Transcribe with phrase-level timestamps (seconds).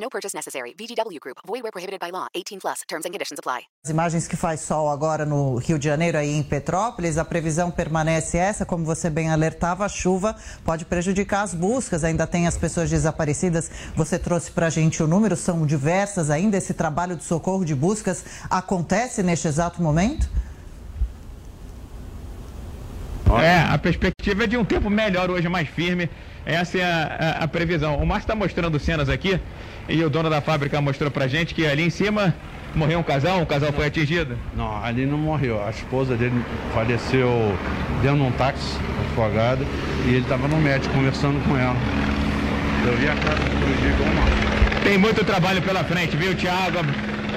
[0.00, 0.74] No purchase necessary.
[0.78, 1.38] VGW Group.
[1.46, 2.28] Void where prohibited by law.
[2.34, 2.82] 18 plus.
[2.88, 3.62] Terms and conditions apply.
[3.84, 7.70] As imagens que faz sol agora no Rio de Janeiro, aí em Petrópolis, a previsão
[7.70, 12.56] permanece essa, como você bem alertava, a chuva pode prejudicar as buscas, ainda tem as
[12.56, 13.70] pessoas desaparecidas.
[13.96, 16.56] Você trouxe para a gente o número, são diversas ainda.
[16.56, 20.28] Esse trabalho de socorro de buscas acontece neste exato momento?
[23.42, 26.08] É, a perspectiva é de um tempo melhor hoje, mais firme.
[26.44, 27.96] Essa é a, a, a previsão.
[27.96, 29.38] O Márcio está mostrando cenas aqui
[29.88, 32.34] e o dono da fábrica mostrou pra gente que ali em cima
[32.74, 34.36] morreu um casal, um casal foi atingido.
[34.56, 35.64] Não, ali não morreu.
[35.64, 36.44] A esposa dele
[36.74, 37.56] faleceu
[38.02, 38.76] dentro de um táxi
[39.10, 39.64] afogada
[40.06, 41.76] e ele estava no médico conversando com ela.
[42.86, 44.82] Eu vi a cara explodir igual uma.
[44.84, 46.78] Tem muito trabalho pela frente, viu, Thiago?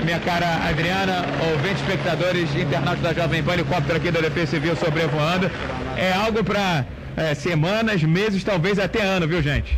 [0.06, 5.50] Minha cara Adriana, ouvintes, espectadores, internautas da Jovem Pan, helicóptero aqui da Defesa Civil sobrevoando.
[5.98, 9.78] É algo para é, semanas, meses, talvez até ano, viu, gente?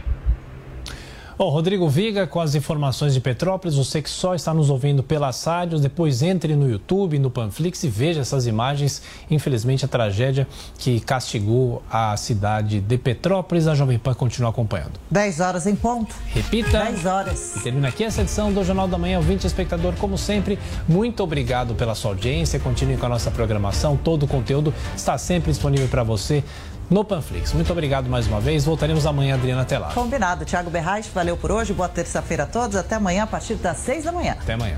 [1.35, 3.75] Bom, Rodrigo Viga com as informações de Petrópolis.
[3.75, 7.89] Você que só está nos ouvindo pelas rádios, depois entre no YouTube, no Panflix e
[7.89, 9.01] veja essas imagens.
[9.31, 13.67] Infelizmente, a tragédia que castigou a cidade de Petrópolis.
[13.67, 14.99] A Jovem Pan continua acompanhando.
[15.09, 16.15] 10 horas em ponto.
[16.27, 16.83] Repita.
[16.83, 17.55] 10 horas.
[17.55, 19.17] E termina aqui essa edição do Jornal da Manhã.
[19.17, 22.59] Ouvinte espectador, como sempre, muito obrigado pela sua audiência.
[22.59, 23.97] Continue com a nossa programação.
[23.97, 26.43] Todo o conteúdo está sempre disponível para você
[26.89, 27.53] no Panflix.
[27.53, 28.65] Muito obrigado mais uma vez.
[28.65, 29.93] Voltaremos amanhã, Adriana, até lá.
[29.93, 30.45] Combinado.
[30.45, 31.73] Tiago Berrais, valeu por hoje.
[31.73, 32.75] Boa terça-feira a todos.
[32.75, 34.35] Até amanhã, a partir das 6 da manhã.
[34.39, 34.77] Até amanhã.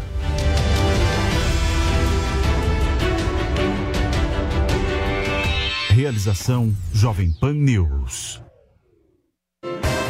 [5.89, 8.41] Realização Jovem Pan News.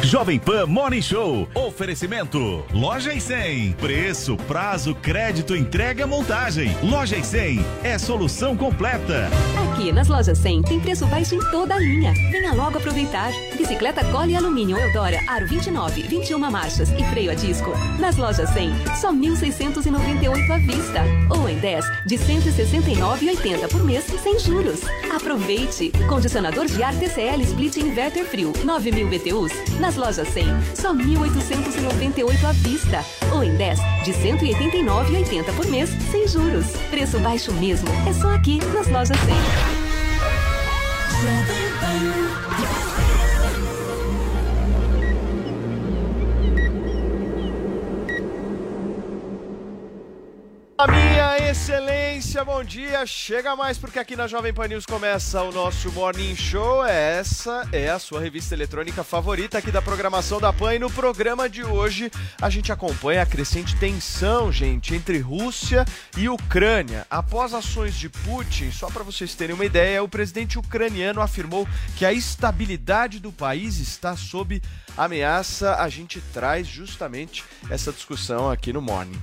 [0.06, 1.48] Jovem Pan Morning Show.
[1.52, 2.64] Oferecimento.
[2.72, 3.72] Loja e 100.
[3.72, 6.76] Preço, prazo, crédito, entrega, montagem.
[6.80, 9.28] Loja e 100 é solução completa.
[9.72, 12.12] Aqui nas lojas 100 tem preço baixo em toda a linha.
[12.30, 13.32] Venha logo aproveitar.
[13.58, 17.72] Bicicleta Cole Alumínio Eudora Aro 29, 21 marchas e freio a disco.
[17.98, 21.02] Nas lojas 100, só 1.698 à vista.
[21.36, 24.82] Ou em 10 de 169,80 por mês sem juros.
[25.12, 25.90] Aproveite.
[26.08, 29.52] Condicionador de ar TCL Split Inverter Frio 9000 BTUs.
[29.80, 33.04] Nas lojas 100, só 1.898 à vista.
[33.32, 36.66] Ou em 10 de 189,80 por mês sem juros.
[36.90, 37.88] Preço baixo mesmo.
[38.08, 39.76] É só aqui nas lojas 100.
[50.78, 52.05] A minha excelência,
[52.46, 53.04] bom dia.
[53.04, 56.82] Chega mais porque aqui na Jovem Pan News começa o nosso Morning Show.
[56.82, 60.74] Essa é a sua revista eletrônica favorita aqui da programação da Pan.
[60.74, 62.10] E no programa de hoje
[62.40, 65.84] a gente acompanha a crescente tensão, gente, entre Rússia
[66.16, 67.06] e Ucrânia.
[67.10, 72.06] Após ações de Putin, só para vocês terem uma ideia, o presidente ucraniano afirmou que
[72.06, 74.62] a estabilidade do país está sob
[74.96, 75.76] ameaça.
[75.76, 79.20] A gente traz justamente essa discussão aqui no Morning.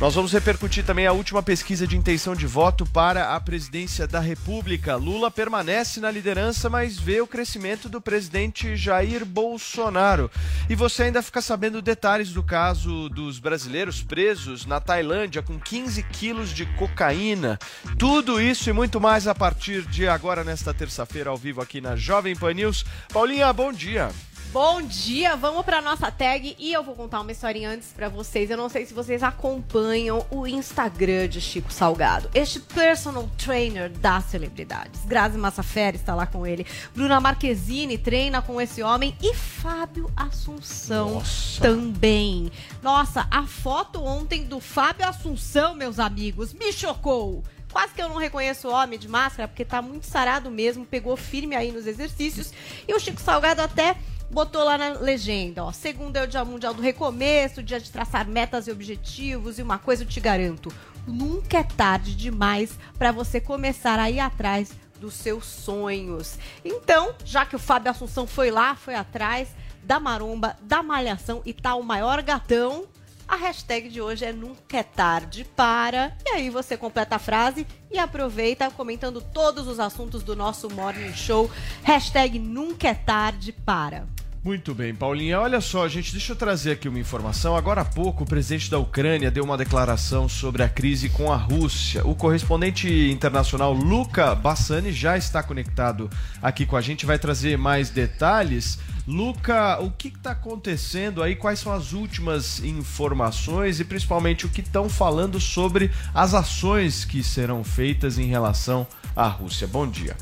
[0.00, 4.20] Nós vamos repercutir também a última pesquisa de intenção de voto para a presidência da
[4.20, 4.96] República.
[4.96, 10.30] Lula permanece na liderança, mas vê o crescimento do presidente Jair Bolsonaro.
[10.68, 16.02] E você ainda fica sabendo detalhes do caso dos brasileiros presos na Tailândia com 15
[16.04, 17.58] quilos de cocaína.
[17.98, 21.96] Tudo isso e muito mais a partir de agora, nesta terça-feira, ao vivo aqui na
[21.96, 22.84] Jovem Pan News.
[23.12, 24.10] Paulinha, bom dia.
[24.50, 28.50] Bom dia, vamos para nossa tag e eu vou contar uma historinha antes para vocês.
[28.50, 34.24] Eu não sei se vocês acompanham o Instagram de Chico Salgado, este personal trainer das
[34.24, 35.04] celebridades.
[35.04, 41.16] Grazi Massafera está lá com ele, Bruna Marquezine treina com esse homem e Fábio Assunção
[41.16, 41.60] Nossa.
[41.60, 42.50] também.
[42.82, 47.44] Nossa, a foto ontem do Fábio Assunção, meus amigos, me chocou.
[47.70, 51.14] Quase que eu não reconheço o homem de máscara, porque tá muito sarado mesmo, pegou
[51.18, 52.50] firme aí nos exercícios.
[52.88, 53.94] E o Chico Salgado até
[54.30, 55.72] botou lá na legenda, ó.
[55.72, 59.78] Segundo é o Dia Mundial do Recomeço, dia de traçar metas e objetivos, e uma
[59.78, 60.72] coisa eu te garanto:
[61.06, 66.38] nunca é tarde demais para você começar a ir atrás dos seus sonhos.
[66.64, 69.48] Então, já que o Fábio Assunção foi lá, foi atrás
[69.82, 72.84] da maromba, da malhação e tá o maior gatão,
[73.28, 76.16] a hashtag de hoje é Nunca é Tarde para.
[76.24, 81.12] E aí você completa a frase e aproveita comentando todos os assuntos do nosso Morning
[81.12, 81.50] Show.
[81.82, 84.06] Hashtag Nunca é Tarde para.
[84.42, 85.40] Muito bem, Paulinha.
[85.40, 87.54] Olha só, gente, deixa eu trazer aqui uma informação.
[87.54, 91.36] Agora há pouco, o presidente da Ucrânia deu uma declaração sobre a crise com a
[91.36, 92.06] Rússia.
[92.06, 96.08] O correspondente internacional Luca Bassani já está conectado
[96.40, 98.78] aqui com a gente, vai trazer mais detalhes.
[99.08, 101.34] Luca, o que está acontecendo aí?
[101.34, 107.22] Quais são as últimas informações e principalmente o que estão falando sobre as ações que
[107.22, 109.66] serão feitas em relação à Rússia?
[109.66, 110.14] Bom dia.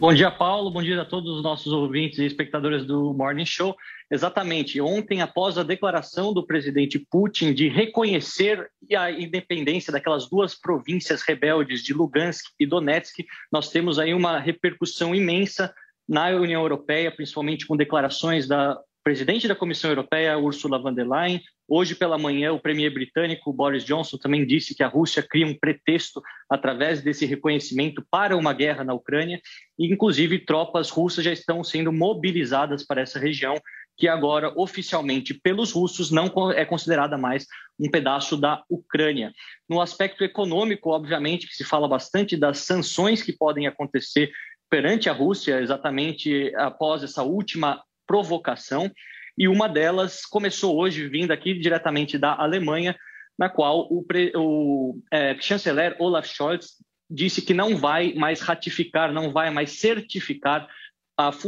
[0.00, 0.70] Bom dia, Paulo.
[0.70, 3.76] Bom dia a todos os nossos ouvintes e espectadores do Morning Show.
[4.10, 4.80] Exatamente.
[4.80, 11.82] Ontem, após a declaração do presidente Putin de reconhecer a independência daquelas duas províncias rebeldes
[11.82, 15.74] de Lugansk e Donetsk, nós temos aí uma repercussão imensa
[16.08, 21.40] na União Europeia, principalmente com declarações da presidente da Comissão Europeia, Ursula von der Leyen.
[21.68, 25.58] Hoje pela manhã, o premier britânico Boris Johnson também disse que a Rússia cria um
[25.58, 29.40] pretexto através desse reconhecimento para uma guerra na Ucrânia,
[29.78, 33.54] e inclusive tropas russas já estão sendo mobilizadas para essa região,
[33.96, 37.46] que agora oficialmente pelos russos não é considerada mais
[37.78, 39.32] um pedaço da Ucrânia.
[39.68, 44.30] No aspecto econômico, obviamente, que se fala bastante das sanções que podem acontecer
[44.74, 48.90] perante a Rússia, exatamente após essa última provocação,
[49.38, 52.96] e uma delas começou hoje, vindo aqui diretamente da Alemanha,
[53.38, 54.04] na qual o,
[54.34, 56.70] o é, chanceler Olaf Scholz
[57.08, 60.66] disse que não vai mais ratificar, não vai mais certificar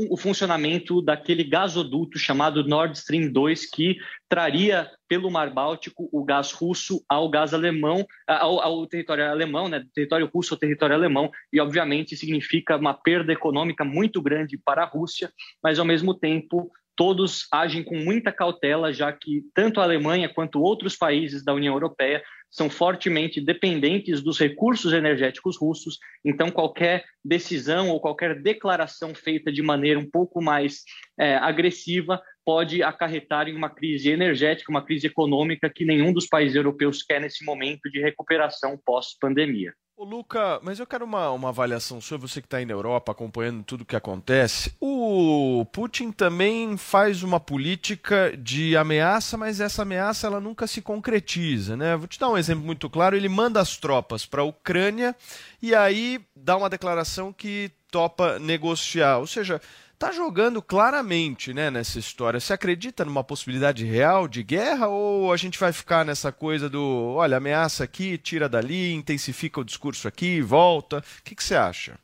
[0.09, 3.97] o funcionamento daquele gasoduto chamado Nord Stream 2, que
[4.29, 9.85] traria pelo Mar Báltico o gás russo ao gás alemão, ao, ao território alemão, né,
[9.93, 14.87] território russo ao território alemão, e obviamente significa uma perda econômica muito grande para a
[14.87, 15.33] Rússia,
[15.63, 20.63] mas ao mesmo tempo todos agem com muita cautela, já que tanto a Alemanha quanto
[20.63, 22.23] outros países da União Europeia
[22.57, 29.61] são fortemente dependentes dos recursos energéticos russos, então qualquer decisão ou qualquer declaração feita de
[29.61, 30.83] maneira um pouco mais
[31.21, 36.57] é, agressiva pode acarretar em uma crise energética, uma crise econômica que nenhum dos países
[36.57, 39.75] europeus quer nesse momento de recuperação pós-pandemia.
[39.99, 43.13] Ô Luca, mas eu quero uma, uma avaliação sua, você que está aí na Europa
[43.13, 44.75] acompanhando tudo o que acontece.
[44.79, 51.79] O Putin também faz uma política de ameaça, mas essa ameaça ela nunca se concretiza,
[51.79, 51.97] né?
[51.97, 53.17] Vou te dar um exemplo muito claro.
[53.17, 55.17] Ele manda as tropas para a Ucrânia
[55.63, 59.17] e aí dá uma declaração que topa negociar.
[59.17, 59.63] Ou seja,
[59.97, 62.39] está jogando claramente né, nessa história.
[62.39, 67.15] Você acredita numa possibilidade real de guerra ou a gente vai ficar nessa coisa do,
[67.15, 70.99] olha, ameaça aqui, tira dali, intensifica o discurso aqui, volta?
[70.99, 71.99] O que, que você acha?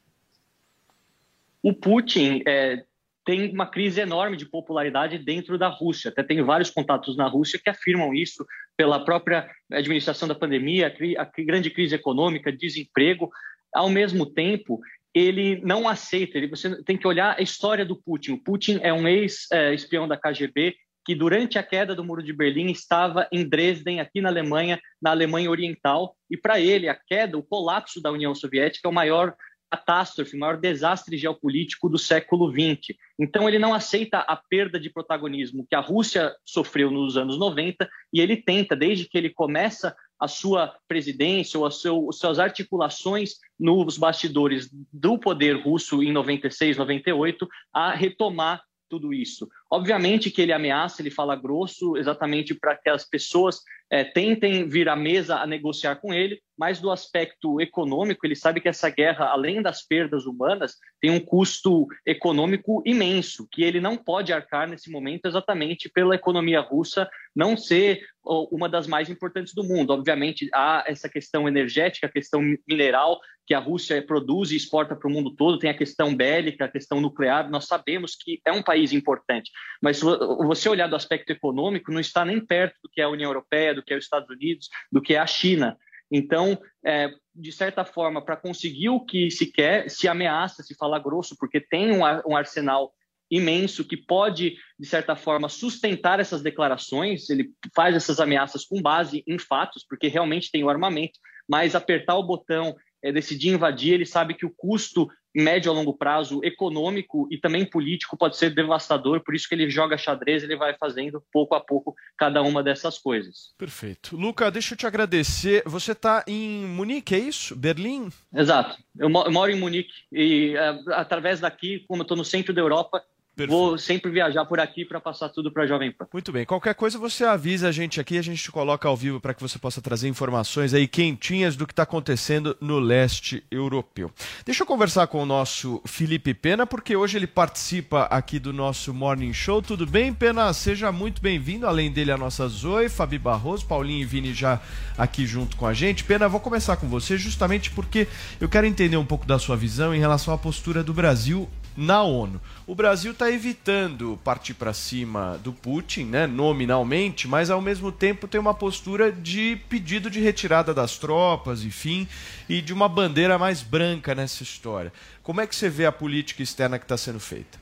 [1.63, 2.83] O Putin é,
[3.27, 6.09] tem uma crise enorme de popularidade dentro da Rússia.
[6.09, 8.45] Até tem vários contatos na Rússia que afirmam isso
[8.75, 13.31] pela própria administração da pandemia, a, a grande crise econômica, desemprego.
[13.75, 14.81] Ao mesmo tempo,
[15.15, 16.39] ele não aceita.
[16.39, 18.33] Ele, você tem que olhar a história do Putin.
[18.33, 20.75] O Putin é um ex-espião da KGB
[21.05, 25.11] que, durante a queda do Muro de Berlim, estava em Dresden, aqui na Alemanha, na
[25.11, 26.17] Alemanha Oriental.
[26.31, 29.35] E para ele, a queda, o colapso da União Soviética é o maior
[29.71, 32.95] catástrofe, o maior desastre geopolítico do século XX.
[33.19, 37.89] Então, ele não aceita a perda de protagonismo que a Rússia sofreu nos anos 90
[38.13, 43.39] e ele tenta, desde que ele começa a sua presidência ou as seu, suas articulações
[43.59, 49.49] nos bastidores do poder russo em 96, 98, a retomar tudo isso.
[49.73, 54.87] Obviamente que ele ameaça, ele fala grosso, exatamente para que as pessoas é, tentem vir
[54.87, 59.29] à mesa a negociar com ele, mas do aspecto econômico, ele sabe que essa guerra,
[59.29, 64.91] além das perdas humanas, tem um custo econômico imenso, que ele não pode arcar nesse
[64.91, 69.93] momento exatamente pela economia russa não ser uma das mais importantes do mundo.
[69.93, 75.09] Obviamente, há essa questão energética, a questão mineral, que a Rússia produz e exporta para
[75.09, 78.63] o mundo todo, tem a questão bélica, a questão nuclear, nós sabemos que é um
[78.63, 79.51] país importante.
[79.81, 83.31] Mas você olhar do aspecto econômico, não está nem perto do que é a União
[83.31, 85.77] Europeia, do que é os Estados Unidos, do que é a China.
[86.11, 90.99] Então, é, de certa forma, para conseguir o que se quer, se ameaça, se fala
[90.99, 92.93] grosso, porque tem um, um arsenal
[93.31, 97.31] imenso que pode, de certa forma, sustentar essas declarações.
[97.31, 102.17] Ele faz essas ameaças com base em fatos, porque realmente tem o armamento, mas apertar
[102.17, 107.27] o botão, é, decidir invadir, ele sabe que o custo médio a longo prazo, econômico
[107.31, 111.23] e também político pode ser devastador, por isso que ele joga xadrez, ele vai fazendo
[111.33, 113.55] pouco a pouco cada uma dessas coisas.
[113.57, 114.17] Perfeito.
[114.17, 115.63] Luca, deixa eu te agradecer.
[115.65, 117.57] Você está em Munique, é isso?
[117.57, 118.11] Berlim?
[118.35, 118.77] Exato.
[118.99, 120.55] Eu moro em Munique e
[120.89, 123.03] através daqui, como eu estou no centro da Europa,
[123.47, 123.51] Perfeito.
[123.51, 126.07] vou sempre viajar por aqui para passar tudo para a Jovem Pan.
[126.13, 126.45] Muito bem.
[126.45, 129.41] Qualquer coisa você avisa a gente aqui, a gente te coloca ao vivo para que
[129.41, 134.11] você possa trazer informações aí quentinhas do que está acontecendo no leste europeu.
[134.45, 138.93] Deixa eu conversar com o nosso Felipe Pena, porque hoje ele participa aqui do nosso
[138.93, 139.63] Morning Show.
[139.63, 140.53] Tudo bem, Pena?
[140.53, 141.67] Seja muito bem-vindo.
[141.67, 144.61] Além dele, a nossa Zoe, Fabi Barroso, Paulinho e Vini já
[144.97, 146.05] aqui junto com a gente.
[146.05, 148.07] Pena, vou começar com você justamente porque
[148.41, 152.03] eu quero entender um pouco da sua visão em relação à postura do Brasil na
[152.03, 152.41] ONU.
[152.67, 158.29] O Brasil está evitando partir para cima do Putin, né, nominalmente, mas ao mesmo tempo
[158.29, 162.07] tem uma postura de pedido de retirada das tropas, enfim,
[162.49, 164.93] e de uma bandeira mais branca nessa história.
[165.23, 167.61] Como é que você vê a política externa que está sendo feita?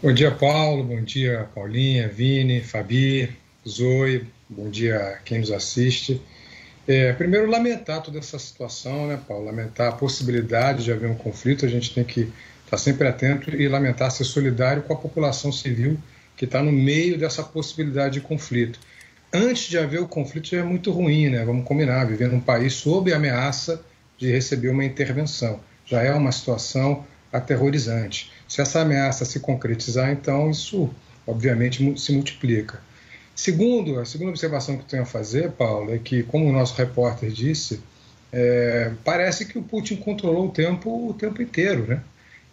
[0.00, 0.84] Bom dia, Paulo.
[0.84, 3.36] Bom dia, Paulinha, Vini, Fabi,
[3.68, 4.26] Zoe.
[4.48, 6.20] Bom dia a quem nos assiste.
[6.88, 9.44] É, primeiro, lamentar toda essa situação, né, Paulo?
[9.44, 11.66] Lamentar a possibilidade de haver um conflito.
[11.66, 12.32] A gente tem que
[12.64, 15.98] estar sempre atento e lamentar ser solidário com a população civil
[16.34, 18.80] que está no meio dessa possibilidade de conflito.
[19.30, 21.44] Antes de haver o conflito já é muito ruim, né?
[21.44, 23.82] Vamos combinar, viver num país sob ameaça
[24.16, 25.60] de receber uma intervenção.
[25.84, 28.32] Já é uma situação aterrorizante.
[28.48, 30.88] Se essa ameaça se concretizar, então isso
[31.26, 32.80] obviamente se multiplica.
[33.38, 36.74] Segundo, a segunda observação que eu tenho a fazer, Paulo, é que, como o nosso
[36.74, 37.80] repórter disse,
[38.32, 42.02] é, parece que o Putin controlou o tempo o tempo inteiro, né?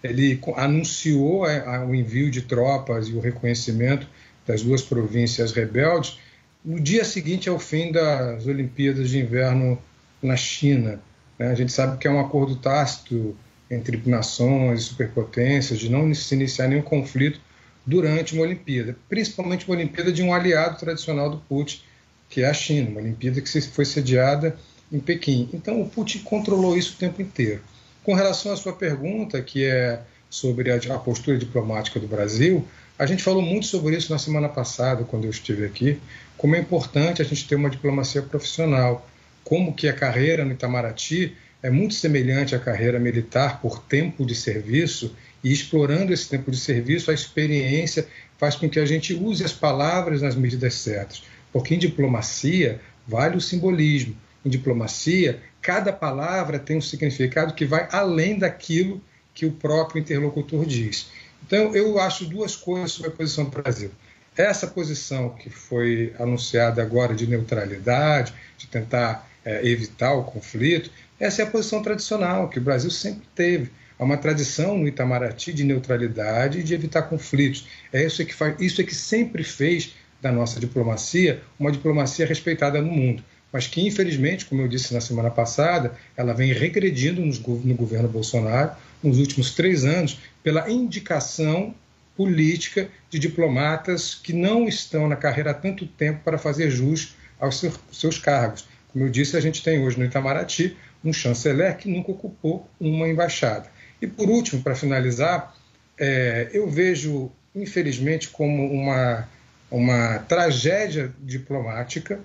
[0.03, 4.07] Ele anunciou a, a, o envio de tropas e o reconhecimento
[4.45, 6.19] das duas províncias rebeldes
[6.63, 9.81] no dia seguinte ao fim das Olimpíadas de Inverno
[10.21, 11.01] na China.
[11.39, 11.47] Né?
[11.47, 13.35] A gente sabe que é um acordo tácito
[13.71, 17.41] entre nações superpotências de não se iniciar nenhum conflito
[17.85, 21.81] durante uma Olimpíada, principalmente uma Olimpíada de um aliado tradicional do Putin,
[22.29, 24.57] que é a China, uma Olimpíada que foi sediada
[24.91, 25.49] em Pequim.
[25.53, 27.61] Então o Putin controlou isso o tempo inteiro.
[28.03, 33.23] Com relação à sua pergunta, que é sobre a, postura diplomática do Brasil, a gente
[33.23, 35.99] falou muito sobre isso na semana passada, quando eu estive aqui,
[36.37, 39.07] como é importante a gente ter uma diplomacia profissional,
[39.43, 41.35] como que a carreira no Itamaraty
[41.65, 46.57] é muito semelhante à carreira militar por tempo de serviço e explorando esse tempo de
[46.57, 48.07] serviço, a experiência
[48.37, 51.23] faz com que a gente use as palavras nas medidas certas.
[51.51, 54.15] Porque em diplomacia vale o simbolismo.
[54.45, 59.01] Em diplomacia, cada palavra tem um significado que vai além daquilo
[59.33, 61.07] que o próprio interlocutor diz.
[61.47, 63.89] Então, eu acho duas coisas sobre a posição do Brasil.
[64.37, 71.41] Essa posição que foi anunciada agora de neutralidade, de tentar é, evitar o conflito, essa
[71.41, 75.63] é a posição tradicional que o Brasil sempre teve Há uma tradição no Itamaraty de
[75.63, 77.65] neutralidade e de evitar conflitos.
[77.93, 82.81] É isso que, faz, isso é que sempre fez da nossa diplomacia uma diplomacia respeitada
[82.81, 87.75] no mundo, mas que, infelizmente, como eu disse na semana passada, ela vem regredindo no
[87.75, 91.73] governo Bolsonaro nos últimos três anos pela indicação
[92.17, 97.63] política de diplomatas que não estão na carreira há tanto tempo para fazer jus aos
[97.91, 98.67] seus cargos.
[98.91, 103.07] Como eu disse, a gente tem hoje no Itamaraty um chanceler que nunca ocupou uma
[103.07, 103.69] embaixada.
[104.01, 105.55] E por último, para finalizar,
[105.97, 109.29] é, eu vejo, infelizmente, como uma,
[109.69, 112.19] uma tragédia diplomática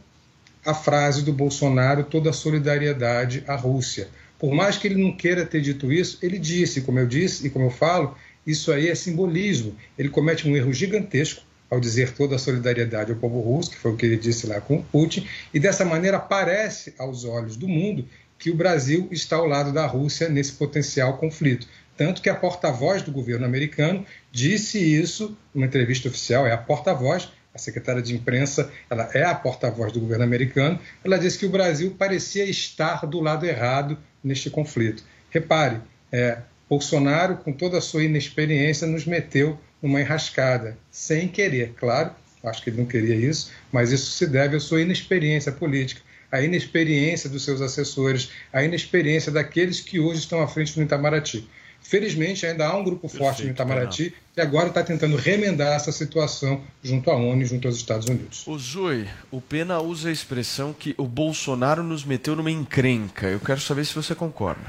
[0.64, 4.08] a frase do Bolsonaro toda a solidariedade à Rússia.
[4.38, 7.50] Por mais que ele não queira ter dito isso, ele disse, como eu disse e
[7.50, 9.74] como eu falo, isso aí é simbolismo.
[9.98, 13.92] Ele comete um erro gigantesco ao dizer toda a solidariedade ao povo russo, que foi
[13.92, 18.04] o que ele disse lá com Putin, e dessa maneira parece aos olhos do mundo
[18.40, 21.68] que o Brasil está ao lado da Rússia nesse potencial conflito.
[21.94, 27.28] Tanto que a porta-voz do governo americano disse isso numa entrevista oficial, é a porta-voz,
[27.52, 31.50] a secretária de imprensa, ela é a porta-voz do governo americano, ela disse que o
[31.50, 35.04] Brasil parecia estar do lado errado neste conflito.
[35.28, 35.78] Repare,
[36.10, 42.62] é, Bolsonaro, com toda a sua inexperiência, nos meteu numa enrascada, sem querer, claro, acho
[42.62, 47.28] que ele não queria isso, mas isso se deve à sua inexperiência política a inexperiência
[47.28, 51.48] dos seus assessores, a inexperiência daqueles que hoje estão à frente do Itamaraty.
[51.82, 55.90] Felizmente, ainda há um grupo Perfeito, forte no Itamaraty que agora está tentando remendar essa
[55.90, 58.46] situação junto à ONU e junto aos Estados Unidos.
[58.46, 63.26] O Zui, o Pena usa a expressão que o Bolsonaro nos meteu numa encrenca.
[63.26, 64.62] Eu quero saber se você concorda.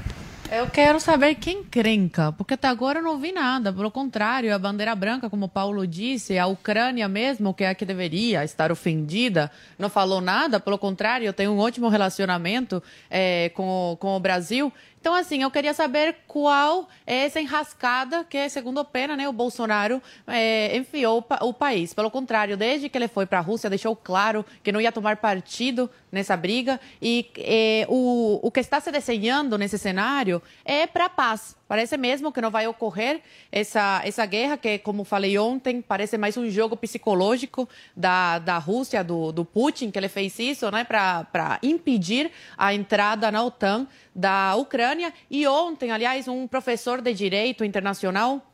[0.54, 3.72] Eu quero saber quem crenca, porque até agora eu não vi nada.
[3.72, 7.74] Pelo contrário, a bandeira branca, como o Paulo disse, a Ucrânia mesmo, que é a
[7.74, 10.60] que deveria estar ofendida, não falou nada.
[10.60, 14.70] Pelo contrário, eu tenho um ótimo relacionamento é, com, com o Brasil.
[15.02, 19.32] Então, assim, eu queria saber qual é essa enrascada que, segundo o Pena, né, o
[19.32, 21.92] Bolsonaro é, enfiou o país.
[21.92, 25.16] Pelo contrário, desde que ele foi para a Rússia, deixou claro que não ia tomar
[25.16, 31.06] partido nessa briga e é, o, o que está se desenhando nesse cenário é para
[31.06, 35.80] a paz Parece mesmo que não vai ocorrer essa, essa guerra, que, como falei ontem,
[35.80, 40.70] parece mais um jogo psicológico da, da Rússia, do, do Putin, que ele fez isso
[40.70, 45.14] né, para impedir a entrada na OTAN da Ucrânia.
[45.30, 48.46] E ontem, aliás, um professor de direito internacional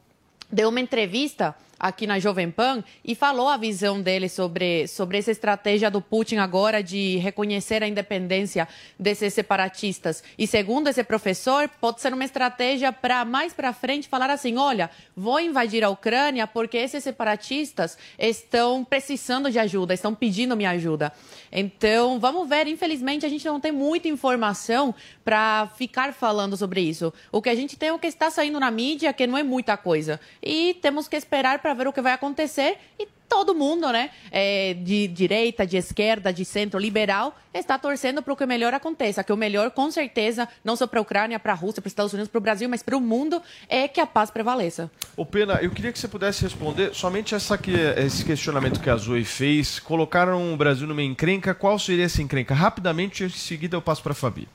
[0.48, 5.30] deu uma entrevista aqui na Jovem Pan e falou a visão dele sobre, sobre essa
[5.30, 8.66] estratégia do Putin agora de reconhecer a independência
[8.98, 10.22] desses separatistas.
[10.36, 14.90] E segundo esse professor, pode ser uma estratégia para mais para frente falar assim: olha,
[15.16, 21.12] vou invadir a Ucrânia porque esses separatistas estão precisando de ajuda, estão pedindo minha ajuda.
[21.52, 22.66] Então, vamos ver.
[22.66, 24.94] Infelizmente, a gente não tem muita informação
[25.24, 27.12] para ficar falando sobre isso.
[27.30, 29.42] O que a gente tem é o que está saindo na mídia, que não é
[29.42, 30.20] muita coisa.
[30.42, 34.74] E temos que esperar para ver o que vai acontecer e todo mundo, né, é,
[34.74, 39.22] de direita, de esquerda, de centro, liberal, está torcendo para o que melhor aconteça.
[39.22, 41.92] Que o melhor, com certeza, não só para a Ucrânia, para a Rússia, para os
[41.92, 44.90] Estados Unidos, para o Brasil, mas para o mundo, é que a paz prevaleça.
[45.16, 48.96] O Pena, eu queria que você pudesse responder somente essa que, esse questionamento que a
[48.96, 49.78] Zoe fez.
[49.78, 51.54] Colocaram o Brasil numa encrenca.
[51.54, 52.54] Qual seria essa encrenca?
[52.54, 54.48] Rapidamente, em seguida eu passo para a Fabi.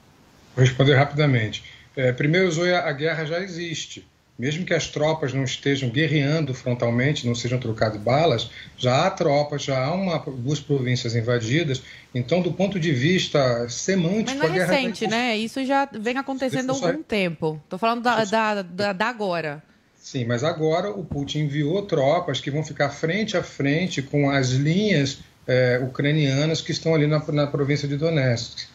[0.55, 1.63] Vou responder rapidamente.
[1.95, 7.27] É, primeiro, Zoe, a guerra já existe mesmo que as tropas não estejam guerreando frontalmente,
[7.27, 11.83] não sejam trocadas balas, já há tropas, já há uma, duas províncias invadidas.
[12.13, 15.37] Então, do ponto de vista semântico, Mas não é recente, né?
[15.37, 17.61] Isso já vem acontecendo há algum tempo.
[17.63, 19.61] Estou falando da, da, da, da agora.
[20.03, 24.49] Sim, mas agora o Putin enviou tropas que vão ficar frente a frente com as
[24.49, 28.67] linhas é, ucranianas que estão ali na, na província de Donetsk.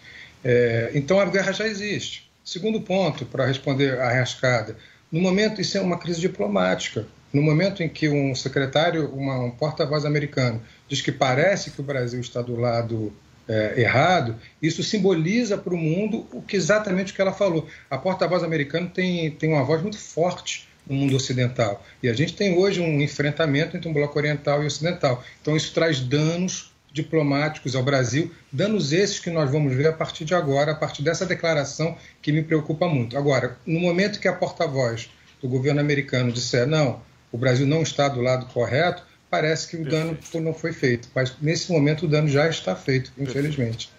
[0.42, 2.30] É, então a guerra já existe.
[2.44, 4.76] Segundo ponto, para responder a rascada,
[5.10, 7.06] no momento, isso é uma crise diplomática.
[7.32, 11.84] No momento em que um secretário, uma, um porta-voz americano, diz que parece que o
[11.84, 13.12] Brasil está do lado
[13.46, 17.66] é, errado, isso simboliza para o mundo o que exatamente o que ela falou.
[17.90, 21.84] A porta-voz americana tem, tem uma voz muito forte no mundo ocidental.
[22.02, 25.22] E a gente tem hoje um enfrentamento entre um bloco oriental e ocidental.
[25.40, 30.24] Então isso traz danos diplomáticos ao Brasil, danos esses que nós vamos ver a partir
[30.24, 33.16] de agora, a partir dessa declaração que me preocupa muito.
[33.16, 38.08] Agora, no momento que a porta-voz do governo americano disser não, o Brasil não está
[38.08, 40.32] do lado correto, parece que o Perfeito.
[40.32, 41.08] dano não foi feito.
[41.14, 43.90] Mas nesse momento o dano já está feito, infelizmente.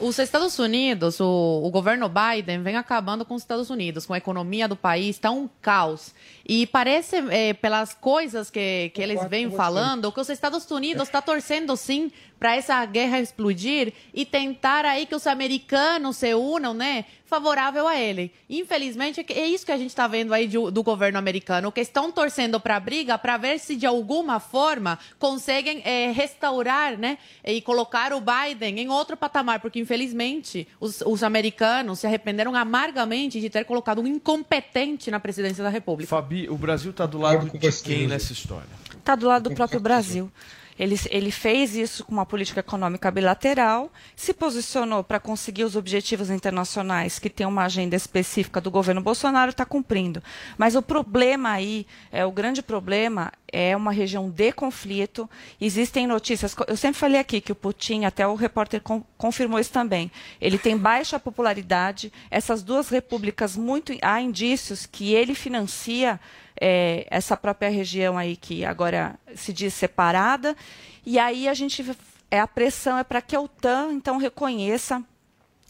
[0.00, 4.18] Os Estados Unidos, o, o, governo Biden vem acabando com os Estados Unidos, com a
[4.18, 6.14] economia do país, está um caos.
[6.46, 11.20] E parece, é, pelas coisas que, que eles vêm falando, que os Estados Unidos está
[11.20, 17.04] torcendo sim para essa guerra explodir e tentar aí que os americanos se unam, né,
[17.24, 18.32] favorável a ele.
[18.48, 22.10] Infelizmente, é isso que a gente está vendo aí do, do, governo americano, que estão
[22.10, 27.60] torcendo para a briga para ver se de alguma forma conseguem é, restaurar, né, e
[27.60, 33.50] colocar o Biden em outro patamar, porque infelizmente os, os americanos se arrependeram amargamente de
[33.50, 36.08] ter colocado um incompetente na presidência da República.
[36.08, 38.68] Fabi, o Brasil está do lado de quem nessa história?
[38.96, 40.30] Está do lado do próprio Brasil.
[40.78, 46.30] Ele, ele fez isso com uma política econômica bilateral, se posicionou para conseguir os objetivos
[46.30, 50.22] internacionais que tem uma agenda específica do governo Bolsonaro, está cumprindo.
[50.56, 55.28] Mas o problema aí, é o grande problema é uma região de conflito.
[55.60, 56.54] Existem notícias.
[56.66, 60.10] Eu sempre falei aqui que o Putin, até o repórter com, confirmou isso também.
[60.40, 62.12] Ele tem baixa popularidade.
[62.30, 66.20] Essas duas repúblicas, muito há indícios que ele financia
[66.60, 70.56] é, essa própria região aí que agora se diz separada.
[71.04, 71.84] E aí a gente
[72.30, 75.02] é a pressão é para que a OTAN então reconheça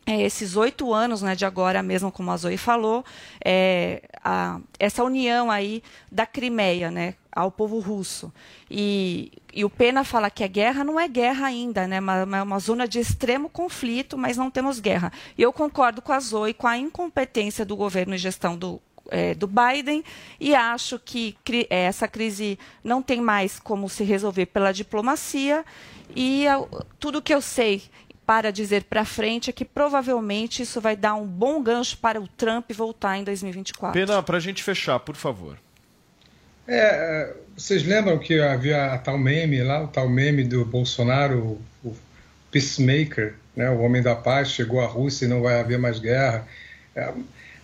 [0.09, 3.05] é, esses oito anos né, de agora mesmo, como a Zoe falou,
[3.45, 8.33] é, a, essa união aí da Crimeia né, ao povo russo.
[8.71, 12.43] E, e, o Pena fala que a guerra não é guerra ainda, né, é uma,
[12.43, 15.13] uma zona de extremo conflito, mas não temos guerra.
[15.37, 19.35] E eu concordo com a Zoe, com a incompetência do governo e gestão do é,
[19.35, 20.05] do Biden
[20.39, 25.65] e acho que cri é, essa crise não tem mais como se resolver pela diplomacia
[26.15, 26.45] e
[26.99, 27.83] tudo que eu sei
[28.29, 32.29] para dizer para frente é que provavelmente isso vai dar um bom gancho para o
[32.29, 33.99] Trump voltar em 2024.
[33.99, 35.57] Pena, para a gente fechar, por favor.
[36.67, 41.59] É, é, vocês lembram que havia a tal meme lá, o tal meme do Bolsonaro,
[41.83, 41.97] o, o
[42.53, 46.47] peacemaker, né, o homem da paz, chegou à Rússia e não vai haver mais guerra.
[46.95, 47.11] É,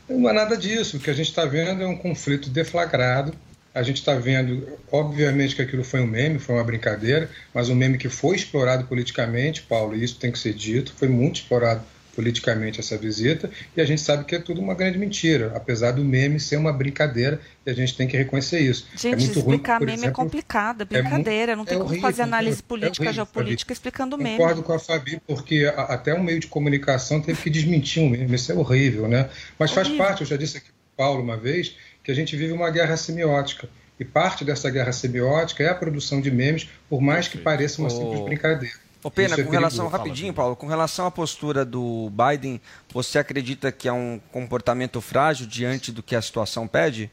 [0.08, 0.96] não é nada disso.
[0.96, 3.34] O que a gente está vendo é um conflito deflagrado.
[3.74, 7.74] A gente está vendo, obviamente, que aquilo foi um meme, foi uma brincadeira, mas um
[7.74, 11.82] meme que foi explorado politicamente, Paulo, e isso tem que ser dito, foi muito explorado
[12.14, 16.04] politicamente essa visita, e a gente sabe que é tudo uma grande mentira, apesar do
[16.04, 18.86] meme ser uma brincadeira, e a gente tem que reconhecer isso.
[18.94, 21.64] É gente, é muito explicar ruim, meme é exemplo, é complicado, é brincadeira, é não
[21.64, 23.78] tem é como horrível, fazer análise política, é horrível, geopolítica Fabi.
[23.78, 24.38] explicando meme.
[24.38, 28.08] Concordo com a Fabi, porque a, até um meio de comunicação teve que desmentir um
[28.08, 29.28] meme, isso é horrível, né?
[29.58, 29.96] Mas horrível.
[29.96, 32.70] faz parte, eu já disse aqui para Paulo uma vez, que a gente vive uma
[32.70, 33.68] guerra semiótica.
[33.98, 37.90] E parte dessa guerra semiótica é a produção de memes, por mais que pareça uma
[37.90, 38.83] simples brincadeira.
[39.04, 42.58] Ô Pena, é com relação, rapidinho, Paulo, com relação à postura do Biden,
[42.90, 47.10] você acredita que é um comportamento frágil diante do que a situação pede?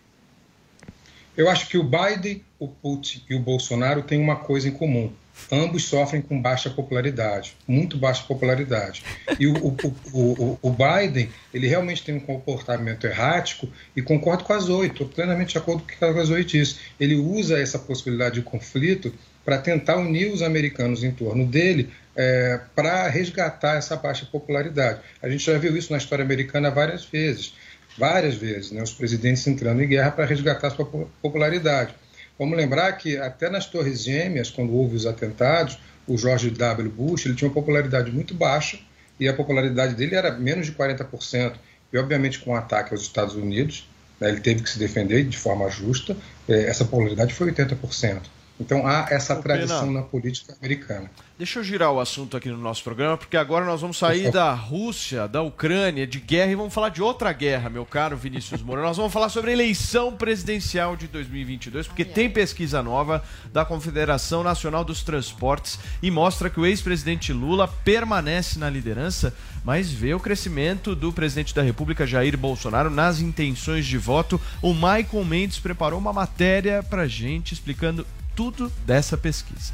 [1.36, 5.12] Eu acho que o Biden, o Putin e o Bolsonaro têm uma coisa em comum.
[5.52, 9.04] Ambos sofrem com baixa popularidade, muito baixa popularidade.
[9.38, 9.78] E o, o,
[10.14, 14.88] o, o, o Biden, ele realmente tem um comportamento errático e concordo com a Zoe,
[14.88, 16.78] estou plenamente de acordo com o que a Zoe disse.
[16.98, 22.60] Ele usa essa possibilidade de conflito para tentar unir os americanos em torno dele é,
[22.76, 25.00] para resgatar essa baixa popularidade.
[25.22, 27.54] A gente já viu isso na história americana várias vezes,
[27.98, 31.94] várias vezes, né, os presidentes entrando em guerra para resgatar sua po- popularidade.
[32.38, 35.78] Vamos lembrar que até nas Torres Gêmeas, quando houve os atentados,
[36.08, 36.90] o George W.
[36.90, 38.80] Bush ele tinha uma popularidade muito baixa
[39.20, 41.54] e a popularidade dele era menos de 40%.
[41.94, 43.88] E, obviamente, com o ataque aos Estados Unidos,
[44.20, 46.16] né, ele teve que se defender de forma justa,
[46.48, 48.22] eh, essa popularidade foi 80%.
[48.62, 50.02] Então há essa Ô, tradição Pena.
[50.02, 51.10] na política americana.
[51.38, 54.54] Deixa eu girar o assunto aqui no nosso programa, porque agora nós vamos sair da
[54.54, 58.84] Rússia, da Ucrânia, de guerra e vamos falar de outra guerra, meu caro Vinícius Moura.
[58.84, 64.44] Nós vamos falar sobre a eleição presidencial de 2022, porque tem pesquisa nova da Confederação
[64.44, 69.34] Nacional dos Transportes e mostra que o ex-presidente Lula permanece na liderança,
[69.66, 74.40] mas vê o crescimento do presidente da República, Jair Bolsonaro, nas intenções de voto.
[74.62, 79.74] O Michael Mendes preparou uma matéria pra gente explicando tudo dessa pesquisa.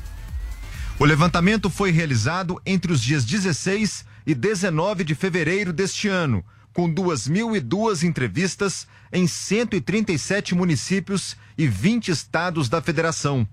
[0.99, 6.43] O levantamento foi realizado entre os dias 16 e 19 de fevereiro deste ano,
[6.73, 13.47] com 2.002 entrevistas em 137 municípios e 20 estados da federação.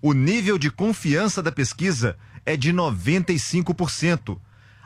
[0.00, 4.38] O nível de confiança da pesquisa é de 95%.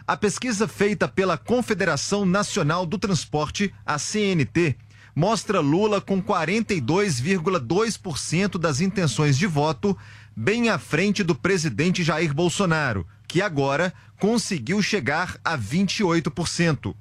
[0.07, 4.77] A pesquisa feita pela Confederação Nacional do Transporte, a CNT,
[5.15, 9.97] mostra Lula com 42,2% das intenções de voto,
[10.35, 16.93] bem à frente do presidente Jair Bolsonaro, que agora conseguiu chegar a 28%.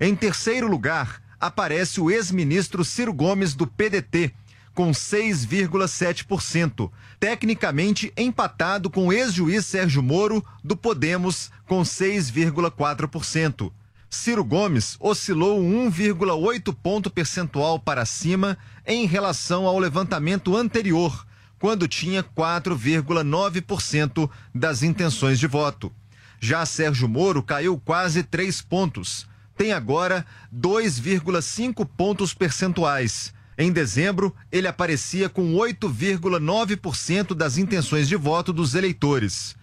[0.00, 4.32] Em terceiro lugar, aparece o ex-ministro Ciro Gomes do PDT,
[4.74, 13.70] com 6,7%, tecnicamente empatado com o ex-juiz Sérgio Moro do Podemos, com 6,4%.
[14.14, 21.26] Ciro Gomes oscilou 1,8 ponto percentual para cima em relação ao levantamento anterior,
[21.58, 25.90] quando tinha 4,9% das intenções de voto.
[26.38, 29.26] Já Sérgio Moro caiu quase 3 pontos.
[29.56, 33.32] Tem agora 2,5 pontos percentuais.
[33.56, 39.56] Em dezembro, ele aparecia com 8,9% das intenções de voto dos eleitores.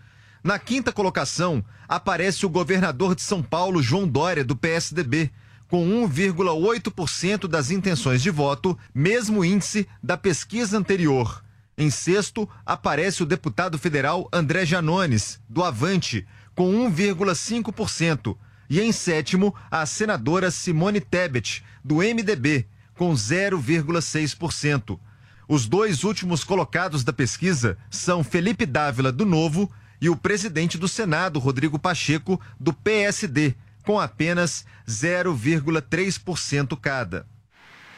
[0.43, 5.31] Na quinta colocação, aparece o governador de São Paulo, João Dória, do PSDB,
[5.67, 11.43] com 1,8% das intenções de voto, mesmo índice da pesquisa anterior.
[11.77, 16.25] Em sexto, aparece o deputado federal André Janones, do Avante,
[16.55, 18.35] com 1,5%.
[18.69, 24.99] E em sétimo, a senadora Simone Tebet, do MDB, com 0,6%.
[25.47, 30.87] Os dois últimos colocados da pesquisa são Felipe Dávila, do Novo, e o presidente do
[30.87, 37.25] Senado, Rodrigo Pacheco, do PSD, com apenas 0,3% cada.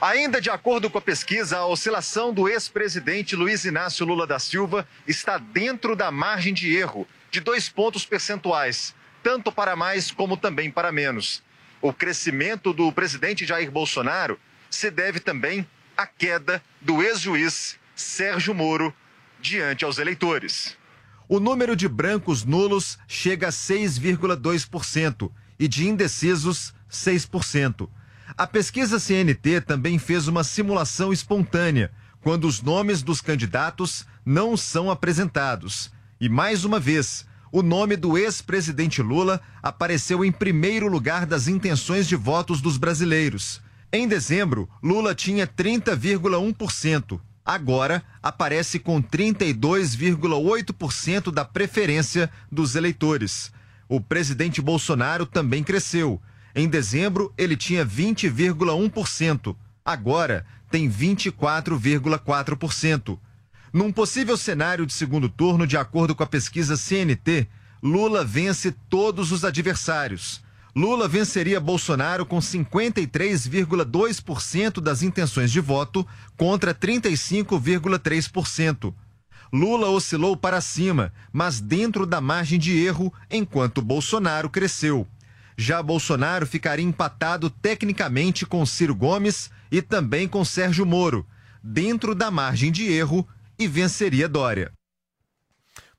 [0.01, 4.87] Ainda de acordo com a pesquisa, a oscilação do ex-presidente Luiz Inácio Lula da Silva
[5.07, 10.71] está dentro da margem de erro, de dois pontos percentuais, tanto para mais como também
[10.71, 11.43] para menos.
[11.79, 14.39] O crescimento do presidente Jair Bolsonaro
[14.71, 18.91] se deve também à queda do ex-juiz Sérgio Moro
[19.39, 20.77] diante aos eleitores.
[21.33, 27.87] O número de brancos nulos chega a 6,2% e de indecisos, 6%.
[28.37, 31.89] A pesquisa CNT também fez uma simulação espontânea,
[32.19, 35.89] quando os nomes dos candidatos não são apresentados.
[36.19, 42.09] E mais uma vez, o nome do ex-presidente Lula apareceu em primeiro lugar das intenções
[42.09, 43.61] de votos dos brasileiros.
[43.89, 47.21] Em dezembro, Lula tinha 30,1%.
[47.51, 53.51] Agora aparece com 32,8% da preferência dos eleitores.
[53.89, 56.21] O presidente Bolsonaro também cresceu.
[56.55, 59.53] Em dezembro, ele tinha 20,1%.
[59.83, 63.19] Agora tem 24,4%.
[63.73, 67.49] Num possível cenário de segundo turno, de acordo com a pesquisa CNT,
[67.83, 70.41] Lula vence todos os adversários.
[70.73, 76.07] Lula venceria Bolsonaro com 53,2% das intenções de voto
[76.37, 78.93] contra 35,3%.
[79.51, 85.05] Lula oscilou para cima, mas dentro da margem de erro, enquanto Bolsonaro cresceu.
[85.57, 91.27] Já Bolsonaro ficaria empatado tecnicamente com Ciro Gomes e também com Sérgio Moro,
[91.61, 93.27] dentro da margem de erro,
[93.59, 94.71] e venceria Dória.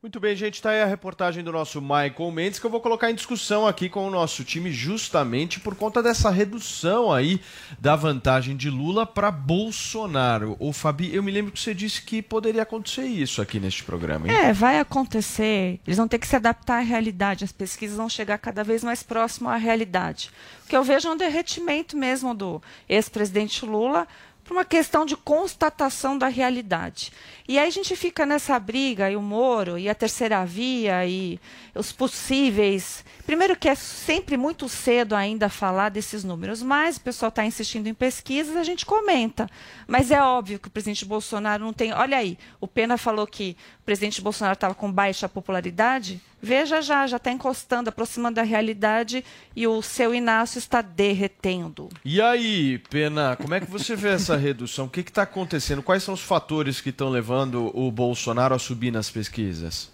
[0.03, 3.09] Muito bem, gente, está aí a reportagem do nosso Michael Mendes que eu vou colocar
[3.09, 7.41] em discussão aqui com o nosso time justamente por conta dessa redução aí
[7.79, 10.57] da vantagem de Lula para Bolsonaro.
[10.59, 14.27] O Fabi, eu me lembro que você disse que poderia acontecer isso aqui neste programa.
[14.27, 14.35] Hein?
[14.35, 15.79] É, vai acontecer.
[15.87, 17.45] Eles vão ter que se adaptar à realidade.
[17.45, 20.33] As pesquisas vão chegar cada vez mais próximo à realidade.
[20.65, 24.09] O que eu vejo é um derretimento mesmo do ex-presidente Lula
[24.45, 27.13] por uma questão de constatação da realidade.
[27.49, 31.41] E aí a gente fica nessa briga, e o Moro, e a terceira via, e
[31.75, 33.05] os possíveis.
[33.25, 37.87] Primeiro que é sempre muito cedo ainda falar desses números, mas o pessoal está insistindo
[37.87, 39.49] em pesquisas, a gente comenta.
[39.87, 41.93] Mas é óbvio que o presidente Bolsonaro não tem.
[41.93, 46.21] Olha aí, o Pena falou que o presidente Bolsonaro estava com baixa popularidade.
[46.43, 49.25] Veja já, já está encostando, aproximando da realidade
[49.55, 51.89] e o seu Inácio está derretendo.
[52.05, 54.87] E aí, Pena, como é que você vê essa redução?
[54.87, 55.83] O que está acontecendo?
[55.83, 59.89] Quais são os fatores que estão levando o Bolsonaro a subir nas pesquisas?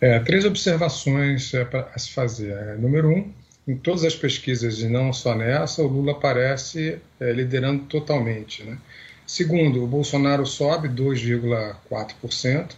[0.00, 2.52] É, três observações é, para se fazer.
[2.52, 3.30] É, número um,
[3.66, 8.62] em todas as pesquisas, e não só nessa, o Lula aparece é, liderando totalmente.
[8.62, 8.78] Né?
[9.26, 12.70] Segundo, o Bolsonaro sobe 2,4%,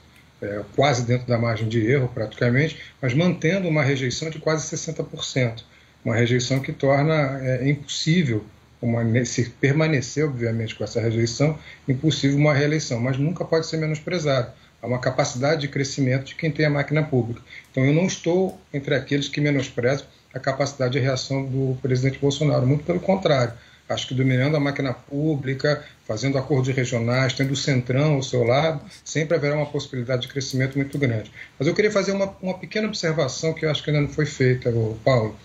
[0.42, 5.62] é, quase dentro da margem de erro, praticamente, mas mantendo uma rejeição de quase 60%.
[6.04, 8.44] Uma rejeição que torna é, impossível,
[8.80, 14.50] uma, se permanecer, obviamente, com essa rejeição, impossível uma reeleição, mas nunca pode ser menosprezado.
[14.82, 17.42] Há uma capacidade de crescimento de quem tem a máquina pública.
[17.70, 22.66] Então, eu não estou entre aqueles que menosprezam a capacidade de reação do presidente Bolsonaro,
[22.66, 23.52] muito pelo contrário.
[23.90, 28.80] Acho que dominando a máquina pública, fazendo acordos regionais, tendo o centrão ao seu lado,
[29.04, 31.32] sempre haverá uma possibilidade de crescimento muito grande.
[31.58, 34.26] Mas eu queria fazer uma, uma pequena observação que eu acho que ainda não foi
[34.26, 34.72] feita,
[35.04, 35.36] Paulo.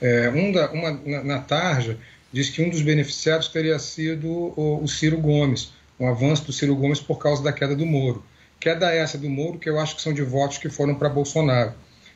[0.00, 1.98] É, um da, uma, na, na, tarja,
[2.32, 6.74] diz que um dos beneficiados teria sido o, o Ciro Gomes, um avanço do Ciro
[6.74, 8.24] Gomes por causa da queda do Moro.
[8.58, 11.74] Queda essa do Moro que eu acho que são de votos que foram para Bolsonaro.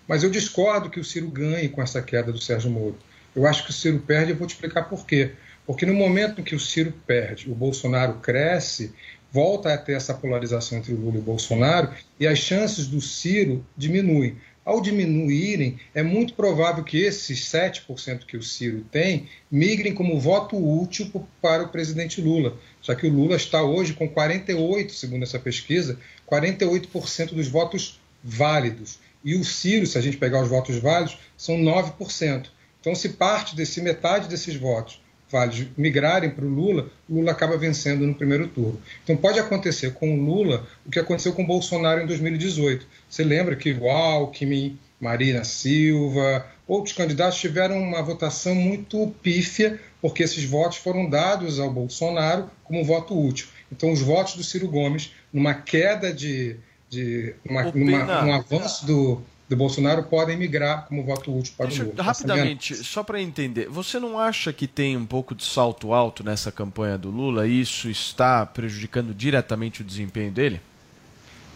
[0.09, 2.97] Mas eu discordo que o Ciro ganhe com essa queda do Sérgio Moro.
[3.37, 5.33] Eu acho que o Ciro perde e vou te explicar por quê.
[5.67, 8.93] Porque no momento em que o Ciro perde, o Bolsonaro cresce,
[9.33, 13.01] volta a ter essa polarização entre o Lula e o Bolsonaro e as chances do
[13.01, 14.37] Ciro diminuem.
[14.65, 20.57] Ao diminuírem, é muito provável que esses 7% que o Ciro tem migrem como voto
[20.57, 21.11] útil
[21.43, 25.99] para o presidente Lula, já que o Lula está hoje com 48%, segundo essa pesquisa,
[26.31, 28.99] 48% dos votos válidos.
[29.23, 32.47] E o Ciro, se a gente pegar os votos válidos, são 9%.
[32.81, 35.04] Então, se parte desse metade desses votos
[35.35, 38.81] válidos migrarem para o Lula, o Lula acaba vencendo no primeiro turno.
[39.03, 42.87] Então pode acontecer com o Lula o que aconteceu com o Bolsonaro em 2018.
[43.11, 50.23] Você lembra que o Alckmin, Marina Silva, outros candidatos tiveram uma votação muito pífia, porque
[50.23, 53.49] esses votos foram dados ao Bolsonaro como voto útil.
[53.73, 56.55] Então os votos do Ciro Gomes, numa queda de,
[56.89, 59.21] de uma, numa, um avanço do,
[59.55, 62.03] do Bolsonaro podem migrar como voto útil para Deixa, o Lula.
[62.03, 66.51] Rapidamente, só para entender, você não acha que tem um pouco de salto alto nessa
[66.51, 70.61] campanha do Lula e isso está prejudicando diretamente o desempenho dele?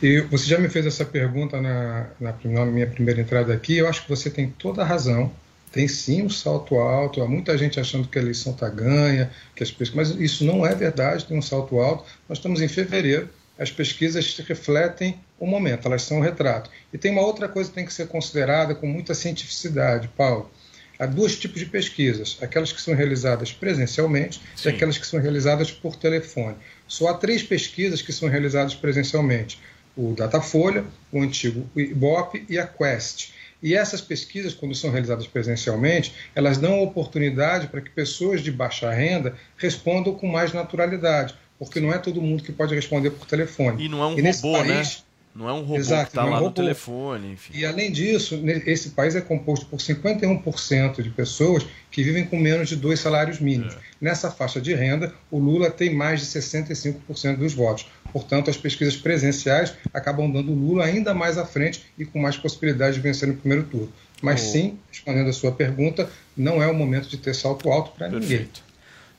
[0.03, 3.77] E você já me fez essa pergunta na, na, na minha primeira entrada aqui.
[3.77, 5.33] Eu acho que você tem toda a razão.
[5.73, 7.21] Tem sim um salto alto.
[7.21, 10.65] Há muita gente achando que a eleição está ganha, que as pessoas, mas isso não
[10.65, 11.25] é verdade.
[11.25, 12.05] Tem um salto alto.
[12.29, 16.71] Nós estamos em fevereiro as pesquisas refletem o momento, elas são o retrato.
[16.93, 20.51] E tem uma outra coisa que tem que ser considerada com muita cientificidade, Paulo.
[20.99, 24.69] Há dois tipos de pesquisas: aquelas que são realizadas presencialmente Sim.
[24.69, 26.57] e aquelas que são realizadas por telefone.
[26.89, 29.61] Só há três pesquisas que são realizadas presencialmente:
[29.97, 33.31] o Datafolha, o antigo Ibope e a Quest.
[33.61, 38.89] E essas pesquisas, quando são realizadas presencialmente, elas dão oportunidade para que pessoas de baixa
[38.91, 43.85] renda respondam com mais naturalidade porque não é todo mundo que pode responder por telefone.
[43.85, 44.75] E não é um e robô, né?
[44.75, 45.05] país, né?
[45.39, 47.35] Não é um robô exato, que está é lá no telefone.
[47.35, 47.57] Enfim.
[47.57, 52.69] E além disso, esse país é composto por 51% de pessoas que vivem com menos
[52.69, 53.75] de dois salários mínimos.
[53.75, 53.79] É.
[54.01, 57.87] Nessa faixa de renda, o Lula tem mais de 65% dos votos.
[58.13, 62.37] Portanto, as pesquisas presenciais acabam dando o Lula ainda mais à frente e com mais
[62.37, 63.93] possibilidade de vencer no primeiro turno.
[64.21, 64.53] Mas oh.
[64.53, 68.49] sim, respondendo a sua pergunta, não é o momento de ter salto alto para ninguém.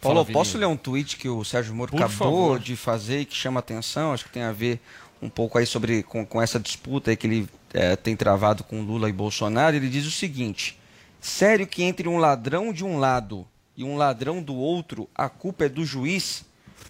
[0.02, 2.60] Paulo, posso ler um tweet que o Sérgio Moro Por acabou favor.
[2.60, 4.14] de fazer e que chama atenção?
[4.14, 4.80] Acho que tem a ver
[5.22, 9.10] um pouco aí sobre com, com essa disputa que ele é, tem travado com Lula
[9.10, 9.76] e Bolsonaro.
[9.76, 10.78] Ele diz o seguinte:
[11.20, 15.66] sério que entre um ladrão de um lado e um ladrão do outro, a culpa
[15.66, 16.46] é do juiz?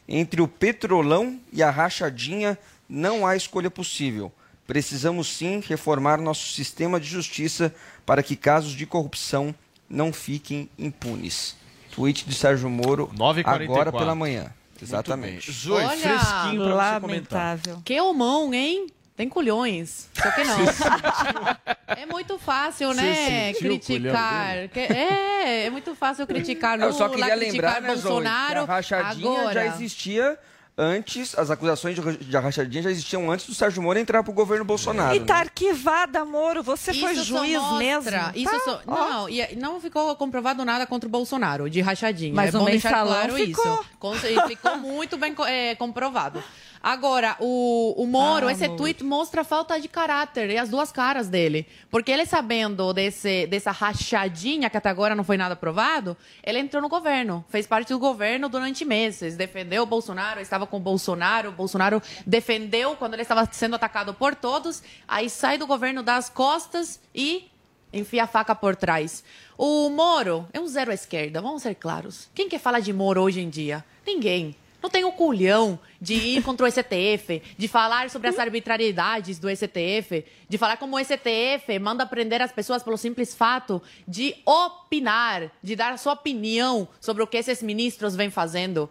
[0.08, 4.32] Entre o petrolão e a rachadinha não há escolha possível.
[4.66, 7.74] Precisamos sim reformar nosso sistema de justiça
[8.06, 9.54] para que casos de corrupção
[9.90, 11.56] não fiquem impunes.
[11.96, 13.64] Tweet de Sérgio Moro 9h44.
[13.64, 14.52] agora pela manhã.
[14.82, 15.52] Exatamente.
[15.52, 17.60] Zoe, Olha, fresquinho pra você comentar.
[17.84, 18.88] Que homão, hein?
[19.20, 20.08] Tem culhões.
[20.14, 20.58] Só que não.
[21.98, 23.54] é muito fácil, Você né?
[23.54, 24.56] Criticar.
[24.74, 28.62] É, é muito fácil criticar Lula, Eu só queria lembrar, criticar né, Zoe, Bolsonaro.
[28.62, 29.54] a rachadinha agora.
[29.54, 30.40] já existia
[30.80, 34.64] antes, as acusações de, de rachadinha já existiam antes do Sérgio Moro entrar pro governo
[34.64, 35.14] Bolsonaro.
[35.14, 35.40] E tá né?
[35.42, 36.64] arquivada, Moro.
[36.64, 38.12] Você foi Isso só juiz mostra- mesmo.
[38.36, 42.34] Isso Tá, só- não, e não ficou comprovado nada contra o Bolsonaro, de rachadinha.
[42.34, 43.84] Mas é o bom deixar claro ficou.
[44.16, 44.28] isso.
[44.28, 46.42] E ficou muito bem é, comprovado.
[46.82, 48.78] Agora, o, o Moro, Ah, esse Moro.
[48.78, 51.68] tweet mostra a falta de caráter e as duas caras dele.
[51.92, 56.82] Porque ele sabendo desse, dessa rachadinha, que até agora não foi nada provado, ele entrou
[56.82, 61.50] no governo, fez parte do governo durante meses, defendeu o Bolsonaro, estava com o Bolsonaro,
[61.50, 66.30] o Bolsonaro defendeu quando ele estava sendo atacado por todos, aí sai do governo das
[66.30, 67.50] costas e
[67.92, 69.24] enfia a faca por trás.
[69.58, 72.30] O Moro é um zero à esquerda, vamos ser claros.
[72.34, 73.84] Quem quer falar de Moro hoje em dia?
[74.08, 74.56] Ninguém.
[74.82, 79.50] Não tem o culhão de ir contra o STF, de falar sobre as arbitrariedades do
[79.50, 85.52] STF, de falar como o STF manda prender as pessoas pelo simples fato de opinar,
[85.62, 88.90] de dar sua opinião sobre o que esses ministros vêm fazendo.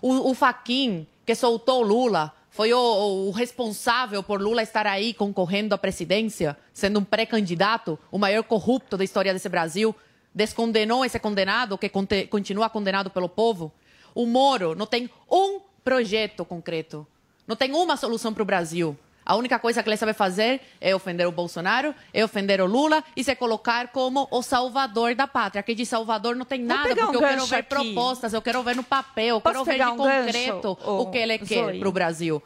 [0.00, 2.78] O, o Faquin, que soltou Lula, foi o,
[3.26, 8.96] o responsável por Lula estar aí concorrendo à presidência, sendo um pré-candidato, o maior corrupto
[8.96, 9.92] da história desse Brasil.
[10.32, 11.88] Descondenou esse condenado, que
[12.28, 13.72] continua condenado pelo povo.
[14.14, 17.06] O Moro não tem um projeto concreto.
[17.46, 18.96] Não tem uma solução para o Brasil.
[19.26, 23.02] A única coisa que ele sabe fazer é ofender o Bolsonaro, é ofender o Lula
[23.16, 25.62] e se colocar como o salvador da pátria.
[25.62, 27.68] Que de salvador não tem nada, um porque eu quero gancho ver aqui.
[27.68, 31.00] propostas, eu quero ver no papel, eu Posso quero ver de um gancho, concreto ô,
[31.02, 32.42] o que ele quer para o Brasil.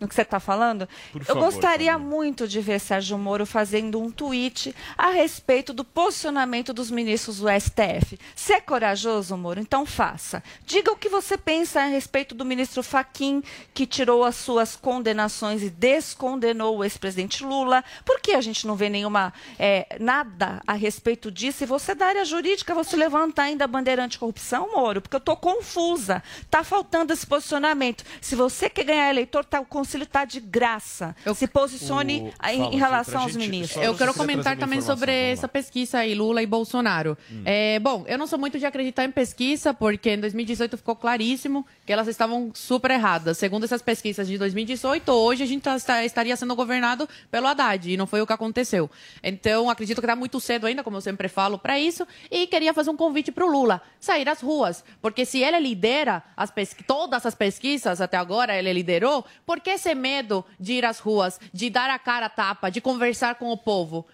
[0.00, 4.00] No que você está falando, Por eu favor, gostaria muito de ver Sérgio Moro fazendo
[4.00, 8.18] um tweet a respeito do posicionamento dos ministros do STF.
[8.34, 10.42] Se é corajoso, Moro, então faça.
[10.64, 13.42] Diga o que você pensa a respeito do ministro Faquim,
[13.72, 17.84] que tirou as suas condenações e descondenou o ex-presidente Lula.
[18.04, 21.62] Por que a gente não vê nenhuma é, nada a respeito disso?
[21.62, 25.00] E você da área jurídica, você levanta ainda a bandeira anticorrupção, Moro?
[25.00, 26.22] Porque eu estou confusa.
[26.40, 28.04] Está faltando esse posicionamento.
[28.20, 31.14] Se você quer ganhar eleitor, tá, o conselho está de graça.
[31.34, 33.84] Se posicione O- em, Fala, em relação aos gente- ministros.
[33.84, 37.18] Eu quero comentar também sobre essa pesquisa aí, Lula e Bolsonaro.
[37.44, 41.66] É, bom, eu não sou muito de acreditar em pesquisa, porque em 2018 ficou claríssimo
[41.84, 43.36] que elas estavam super erradas.
[43.36, 47.90] Segundo essas pesquisas de 2018, hoje a gente tá- está- estaria sendo governado pelo Haddad,
[47.90, 48.88] e não foi o que aconteceu.
[49.22, 52.72] Então, acredito que está muito cedo ainda, como eu sempre falo, para isso, e queria
[52.72, 56.52] fazer um convite para o Lula, sair às ruas, porque se ele lidera as
[56.86, 61.40] todas as pesquisas até agora, ele liderou, por que esse medo de ir às ruas,
[61.52, 64.06] de dar a cara a tapa, de conversar com o povo?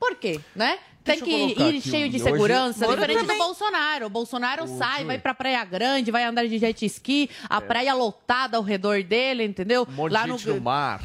[0.00, 0.78] Por quê, né?
[1.04, 3.36] Tem que ir cheio de hoje- segurança, Moro diferente também.
[3.38, 4.06] do Bolsonaro.
[4.06, 7.94] O Bolsonaro Ô, sai, vai pra Praia Grande, vai andar de jet ski, a praia
[7.94, 9.86] lotada ao redor dele, entendeu?
[9.88, 11.00] Um monte Lá de no, gente no mar.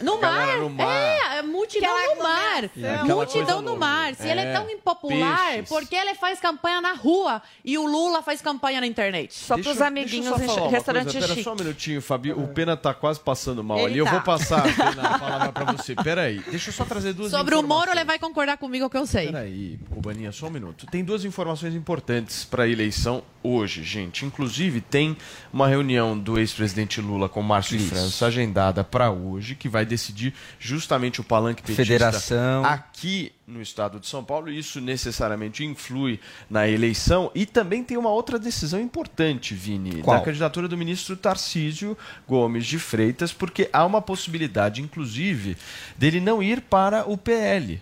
[0.00, 0.56] No mar.
[0.58, 0.86] no mar.
[0.86, 2.64] É, é multidão no mar.
[2.64, 4.14] Aquela Multidão no mar.
[4.14, 5.68] Se ele é É, tão impopular, peixes.
[5.68, 9.32] por que ele faz campanha na rua e o Lula faz campanha na internet?
[9.34, 11.20] Só Deixa eu- deixa eu só falar uma coisa.
[11.20, 12.32] Pera só um minutinho, Fabi.
[12.32, 13.98] O Pena tá quase passando mal Ele ali.
[13.98, 14.10] Eu tá.
[14.12, 15.94] vou passar Pena, a palavra pra você.
[15.94, 16.40] Pera aí.
[16.50, 17.62] Deixa eu só trazer duas Sobre o.
[17.62, 19.26] Moro, ele vai concordar comigo que eu sei.
[19.26, 20.86] Peraí, Cubaninha, só um minuto.
[20.86, 24.24] Tem duas informações importantes para a eleição hoje, gente.
[24.24, 25.16] Inclusive, tem
[25.52, 27.78] uma reunião do ex-presidente Lula com Márcio.
[27.80, 32.64] França agendada para hoje, que vai decidir justamente o palanque petista Federação.
[32.64, 34.50] aqui no estado de São Paulo.
[34.50, 37.30] Isso necessariamente influi na eleição.
[37.34, 40.18] E também tem uma outra decisão importante, Vini, Qual?
[40.18, 41.96] da candidatura do ministro Tarcísio
[42.28, 45.56] Gomes de Freitas, porque há uma possibilidade, inclusive,
[45.96, 47.80] dele não ir para o PL.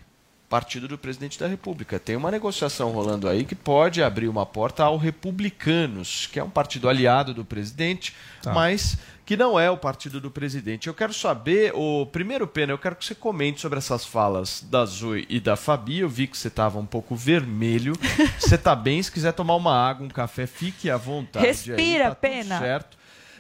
[0.48, 1.98] Partido do Presidente da República.
[1.98, 6.48] Tem uma negociação rolando aí que pode abrir uma porta ao Republicanos, que é um
[6.51, 8.55] partido aliado do presidente, Tá.
[8.55, 8.96] mas
[9.28, 10.86] que não é o partido do presidente.
[10.86, 14.86] Eu quero saber, o primeiro Pena, eu quero que você comente sobre essas falas da
[14.86, 15.98] Zoe e da Fabi.
[15.98, 17.92] Eu vi que você estava um pouco vermelho.
[18.40, 21.44] Você está bem, se quiser tomar uma água, um café, fique à vontade.
[21.44, 22.58] aí, Respira, tá tudo Pena.
[22.58, 22.96] Certo.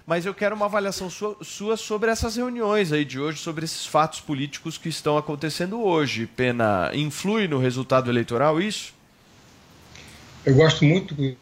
[0.06, 3.86] Mas eu quero uma avaliação sua, sua sobre essas reuniões aí de hoje, sobre esses
[3.86, 6.26] fatos políticos que estão acontecendo hoje.
[6.26, 8.92] Pena, influi no resultado eleitoral isso?
[10.44, 11.34] Eu gosto muito do.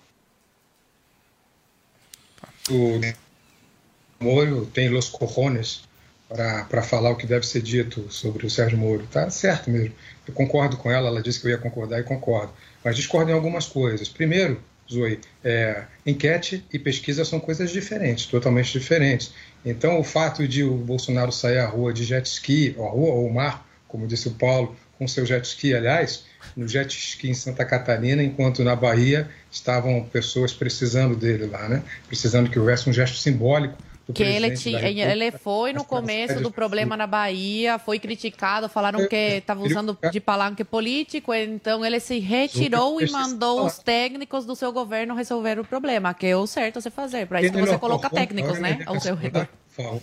[4.21, 5.83] Moro tem los cojones
[6.29, 9.07] para falar o que deve ser dito sobre o Sérgio Moro.
[9.11, 9.95] Tá certo mesmo.
[10.27, 12.53] Eu concordo com ela, ela disse que eu ia concordar e concordo.
[12.85, 14.09] Mas discordo em algumas coisas.
[14.09, 14.61] Primeiro,
[14.91, 19.33] Zoe, é, enquete e pesquisa são coisas diferentes, totalmente diferentes.
[19.65, 23.13] Então, o fato de o Bolsonaro sair à rua de jet ski, ou à rua
[23.15, 26.25] ou ao mar, como disse o Paulo, com seu jet ski, aliás,
[26.57, 31.83] no jet ski em Santa Catarina, enquanto na Bahia estavam pessoas precisando dele lá, né?
[32.07, 33.77] Precisando que houvesse um gesto simbólico
[34.15, 34.55] Que ele,
[35.01, 40.21] ele foi no começo do problema na Bahia, foi criticado, falaram que estava usando de
[40.21, 45.65] palanque político, então ele se retirou e mandou os técnicos do seu governo resolver o
[45.65, 47.27] problema, que é o certo se fazer.
[47.27, 49.49] Para isso você coloca técnicos, né, ele ao seu redor.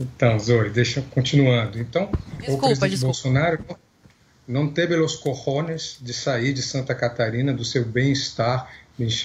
[0.00, 1.78] Então, Zoe, deixa continuando.
[1.78, 3.06] Então, Desculpa, o presidente desculpa.
[3.06, 3.64] Bolsonaro
[4.48, 8.68] não teve os corrones de sair de Santa Catarina do seu bem-estar,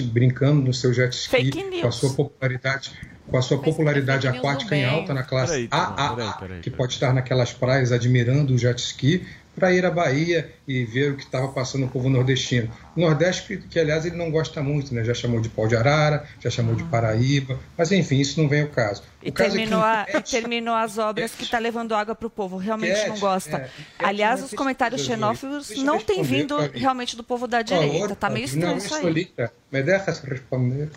[0.03, 1.81] brincando no seu jet ski, Fake news.
[1.81, 2.91] com a sua popularidade,
[3.27, 6.59] com a sua popularidade news do aquática em alta na classe Peraí, AAA, peraí, peraí,
[6.61, 9.25] que pode estar naquelas praias admirando o jet ski,
[9.55, 12.69] para ir à Bahia e ver o que estava passando o povo nordestino.
[12.95, 15.03] O Nordeste, que, que, aliás ele não gosta muito, né?
[15.03, 18.63] já chamou de pau de arara, já chamou de Paraíba, mas enfim, isso não vem
[18.63, 19.01] ao caso.
[19.23, 22.13] E o caso terminou, é que a- e terminou as obras que está levando água
[22.13, 22.57] para o povo.
[22.57, 23.57] Realmente Cat, não gosta.
[23.57, 26.79] é, Aliás, os é comentários xenófobos não têm vindo Fabi.
[26.79, 27.99] realmente do povo da direita.
[27.99, 29.29] favor, Tá meio estranho isso aí.
[29.71, 30.89] Me deixa responder.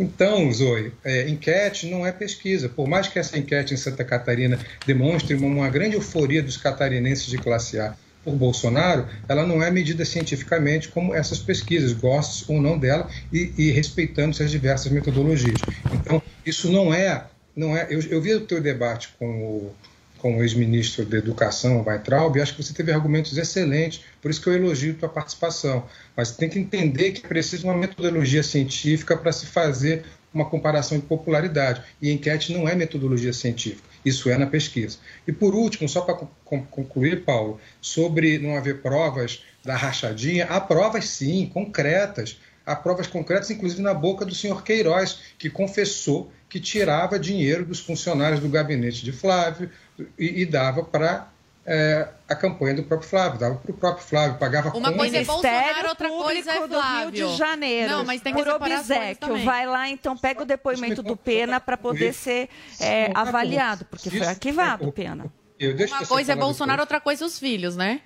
[0.00, 2.70] Então, Zoe, é, enquete não é pesquisa.
[2.70, 7.26] Por mais que essa enquete em Santa Catarina demonstre uma, uma grande euforia dos catarinenses
[7.26, 7.94] de classe A
[8.24, 13.52] por Bolsonaro, ela não é medida cientificamente como essas pesquisas, gostes ou não dela, e,
[13.56, 15.60] e respeitando as diversas metodologias.
[15.92, 17.26] Então, isso não é.
[17.54, 19.74] Não é eu, eu vi o teu debate com o,
[20.20, 24.48] com o ex-ministro da Educação, Weintraub, acho que você teve argumentos excelentes, por isso que
[24.48, 25.84] eu elogio tua participação.
[26.16, 31.06] Mas tem que entender que precisa uma metodologia científica para se fazer uma comparação de
[31.06, 31.82] popularidade.
[32.00, 34.98] E enquete não é metodologia científica, isso é na pesquisa.
[35.26, 36.14] E por último, só para
[36.44, 42.38] concluir, Paulo, sobre não haver provas da rachadinha, há provas sim, concretas.
[42.64, 47.80] Há provas concretas, inclusive na boca do senhor Queiroz, que confessou que tirava dinheiro dos
[47.80, 49.70] funcionários do gabinete de Flávio
[50.18, 51.28] e, e dava para
[51.66, 55.24] é, a campanha do próprio Flávio, dava para o próprio Flávio, pagava Uma coisa é
[55.24, 57.10] Bolsonaro, Ministério outra coisa é Público do Flávio.
[57.10, 57.90] Rio de Janeiro.
[57.90, 59.44] Não, mas tem que por obsequio.
[59.44, 62.48] Vai lá, então, pega o depoimento do Pena para poder ser
[62.80, 65.26] é, avaliado, porque foi arquivado o Pena.
[65.58, 66.86] Eu deixo Uma coisa é Bolsonaro, depois.
[66.86, 68.00] outra coisa os filhos, né?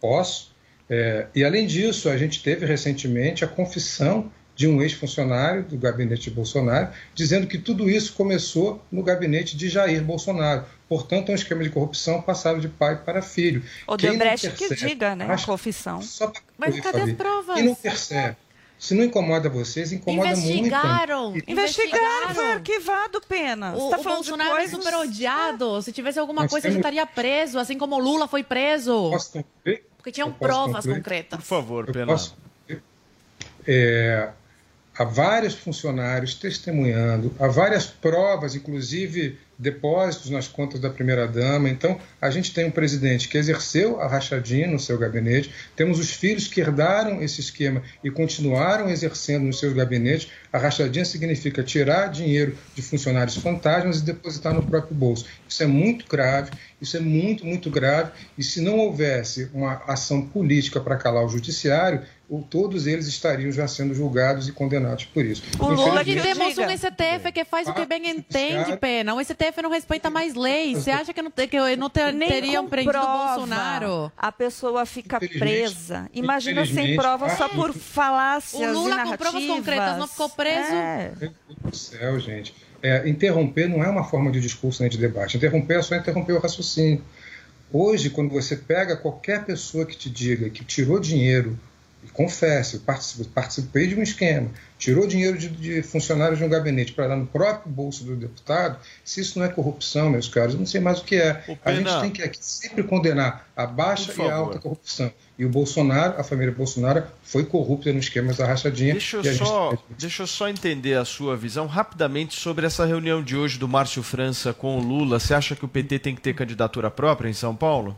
[0.00, 0.54] Posso.
[0.88, 6.22] É, e além disso, a gente teve recentemente a confissão de um ex-funcionário do gabinete
[6.22, 10.64] de Bolsonaro, dizendo que tudo isso começou no gabinete de Jair Bolsonaro.
[10.88, 13.62] Portanto, é um esquema de corrupção passado de pai para filho.
[13.88, 15.26] O Quem não Debrecht que diga, né?
[15.28, 16.00] A confissão.
[16.00, 17.56] Só Mas cadê as provas?
[17.56, 18.36] Quem não percebe?
[18.78, 21.30] Se não incomoda vocês, incomoda Investigaram.
[21.30, 21.50] muito.
[21.50, 23.74] Investigaram, foi arquivado, Pena.
[23.74, 25.80] O, tá o Bolsonaro é coisas- super odiado.
[25.82, 29.10] Se tivesse alguma Nós coisa, ele estaria preso, assim como o Lula foi preso.
[29.10, 29.82] Posso concluir?
[29.96, 30.96] Porque tinham provas concluir?
[30.98, 31.38] concretas.
[31.40, 32.06] Por favor, Eu Pena.
[32.12, 32.36] posso-
[33.66, 34.28] É,
[34.96, 41.68] há vários funcionários testemunhando, há várias provas, inclusive depósitos nas contas da primeira-dama.
[41.68, 46.10] Então, a gente tem um presidente que exerceu a rachadinha no seu gabinete, temos os
[46.10, 50.28] filhos que herdaram esse esquema e continuaram exercendo nos seus gabinetes.
[50.52, 55.26] A rachadinha significa tirar dinheiro de funcionários fantasmas e depositar no próprio bolso.
[55.48, 56.50] Isso é muito grave,
[56.80, 58.12] isso é muito, muito grave.
[58.36, 63.50] E se não houvesse uma ação política para calar o judiciário, o- todos eles estariam
[63.52, 65.42] já sendo julgados e condenados por isso.
[65.58, 69.14] O Lula que temos um STF que faz o que bem entende, pena.
[69.14, 70.78] O STF não respeita mais leis.
[70.78, 74.12] Você acha que não, que não ter- Nem teriam prendido o Bolsonaro?
[74.16, 76.08] A pessoa fica presa.
[76.12, 80.28] Imagina sem prova só acho por que- falácias O Lula com provas concretas não ficou
[80.30, 80.72] preso?
[80.72, 81.12] É.
[81.20, 82.54] Meu Deus do céu, gente.
[82.82, 85.36] É, interromper não é uma forma de discurso nem de debate.
[85.36, 87.02] Interromper é só interromper o raciocínio.
[87.72, 91.58] Hoje, quando você pega qualquer pessoa que te diga que tirou dinheiro,
[92.06, 92.80] e confesse, eu
[93.34, 94.48] participei, de um esquema,
[94.78, 98.78] tirou dinheiro de, de funcionários de um gabinete para dar no próprio bolso do deputado,
[99.04, 101.30] se isso não é corrupção, meus caros, eu não sei mais o que é.
[101.30, 105.12] A Pena- gente tem que aqui sempre condenar a baixa e a alta corrupção.
[105.38, 108.92] E o Bolsonaro, a família Bolsonaro, foi corrupta no esquema da rachadinha.
[108.94, 112.86] Deixa eu, a gente só, deixa eu só entender a sua visão rapidamente sobre essa
[112.86, 115.18] reunião de hoje do Márcio França com o Lula.
[115.18, 117.94] Você acha que o PT tem que ter candidatura própria em São Paulo?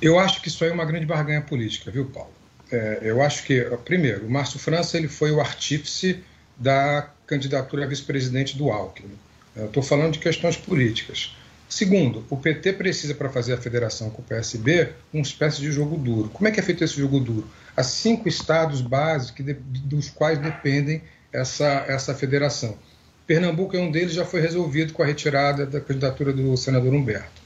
[0.00, 2.30] Eu acho que isso aí é uma grande barganha política, viu, Paulo?
[2.74, 6.18] É, eu acho que, primeiro, o Márcio França ele foi o artífice
[6.56, 9.16] da candidatura a vice-presidente do Alckmin.
[9.56, 11.36] Estou falando de questões políticas.
[11.68, 15.96] Segundo, o PT precisa, para fazer a federação com o PSB, uma espécie de jogo
[15.96, 16.28] duro.
[16.30, 17.48] Como é que é feito esse jogo duro?
[17.76, 19.46] Há cinco estados básicos
[19.84, 21.00] dos quais dependem
[21.32, 22.76] essa, essa federação.
[23.24, 27.43] Pernambuco é um deles, já foi resolvido com a retirada da candidatura do senador Humberto.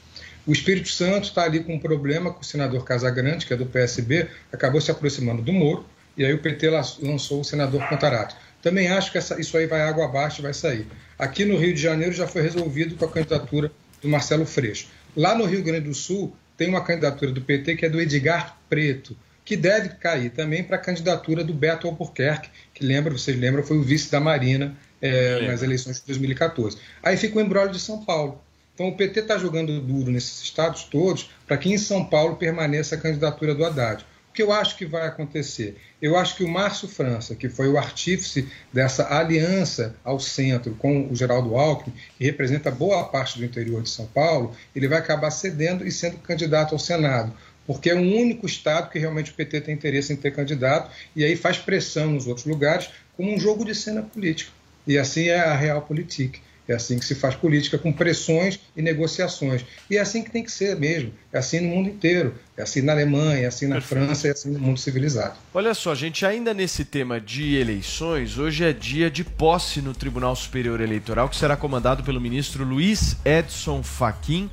[0.49, 3.67] O Espírito Santo está ali com um problema com o senador Casagrande, que é do
[3.67, 5.85] PSB, acabou se aproximando do Moro,
[6.17, 8.35] e aí o PT la- lançou o senador Contarato.
[8.63, 10.87] Também acho que essa- isso aí vai água abaixo e vai sair.
[11.19, 13.71] Aqui no Rio de Janeiro já foi resolvido com a candidatura
[14.01, 14.89] do Marcelo Freixo.
[15.15, 18.57] Lá no Rio Grande do Sul, tem uma candidatura do PT que é do Edgar
[18.71, 23.63] Preto, que deve cair também para a candidatura do Beto Albuquerque, que lembra, vocês lembram,
[23.63, 26.79] foi o vice da Marina é, nas eleições de 2014.
[27.03, 28.43] Aí fica o embrólio de São Paulo.
[28.79, 32.95] Então o PT está jogando duro nesses estados todos para que em São Paulo permaneça
[32.95, 34.07] a candidatura do Haddad.
[34.31, 35.77] O que eu acho que vai acontecer?
[36.01, 41.09] Eu acho que o Márcio França, que foi o artífice dessa aliança ao centro com
[41.11, 45.33] o Geraldo Alckmin, que representa boa parte do interior de São Paulo, ele vai acabar
[45.33, 47.35] cedendo e sendo candidato ao Senado
[47.67, 51.23] porque é o único estado que realmente o PT tem interesse em ter candidato e
[51.23, 54.53] aí faz pressão nos outros lugares como um jogo de cena política.
[54.87, 56.39] E assim é a real política.
[56.69, 59.65] É assim que se faz política, com pressões e negociações.
[59.91, 61.13] E é assim que tem que ser mesmo.
[61.33, 62.35] É assim no mundo inteiro.
[62.57, 64.05] É assim na Alemanha, é assim na Perfeito.
[64.07, 65.35] França, é assim no mundo civilizado.
[65.55, 70.37] Olha só, gente, ainda nesse tema de eleições, hoje é dia de posse no Tribunal
[70.37, 74.51] Superior Eleitoral, que será comandado pelo ministro Luiz Edson Fachin.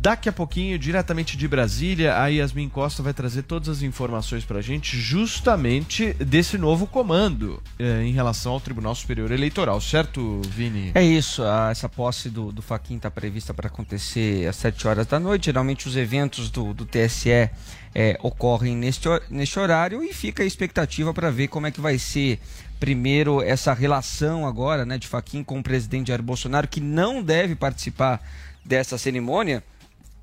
[0.00, 4.60] Daqui a pouquinho, diretamente de Brasília, a Yasmin Costa vai trazer todas as informações para
[4.60, 10.92] a gente, justamente desse novo comando eh, em relação ao Tribunal Superior Eleitoral, certo, Vini?
[10.94, 15.04] É isso, a, essa posse do, do Faquin está prevista para acontecer às 7 horas
[15.04, 15.46] da noite.
[15.46, 17.50] Geralmente os eventos do, do TSE
[17.92, 21.98] é, ocorrem neste, neste horário e fica a expectativa para ver como é que vai
[21.98, 22.38] ser
[22.78, 27.56] primeiro essa relação agora né, de Faquin com o presidente Jair Bolsonaro, que não deve
[27.56, 28.22] participar
[28.64, 29.64] dessa cerimônia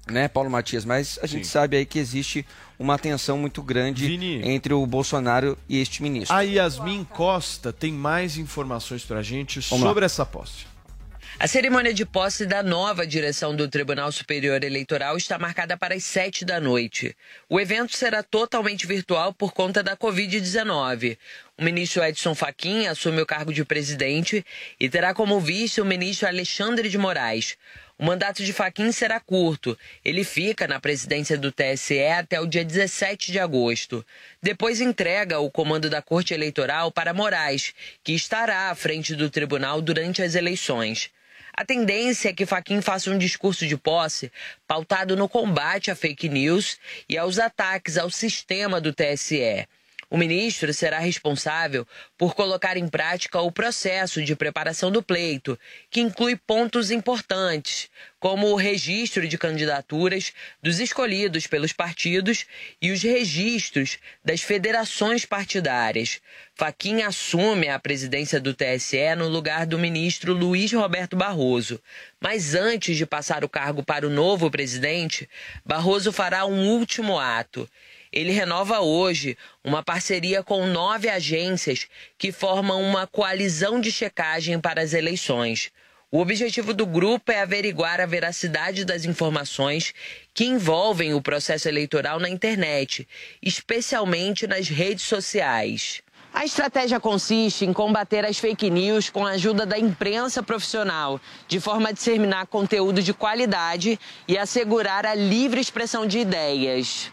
[0.08, 0.86] né, Paulo Matias?
[0.86, 1.38] Mas a Sim.
[1.38, 2.45] gente sabe aí que existe
[2.78, 6.36] uma tensão muito grande Vini, entre o Bolsonaro e este ministro.
[6.36, 10.06] A Yasmin Costa tem mais informações para a gente Vamos sobre lá.
[10.06, 10.76] essa posse.
[11.38, 16.06] A cerimônia de posse da nova direção do Tribunal Superior Eleitoral está marcada para as
[16.06, 17.14] sete da noite.
[17.49, 21.18] O evento será totalmente virtual por conta da Covid-19.
[21.58, 24.45] O ministro Edson Fachin assume o cargo de presidente
[24.80, 27.58] e terá como vice o ministro Alexandre de Moraes.
[27.98, 29.78] O mandato de Faquin será curto.
[30.04, 34.06] Ele fica na presidência do TSE até o dia 17 de agosto.
[34.43, 37.74] Depois entrega o comando da Corte Eleitoral para Moraes,
[38.04, 41.10] que estará à frente do tribunal durante as eleições.
[41.54, 44.30] A tendência é que Faquin faça um discurso de posse
[44.68, 46.78] pautado no combate à fake news
[47.08, 49.66] e aos ataques ao sistema do TSE.
[50.16, 51.86] O ministro será responsável
[52.18, 55.59] por colocar em prática o processo de preparação do pleito,
[55.91, 60.32] que inclui pontos importantes, como o registro de candidaturas
[60.63, 62.45] dos escolhidos pelos partidos
[62.82, 66.22] e os registros das federações partidárias.
[66.55, 71.78] Faquim assume a presidência do TSE no lugar do ministro Luiz Roberto Barroso.
[72.22, 75.30] Mas antes de passar o cargo para o novo presidente,
[75.66, 77.70] Barroso fará um último ato
[78.16, 81.86] ele renova hoje uma parceria com nove agências
[82.18, 85.70] que formam uma coalizão de checagem para as eleições.
[86.09, 89.93] O objetivo do grupo é averiguar a veracidade das informações
[90.34, 93.05] que envolvem o processo eleitoral na internet,
[93.41, 96.01] especialmente nas redes sociais.
[96.34, 101.59] A estratégia consiste em combater as fake news com a ajuda da imprensa profissional, de
[101.59, 107.11] forma a disseminar conteúdo de qualidade e assegurar a livre expressão de ideias.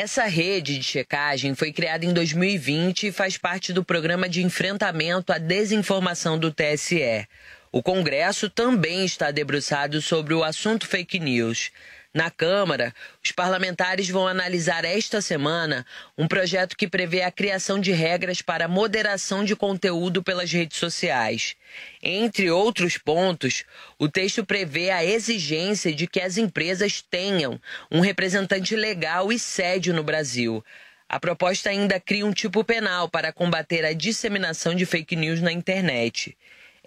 [0.00, 5.32] Essa rede de checagem foi criada em 2020 e faz parte do programa de enfrentamento
[5.32, 7.26] à desinformação do TSE.
[7.72, 11.72] O Congresso também está debruçado sobre o assunto fake news.
[12.18, 12.92] Na Câmara,
[13.24, 15.86] os parlamentares vão analisar esta semana
[16.18, 21.54] um projeto que prevê a criação de regras para moderação de conteúdo pelas redes sociais.
[22.02, 23.62] Entre outros pontos,
[24.00, 29.92] o texto prevê a exigência de que as empresas tenham um representante legal e sede
[29.92, 30.64] no Brasil.
[31.08, 35.52] A proposta ainda cria um tipo penal para combater a disseminação de fake news na
[35.52, 36.36] internet.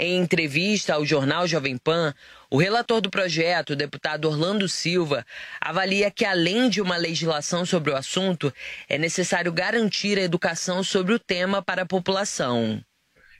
[0.03, 2.15] Em entrevista ao jornal Jovem Pan,
[2.49, 5.23] o relator do projeto, o deputado Orlando Silva,
[5.61, 8.51] avalia que, além de uma legislação sobre o assunto,
[8.89, 12.83] é necessário garantir a educação sobre o tema para a população.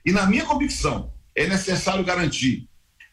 [0.06, 2.68] E, na minha convicção, é necessário garantir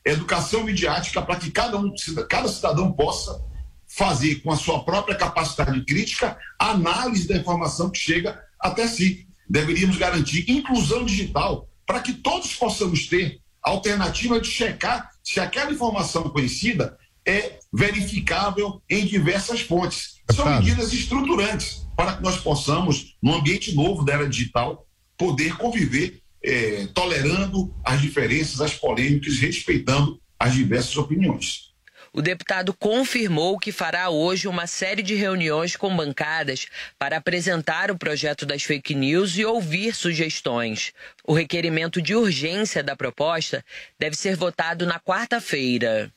[0.06, 1.92] educação midiática para que cada, um,
[2.30, 3.44] cada cidadão possa
[3.88, 9.28] fazer, com a sua própria capacidade crítica, análise da informação que chega até si.
[9.50, 15.72] Deveríamos garantir inclusão digital para que todos possamos ter a alternativa de checar se aquela
[15.72, 20.20] informação conhecida é verificável em diversas fontes.
[20.32, 24.86] São medidas estruturantes para que nós possamos, no ambiente novo da era digital,
[25.18, 31.69] poder conviver é, tolerando as diferenças, as polêmicas, respeitando as diversas opiniões.
[32.12, 37.98] O deputado confirmou que fará hoje uma série de reuniões com bancadas para apresentar o
[37.98, 40.92] projeto das fake news e ouvir sugestões.
[41.24, 43.64] O requerimento de urgência da proposta
[44.00, 46.12] deve ser votado na quarta-feira.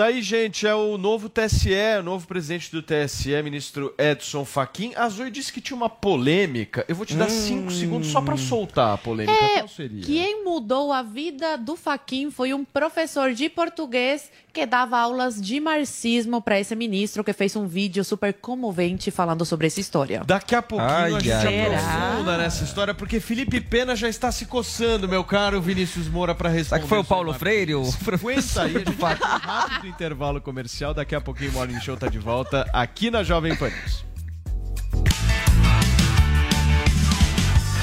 [0.00, 4.94] Tá aí, gente, é o novo TSE, o novo presidente do TSE, ministro Edson Fachin.
[4.96, 6.86] A Zoe disse que tinha uma polêmica.
[6.88, 7.28] Eu vou te dar Hum.
[7.28, 9.38] cinco segundos só pra soltar a polêmica.
[9.38, 10.02] É, Qual seria?
[10.02, 15.60] quem mudou a vida do Faquin foi um professor de português que dava aulas de
[15.60, 20.22] marxismo para esse ministro que fez um vídeo super comovente falando sobre essa história.
[20.26, 24.32] Daqui a pouquinho Ai, a gente ai, aprofunda nessa história, porque Felipe Pena já está
[24.32, 26.68] se coçando, meu caro Vinícius Moura, para responder.
[26.68, 27.74] Será que foi o Paulo Freire?
[27.74, 30.94] O Aguenta aí, a gente vai rápido intervalo comercial.
[30.94, 33.70] Daqui a pouquinho o Morning Show tá de volta aqui na Jovem Pan.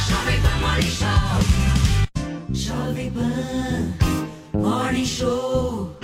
[0.08, 1.08] Jovem Pan Morning Show.
[2.54, 5.97] Jovem Pan Morning Show.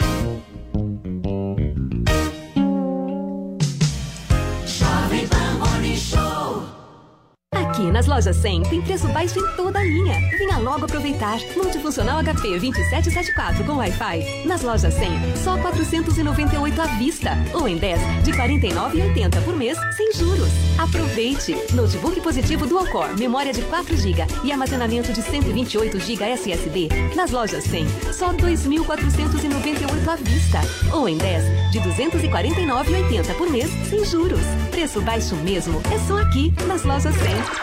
[7.73, 10.19] Aqui nas lojas 100 tem preço baixo em toda a linha.
[10.37, 11.39] Venha logo aproveitar.
[11.55, 14.45] Multifuncional HP 2774 com Wi-Fi.
[14.45, 17.31] Nas lojas 100, só 498 à vista.
[17.51, 20.49] Ou em 10, de 49,80 por mês, sem juros.
[20.77, 21.57] Aproveite!
[21.73, 26.89] Notebook positivo Dual Core, memória de 4 GB e armazenamento de 128 GB SSD.
[27.15, 30.61] Nas lojas 100, só 2.498 à vista.
[30.95, 34.45] Ou em 10, de 249,80 por mês, sem juros.
[34.69, 35.81] Preço baixo mesmo.
[35.91, 37.62] É só aqui, nas lojas 100.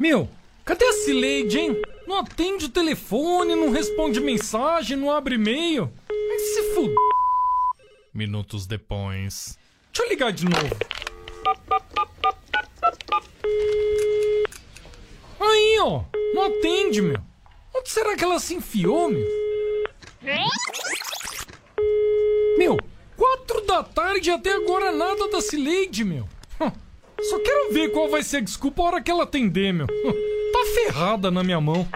[0.00, 0.26] Meu,
[0.64, 1.82] cadê a Cileide, hein?
[2.06, 5.92] Não atende o telefone, não responde mensagem, não abre e-mail.
[6.08, 6.96] Vai se fuder.
[8.14, 9.58] Minutos depois.
[9.92, 10.74] Deixa eu ligar de novo.
[15.38, 16.02] Aí, ó.
[16.32, 17.20] Não atende, meu.
[17.76, 19.28] Onde será que ela se enfiou, meu?
[22.56, 22.78] Meu,
[23.18, 26.26] quatro da tarde e até agora nada da Cileide, meu.
[27.28, 29.86] Só quero ver qual vai ser a desculpa a hora que ela atender, meu.
[30.52, 31.86] Tá ferrada na minha mão.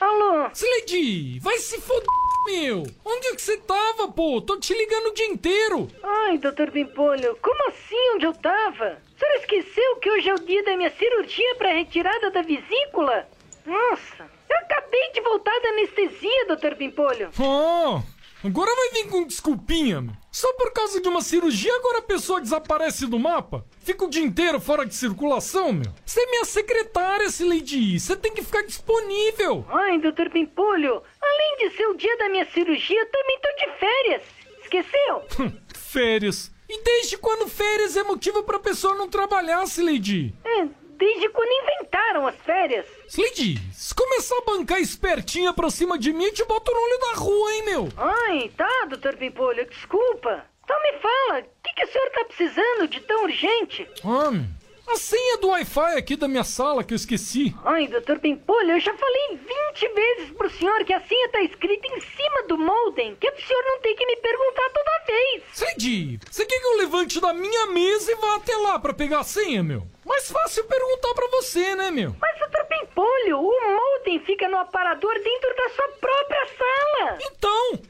[0.00, 0.48] Alô?
[0.54, 2.06] Cileide, vai se foder,
[2.46, 2.84] meu.
[3.04, 4.40] Onde é que você tava, pô?
[4.40, 5.88] Tô te ligando o dia inteiro.
[6.02, 8.98] Ai, doutor Pimpolho, como assim onde eu tava?
[9.14, 13.28] O senhor esqueceu que hoje é o dia da minha cirurgia para retirada da vesícula?
[13.66, 17.28] Nossa, eu acabei de voltar da anestesia, doutor Pimpolho.
[17.38, 18.02] Ah,
[18.42, 20.21] agora vai vir com desculpinha, meu.
[20.32, 23.66] Só por causa de uma cirurgia agora a pessoa desaparece do mapa?
[23.84, 25.92] Fica o dia inteiro fora de circulação, meu?
[26.06, 28.00] Você é minha secretária, Cileide.
[28.00, 29.66] Você tem que ficar disponível.
[29.68, 34.22] Ai, doutor Pimpolho, além de ser o dia da minha cirurgia, também tô de férias.
[34.62, 35.22] Esqueceu?
[35.38, 36.50] Hum, férias.
[36.66, 40.34] E desde quando férias é motivo pra pessoa não trabalhar, Cileide?
[40.42, 40.66] É,
[41.02, 42.86] desde quando inventaram as férias.
[43.08, 46.98] Cileide, se começar a bancar espertinha pra cima de mim, eu te boto no olho
[47.00, 47.88] da rua, hein, meu?
[47.96, 50.46] Ai, tá, doutor Pimpolho, desculpa.
[50.62, 53.88] Então me fala, o que, que o senhor tá precisando de tão urgente?
[54.04, 54.46] Meu,
[54.86, 57.54] a senha do Wi-Fi aqui da minha sala que eu esqueci.
[57.64, 59.38] Ai, doutor Pimpolho, eu já falei
[59.72, 63.46] 20 vezes pro senhor que a senha tá escrita em cima do modem, que pro
[63.46, 65.42] senhor não ter que me perguntar toda vez.
[65.52, 69.20] Cileide, você quer que eu levante da minha mesa e vá até lá pra pegar
[69.20, 69.86] a senha, meu?
[70.04, 72.14] Mais fácil perguntar pra você, né, meu?
[72.20, 77.18] Mas, doutor Pimpolho, o modem fica no aparador dentro da sua própria sala.
[77.20, 77.80] Então?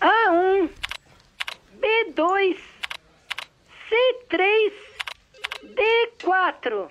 [0.00, 0.70] A1,
[1.78, 2.56] B2,
[3.90, 4.72] C3,
[5.64, 6.88] D4.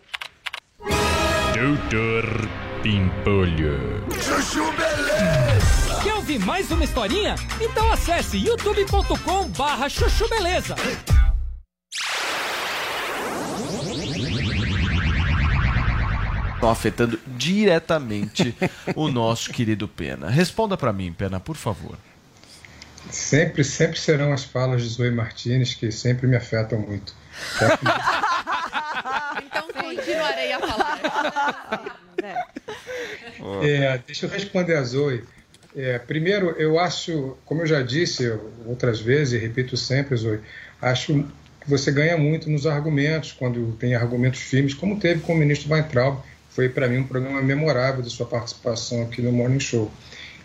[1.56, 2.26] Doutor
[2.84, 4.04] Pimpolho.
[4.22, 6.04] Chuchu Beleza.
[6.04, 7.36] Quer ouvir mais uma historinha?
[7.62, 10.76] Então acesse youtube.com barra chuchu beleza.
[16.56, 18.54] estão afetando diretamente
[18.94, 20.30] o nosso querido Pena.
[20.30, 21.98] Responda para mim, Pena, por favor.
[23.12, 27.14] Sempre, sempre serão as falas de Zoe Martinez que sempre me afetam muito.
[29.46, 32.00] então continuarei a falar.
[33.64, 35.24] É, deixa eu responder a Zoe.
[35.76, 38.28] É, primeiro, eu acho, como eu já disse
[38.66, 40.40] outras vezes, e repito sempre, Zoe,
[40.82, 41.24] acho
[41.62, 45.72] que você ganha muito nos argumentos, quando tem argumentos firmes, como teve com o ministro
[45.72, 46.20] Weintraub.
[46.50, 49.92] Foi, para mim, um programa memorável de sua participação aqui no Morning Show.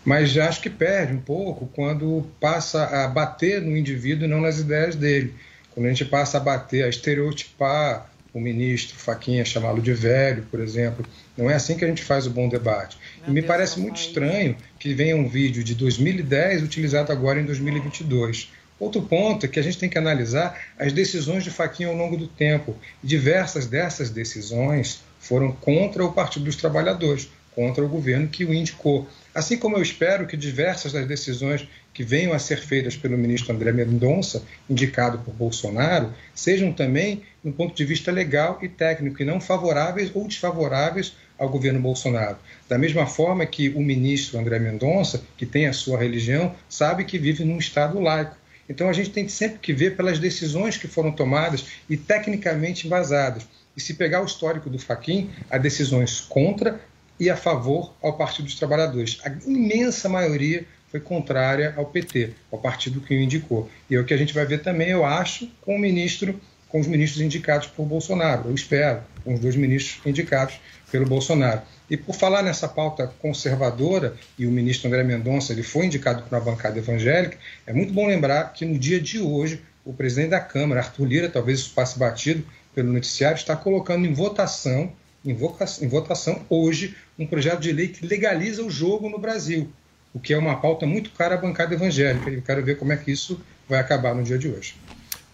[0.05, 4.41] Mas já acho que perde um pouco quando passa a bater no indivíduo e não
[4.41, 5.35] nas ideias dele.
[5.73, 10.59] Quando a gente passa a bater, a estereotipar o ministro Faquinha, chamá-lo de velho, por
[10.59, 11.07] exemplo.
[11.39, 12.99] Não é assim que a gente faz o bom debate.
[13.21, 17.41] Meu e me Deus parece muito estranho que venha um vídeo de 2010 utilizado agora
[17.41, 18.53] em 2022.
[18.79, 22.17] Outro ponto é que a gente tem que analisar as decisões de Faquinha ao longo
[22.17, 22.77] do tempo.
[23.03, 29.09] Diversas dessas decisões foram contra o Partido dos Trabalhadores, contra o governo que o indicou.
[29.35, 33.53] Assim como eu espero que diversas das decisões que venham a ser feitas pelo ministro
[33.53, 39.25] André Mendonça, indicado por Bolsonaro, sejam também, no ponto de vista legal e técnico, e
[39.25, 42.37] não favoráveis ou desfavoráveis ao governo Bolsonaro.
[42.69, 47.19] Da mesma forma que o ministro André Mendonça, que tem a sua religião, sabe que
[47.19, 48.37] vive num Estado laico.
[48.69, 53.47] Então a gente tem sempre que ver pelas decisões que foram tomadas e tecnicamente embasadas.
[53.77, 56.81] E se pegar o histórico do Faquin, há decisões contra
[57.19, 59.19] e a favor ao Partido dos Trabalhadores.
[59.25, 63.69] A imensa maioria foi contrária ao PT, ao partido que o indicou.
[63.91, 66.79] E é o que a gente vai ver também, eu acho, com o ministro, com
[66.79, 68.49] os ministros indicados por Bolsonaro.
[68.49, 70.61] Eu espero, com os dois ministros indicados
[70.93, 71.63] pelo Bolsonaro.
[71.91, 76.39] E por falar nessa pauta conservadora, e o ministro André Mendonça ele foi indicado para
[76.39, 77.37] a bancada evangélica,
[77.67, 81.29] é muito bom lembrar que no dia de hoje, o presidente da Câmara, Arthur Lira,
[81.29, 84.93] talvez isso passe batido pelo noticiário, está colocando em votação,
[85.25, 89.71] em, em votação hoje, um projeto de lei que legaliza o jogo no Brasil,
[90.13, 92.31] o que é uma pauta muito cara à bancada evangélica.
[92.31, 94.75] E eu quero ver como é que isso vai acabar no dia de hoje.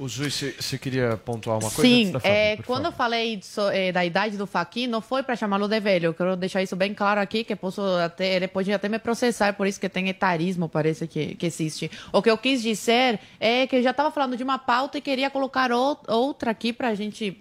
[0.00, 1.82] O Zui, você queria pontuar uma coisa?
[1.82, 5.68] Sim, é, quando eu falei so, é, da idade do Faquin, não foi para chamá-lo
[5.68, 6.06] de velho.
[6.06, 9.52] Eu quero deixar isso bem claro aqui, que posso até, ele pode até me processar,
[9.52, 11.90] por isso que tem etarismo, parece que, que existe.
[12.10, 15.02] O que eu quis dizer é que eu já estava falando de uma pauta e
[15.02, 17.36] queria colocar outra aqui para a gente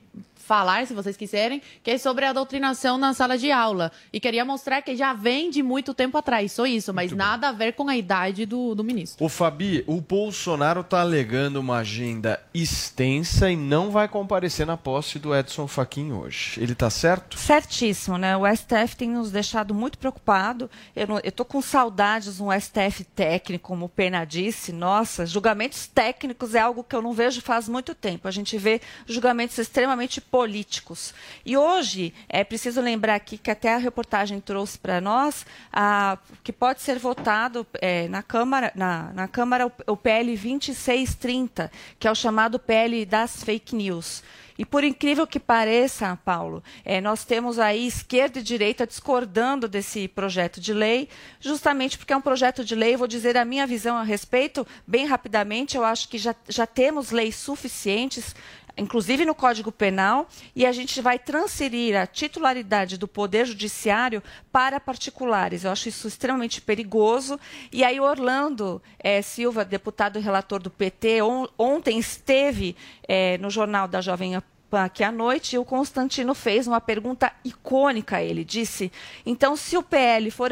[0.49, 3.91] falar, se vocês quiserem, que é sobre a doutrinação na sala de aula.
[4.11, 7.51] E queria mostrar que já vem de muito tempo atrás, só isso, mas muito nada
[7.51, 7.55] bem.
[7.55, 9.23] a ver com a idade do, do ministro.
[9.23, 15.19] O Fabi, o Bolsonaro está alegando uma agenda extensa e não vai comparecer na posse
[15.19, 16.59] do Edson Fachin hoje.
[16.59, 17.37] Ele está certo?
[17.37, 18.35] Certíssimo, né?
[18.35, 20.67] O STF tem nos deixado muito preocupado.
[20.95, 24.71] Eu estou com saudades de um STF técnico, como o Pena disse.
[24.71, 28.27] Nossa, julgamentos técnicos é algo que eu não vejo faz muito tempo.
[28.27, 31.13] A gente vê julgamentos extremamente políticos.
[31.45, 36.53] E hoje, é preciso lembrar aqui que até a reportagem trouxe para nós a, que
[36.53, 41.69] pode ser votado é, na Câmara, na, na Câmara o, PL 2630,
[41.99, 44.23] que é o chamado PL das fake news.
[44.57, 50.07] E por incrível que pareça, Paulo, é, nós temos aí esquerda e direita discordando desse
[50.07, 51.09] projeto de lei,
[51.41, 52.95] justamente porque é um projeto de lei.
[52.95, 55.75] Vou dizer a minha visão a respeito, bem rapidamente.
[55.75, 58.35] Eu acho que já, já temos leis suficientes
[58.79, 64.79] inclusive no Código Penal, e a gente vai transferir a titularidade do Poder Judiciário para
[64.79, 65.63] particulares.
[65.63, 67.39] Eu acho isso extremamente perigoso.
[67.71, 72.75] E aí, Orlando é, Silva, deputado relator do PT, on, ontem esteve
[73.07, 74.35] é, no Jornal da Jovem
[74.77, 78.43] aqui à noite, o Constantino fez uma pergunta icônica ele.
[78.43, 78.91] Disse:
[79.25, 80.51] então, se o PL for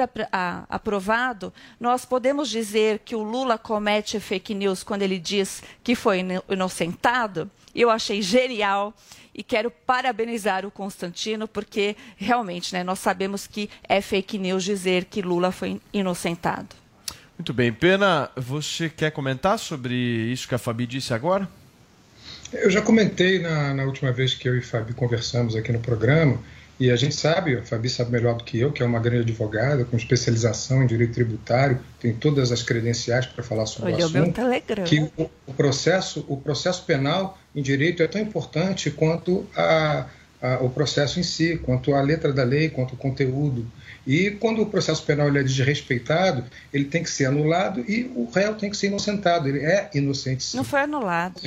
[0.70, 6.24] aprovado, nós podemos dizer que o Lula comete fake news quando ele diz que foi
[6.50, 7.50] inocentado?
[7.76, 8.94] Eu achei genial
[9.36, 15.06] e quero parabenizar o Constantino, porque realmente né, nós sabemos que é fake news dizer
[15.06, 16.76] que Lula foi inocentado.
[17.38, 17.72] Muito bem.
[17.72, 21.48] Pena, você quer comentar sobre isso que a Fabi disse agora?
[22.54, 26.40] Eu já comentei na, na última vez que eu e Fabi conversamos aqui no programa
[26.80, 29.22] e a gente sabe, a Fabi sabe melhor do que eu, que é uma grande
[29.22, 34.06] advogada com especialização em direito tributário, tem todas as credenciais para falar sobre Olha o
[34.06, 34.22] assunto.
[34.22, 34.88] Meu telegrama.
[34.88, 40.06] Que o, o, processo, o processo penal em direito é tão importante quanto a,
[40.40, 43.66] a, o processo em si, quanto a letra da lei, quanto o conteúdo.
[44.06, 48.54] E quando o processo penal é desrespeitado, ele tem que ser anulado e o réu
[48.54, 49.50] tem que ser inocentado.
[49.50, 50.44] Ele é inocente.
[50.44, 50.58] Sim.
[50.58, 51.42] Não foi anulado.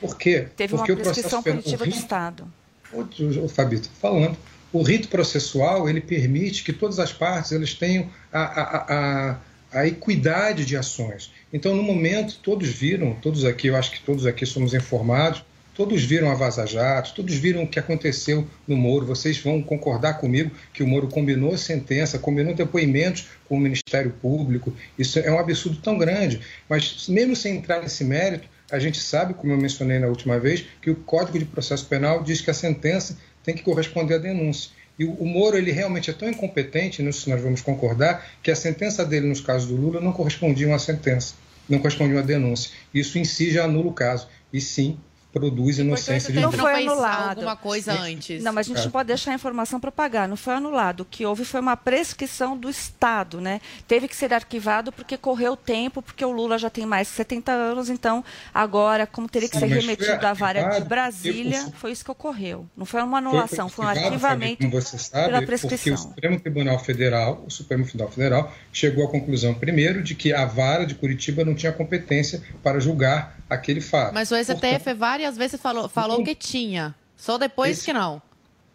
[0.00, 0.48] Por quê?
[0.56, 2.50] Teve Porque uma prescrição punitiva do Estado
[2.92, 4.36] o Fabito falando,
[4.72, 9.86] o rito processual ele permite que todas as partes elas tenham a, a, a, a
[9.86, 11.32] equidade de ações.
[11.52, 15.42] Então, no momento, todos viram, todos aqui, eu acho que todos aqui somos informados
[15.80, 19.06] Todos viram a Vaza Jato, todos viram o que aconteceu no Moro.
[19.06, 24.74] Vocês vão concordar comigo que o Moro combinou sentença, combinou depoimentos com o Ministério Público.
[24.98, 26.40] Isso é um absurdo tão grande.
[26.68, 30.64] Mas, mesmo sem entrar nesse mérito, a gente sabe, como eu mencionei na última vez,
[30.80, 34.70] que o Código de Processo Penal diz que a sentença tem que corresponder à denúncia.
[34.98, 39.04] E o Moro ele realmente é tão incompetente, nisso nós vamos concordar, que a sentença
[39.04, 41.34] dele nos casos do Lula não correspondia a uma sentença,
[41.68, 42.70] não correspondia a uma denúncia.
[42.92, 44.28] Isso em si já anula o caso.
[44.52, 44.98] E sim,
[45.32, 48.42] produz inocência de não foi anulado alguma coisa antes.
[48.42, 48.84] Não, mas a gente É.
[48.84, 50.28] não pode deixar a informação propagar.
[50.28, 51.00] Não foi anulado.
[51.00, 53.60] O que houve foi uma prescrição do Estado, né?
[53.86, 57.14] Teve que ser arquivado porque correu o tempo, porque o Lula já tem mais de
[57.14, 61.58] 70 anos, então agora, como teria que Sim, ser foi remetido à vara de Brasília,
[61.62, 62.66] porque o- foi isso que ocorreu.
[62.76, 65.94] Não foi uma anulação, foi um arquivado, arquivamento Fabi, como você sabe, pela porque prescrição.
[65.94, 70.44] o Supremo Tribunal Federal, o Supremo Tribunal Federal, chegou à conclusão, primeiro, de que a
[70.44, 74.14] vara de Curitiba não tinha competência para julgar aquele fato.
[74.14, 76.94] Mas o STF várias vezes falou, falou que tinha.
[77.16, 78.22] Só depois Esse- que não.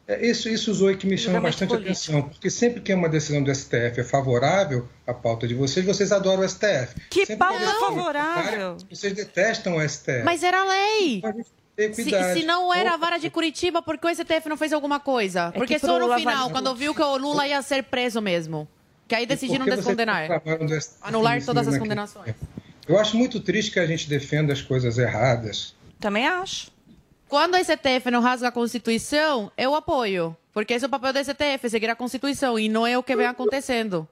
[0.07, 1.91] É isso, isso Zoe, que me chama bastante político.
[1.93, 6.11] atenção, porque sempre que uma decisão do STF é favorável à pauta de vocês, vocês
[6.11, 6.93] adoram o STF.
[7.09, 8.77] Que Sempre pauta que é favorável?
[8.87, 10.21] Vocês detestam o STF.
[10.23, 11.23] Mas era lei.
[11.93, 12.03] Se,
[12.33, 15.51] se não era a vara de Curitiba, por que o STF não fez alguma coisa?
[15.53, 18.67] É Porque só no final, quando viu que o Lula ia ser preso mesmo.
[19.07, 20.41] Que aí decidiram descondenar.
[21.01, 22.25] Anular todas as condenações.
[22.27, 22.64] tempo?
[22.87, 25.75] Eu acho muito triste que a gente defenda as coisas erradas.
[25.99, 26.71] Também acho.
[27.27, 30.35] Quando o STF não rasga a Constituição, eu apoio.
[30.53, 32.57] Porque esse é o papel do STF, seguir a Constituição.
[32.59, 34.07] E não é o que vem acontecendo.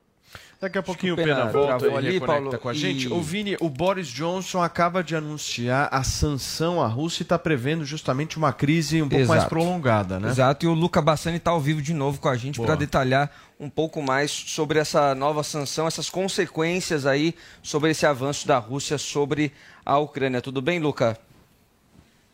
[0.60, 3.12] Daqui a pouquinho o Pena volta travou e ali, Paulo, com a e- gente.
[3.12, 7.84] Ô Vini, o Boris Johnson acaba de anunciar a sanção à Rússia e está prevendo
[7.84, 9.50] justamente uma crise um pouco mais Exato.
[9.50, 10.30] prolongada, né?
[10.30, 13.30] Exato, e o Luca Bassani está ao vivo de novo com a gente para detalhar
[13.64, 18.97] um pouco mais sobre essa nova sanção, essas consequências aí sobre esse avanço da Rússia
[18.97, 19.53] sobre
[19.86, 20.41] a Ucrânia.
[20.41, 21.18] Tudo bem, Luca?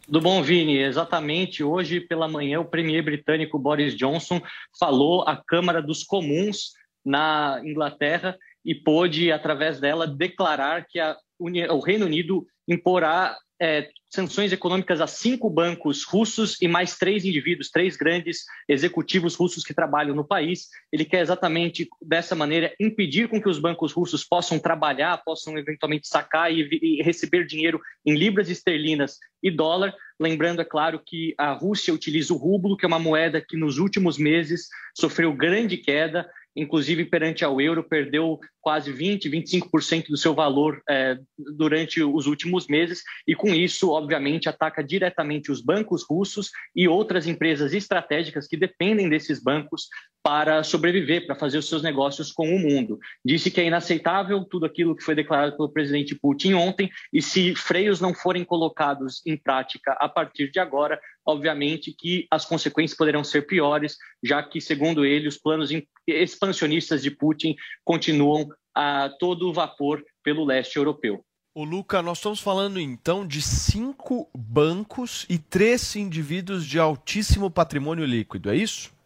[0.05, 0.80] Tudo bom, Vini?
[0.80, 1.63] Exatamente.
[1.63, 4.41] Hoje pela manhã, o premier britânico Boris Johnson
[4.80, 6.73] falou à Câmara dos Comuns
[7.05, 14.51] na Inglaterra e pôde, através dela, declarar que a o Reino Unido imporá é, sanções
[14.51, 20.16] econômicas a cinco bancos russos e mais três indivíduos, três grandes executivos russos que trabalham
[20.16, 20.70] no país.
[20.91, 26.07] Ele quer exatamente dessa maneira impedir com que os bancos russos possam trabalhar, possam eventualmente
[26.07, 29.93] sacar e, e receber dinheiro em libras esterlinas e dólar.
[30.20, 33.78] Lembrando, é claro, que a Rússia utiliza o rublo, que é uma moeda que nos
[33.78, 40.34] últimos meses sofreu grande queda, inclusive perante ao euro, perdeu quase 20, 25% do seu
[40.34, 46.52] valor eh, durante os últimos meses, e com isso, obviamente, ataca diretamente os bancos russos
[46.76, 49.88] e outras empresas estratégicas que dependem desses bancos
[50.30, 52.99] para sobreviver, para fazer os seus negócios com o mundo.
[53.25, 57.55] Disse que é inaceitável tudo aquilo que foi declarado pelo presidente Putin ontem, e se
[57.55, 63.23] freios não forem colocados em prática a partir de agora, obviamente que as consequências poderão
[63.23, 65.71] ser piores, já que, segundo ele, os planos
[66.05, 71.25] expansionistas de Putin continuam a todo vapor pelo leste europeu.
[71.55, 78.05] O Luca, nós estamos falando então de cinco bancos e três indivíduos de altíssimo patrimônio
[78.05, 78.99] líquido, é isso?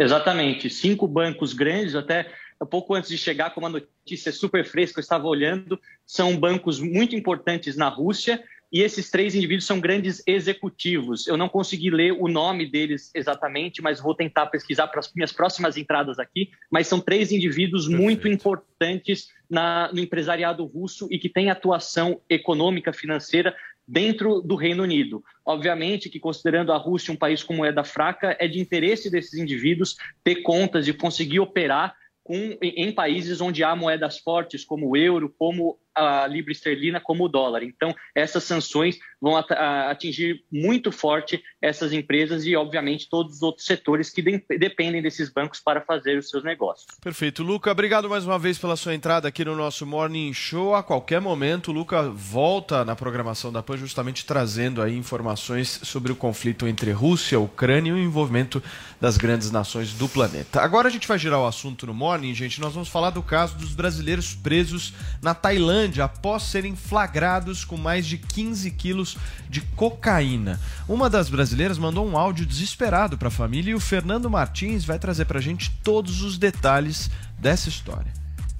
[0.00, 2.32] Exatamente, cinco bancos grandes, até
[2.70, 7.14] pouco antes de chegar com uma notícia super fresca, eu estava olhando, são bancos muito
[7.14, 8.42] importantes na Rússia
[8.72, 11.26] e esses três indivíduos são grandes executivos.
[11.26, 15.32] Eu não consegui ler o nome deles exatamente, mas vou tentar pesquisar para as minhas
[15.32, 16.50] próximas entradas aqui.
[16.70, 22.92] Mas são três indivíduos muito importantes na- no empresariado russo e que têm atuação econômica,
[22.92, 23.54] financeira
[23.86, 25.22] dentro do Reino Unido.
[25.44, 29.96] Obviamente que, considerando a Rússia um país com moeda fraca, é de interesse desses indivíduos
[30.22, 34.96] ter contas e conseguir operar com, em, em países onde há moedas fortes, como o
[34.96, 37.62] euro, como a libra esterlina, como o dólar.
[37.62, 44.10] Então, essas sanções vão atingir muito forte essas empresas e, obviamente, todos os outros setores
[44.10, 46.86] que de- dependem desses bancos para fazer os seus negócios.
[47.02, 47.42] Perfeito.
[47.42, 50.74] Luca, obrigado mais uma vez pela sua entrada aqui no nosso Morning Show.
[50.74, 56.10] A qualquer momento, o Luca volta na programação da PAN justamente trazendo aí informações sobre
[56.12, 58.62] o conflito entre Rússia, Ucrânia e o envolvimento
[59.00, 60.60] das grandes nações do planeta.
[60.62, 62.60] Agora a gente vai girar o assunto no Morning, gente.
[62.60, 64.92] Nós vamos falar do caso dos brasileiros presos
[65.22, 68.70] na Tailândia após serem flagrados com mais de 15
[69.10, 69.16] quilos
[69.48, 70.60] de cocaína.
[70.88, 74.98] Uma das brasileiras mandou um áudio desesperado para a família e o Fernando Martins vai
[74.98, 78.12] trazer para a gente todos os detalhes dessa história.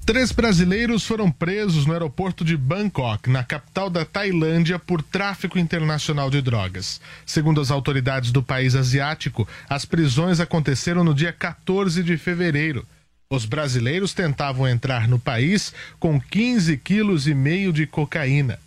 [0.05, 6.29] Três brasileiros foram presos no aeroporto de Bangkok, na capital da Tailândia, por tráfico internacional
[6.29, 6.99] de drogas.
[7.25, 12.85] Segundo as autoridades do país asiático, as prisões aconteceram no dia 14 de fevereiro.
[13.29, 18.59] Os brasileiros tentavam entrar no país com 15 quilos e meio de cocaína.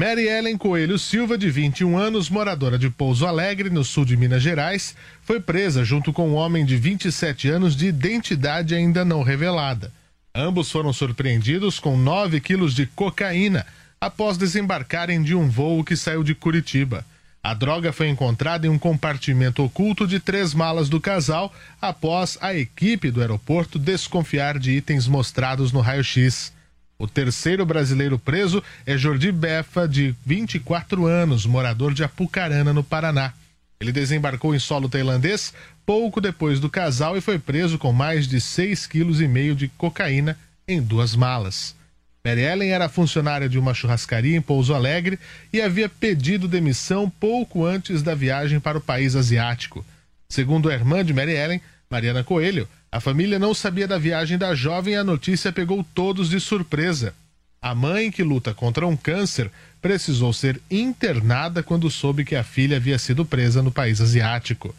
[0.00, 4.42] Mary Ellen Coelho Silva, de 21 anos, moradora de Pouso Alegre, no sul de Minas
[4.42, 9.92] Gerais, foi presa junto com um homem de 27 anos de identidade ainda não revelada.
[10.34, 13.66] Ambos foram surpreendidos com 9 quilos de cocaína
[14.00, 17.04] após desembarcarem de um voo que saiu de Curitiba.
[17.42, 22.54] A droga foi encontrada em um compartimento oculto de três malas do casal após a
[22.54, 26.58] equipe do aeroporto desconfiar de itens mostrados no raio-x.
[27.00, 33.32] O terceiro brasileiro preso é Jordi Befa, de 24 anos, morador de Apucarana, no Paraná.
[33.80, 35.54] Ele desembarcou em solo tailandês
[35.86, 40.38] pouco depois do casal e foi preso com mais de 6,5 kg de cocaína
[40.68, 41.74] em duas malas.
[42.22, 45.18] Mary Ellen era funcionária de uma churrascaria em Pouso Alegre
[45.50, 49.82] e havia pedido demissão pouco antes da viagem para o país asiático.
[50.28, 54.54] Segundo a irmã de Mary Ellen, Mariana Coelho, a família não sabia da viagem da
[54.54, 57.14] jovem e a notícia pegou todos de surpresa.
[57.62, 62.78] A mãe, que luta contra um câncer, precisou ser internada quando soube que a filha
[62.78, 64.74] havia sido presa no país asiático.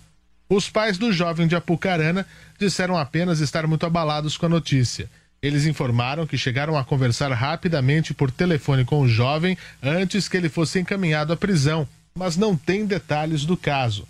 [0.50, 2.26] Os pais do jovem de Apucarana
[2.60, 5.10] disseram apenas estar muito abalados com a notícia.
[5.42, 10.50] Eles informaram que chegaram a conversar rapidamente por telefone com o jovem antes que ele
[10.50, 14.06] fosse encaminhado à prisão, mas não tem detalhes do caso.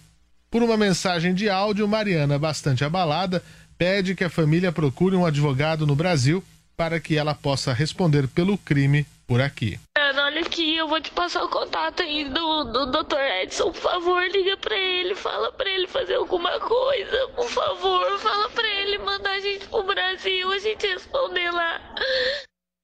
[0.49, 3.41] Por uma mensagem de áudio, Mariana, bastante abalada,
[3.81, 6.43] pede que a família procure um advogado no Brasil
[6.77, 9.79] para que ela possa responder pelo crime por aqui.
[9.97, 13.17] Ana, olha aqui, eu vou te passar o contato aí do, do Dr.
[13.41, 13.71] Edson.
[13.71, 17.27] Por favor, liga pra ele, fala pra ele fazer alguma coisa.
[17.35, 21.81] Por favor, fala pra ele mandar a gente pro Brasil, a gente responder lá.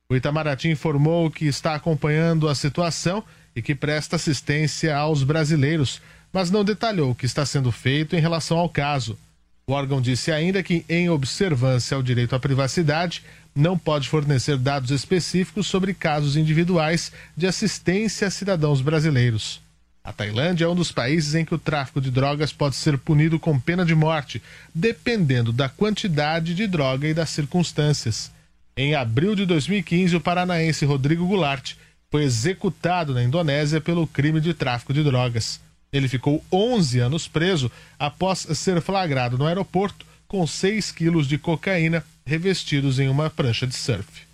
[0.09, 3.23] O Itamaraty informou que está acompanhando a situação
[3.55, 6.01] e que presta assistência aos brasileiros,
[6.33, 9.15] mas não detalhou o que está sendo feito em relação ao caso.
[9.69, 13.21] O órgão disse ainda que, em observância ao direito à privacidade,
[13.53, 19.61] não pode fornecer dados específicos sobre casos individuais de assistência a cidadãos brasileiros.
[20.01, 23.37] A Tailândia é um dos países em que o tráfico de drogas pode ser punido
[23.37, 24.41] com pena de morte,
[24.73, 28.31] dependendo da quantidade de droga e das circunstâncias.
[28.77, 31.73] Em abril de 2015, o paranaense Rodrigo Goulart
[32.09, 35.59] foi executado na Indonésia pelo crime de tráfico de drogas.
[35.97, 42.03] Ele ficou 11 anos preso após ser flagrado no aeroporto com 6 quilos de cocaína
[42.25, 44.27] revestidos em uma prancha de surf.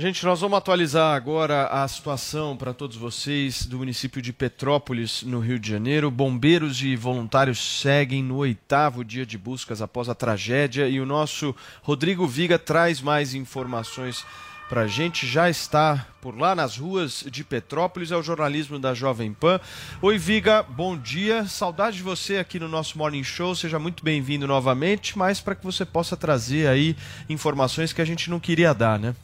[0.00, 5.40] Gente, nós vamos atualizar agora a situação para todos vocês do município de Petrópolis, no
[5.40, 6.08] Rio de Janeiro.
[6.08, 11.52] Bombeiros e voluntários seguem no oitavo dia de buscas após a tragédia e o nosso
[11.82, 14.24] Rodrigo Viga traz mais informações
[14.68, 15.26] para a gente.
[15.26, 19.60] Já está por lá nas ruas de Petrópolis, é o jornalismo da Jovem Pan.
[20.02, 21.46] Oi, Viga, bom dia.
[21.46, 23.54] Saudade de você aqui no nosso Morning Show.
[23.54, 26.96] Seja muito bem-vindo novamente, mas para que você possa trazer aí
[27.28, 29.14] informações que a gente não queria dar, né?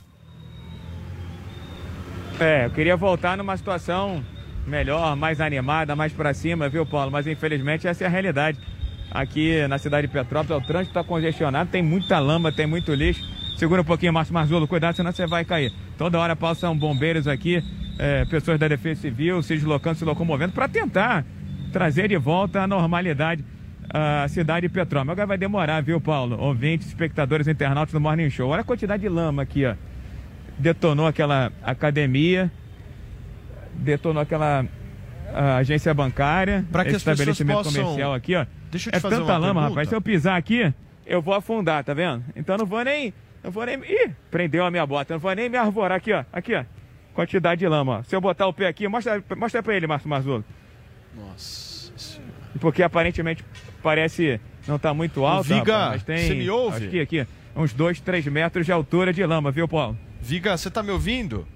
[2.41, 4.25] É, eu queria voltar numa situação
[4.67, 7.11] melhor, mais animada, mais para cima, viu, Paulo?
[7.11, 8.59] Mas infelizmente essa é a realidade.
[9.11, 13.23] Aqui na cidade de Petrópolis, o trânsito está congestionado, tem muita lama, tem muito lixo.
[13.57, 15.73] Segura um pouquinho, Márcio Marzolo, cuidado, senão você vai cair.
[15.97, 17.63] Toda hora passam bombeiros aqui,
[17.99, 21.25] é, pessoas da Defesa Civil se deslocando, se locomovendo, para tentar
[21.73, 23.45] trazer de volta a normalidade
[23.93, 25.13] a cidade de Petrópolis.
[25.13, 26.37] Agora vai demorar, viu, Paulo?
[26.41, 28.51] Ouvintes, espectadores, internautas do Morning Show.
[28.51, 29.75] Olha a quantidade de lama aqui, ó.
[30.59, 32.51] Detonou aquela academia,
[33.75, 34.65] detonou aquela
[35.59, 37.83] agência bancária, Para que estabelecimento possam...
[37.83, 38.47] comercial aqui, ó.
[38.71, 39.69] Deixa eu te é fazer tanta lama, pergunta.
[39.69, 39.89] rapaz.
[39.89, 40.73] Se eu pisar aqui,
[41.07, 42.25] eu vou afundar, tá vendo?
[42.35, 43.13] Então não vou nem.
[43.45, 43.77] Não vou nem.
[43.77, 45.13] Ih, prendeu a minha bota.
[45.13, 46.25] Não vou nem me arvorar aqui, ó.
[46.33, 46.65] Aqui, ó.
[47.13, 48.03] Quantidade de lama, ó.
[48.03, 50.45] Se eu botar o pé aqui, mostra, mostra pra ele, Márcio Marzolo.
[51.15, 52.33] Nossa Senhora.
[52.59, 53.45] Porque aparentemente
[53.83, 55.47] parece não tá muito alto.
[55.47, 56.87] Viga, rapaz, mas tem, você me ouve?
[56.87, 57.27] Aqui, aqui.
[57.55, 59.97] Uns 2, 3 metros de altura de lama, viu, Paulo?
[60.21, 61.47] Viga, você tá me ouvindo?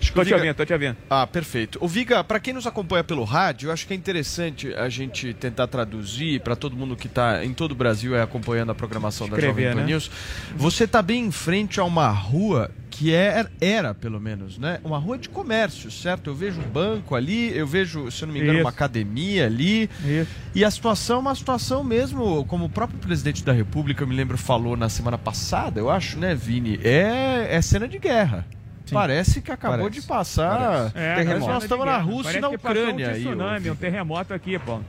[0.00, 0.96] O te ouvindo, tô te ouvindo.
[1.10, 1.78] Ah, perfeito.
[1.80, 5.34] O Viga, para quem nos acompanha pelo rádio, eu acho que é interessante a gente
[5.34, 9.28] tentar traduzir para todo mundo que está em todo o Brasil é acompanhando a programação
[9.28, 9.86] da Escrever, Jovem Pan né?
[9.86, 10.10] News.
[10.56, 14.80] Você está bem em frente a uma rua que é, era, pelo menos, né?
[14.82, 16.30] Uma rua de comércio, certo?
[16.30, 18.64] Eu vejo um banco ali, eu vejo, se eu não me engano, Isso.
[18.64, 19.90] uma academia ali.
[20.54, 24.14] E a situação é uma situação mesmo, como o próprio presidente da República, eu me
[24.14, 26.80] lembro, falou na semana passada, eu acho, né, Vini?
[26.82, 28.46] É, é cena de guerra.
[28.94, 30.00] Parece que acabou Parece.
[30.00, 30.86] de passar.
[30.94, 31.52] É, Parece terremoto.
[31.52, 33.08] nós estamos na Parece Rússia e na Ucrânia.
[33.10, 34.84] Um tsunami, um terremoto aqui, Paulo.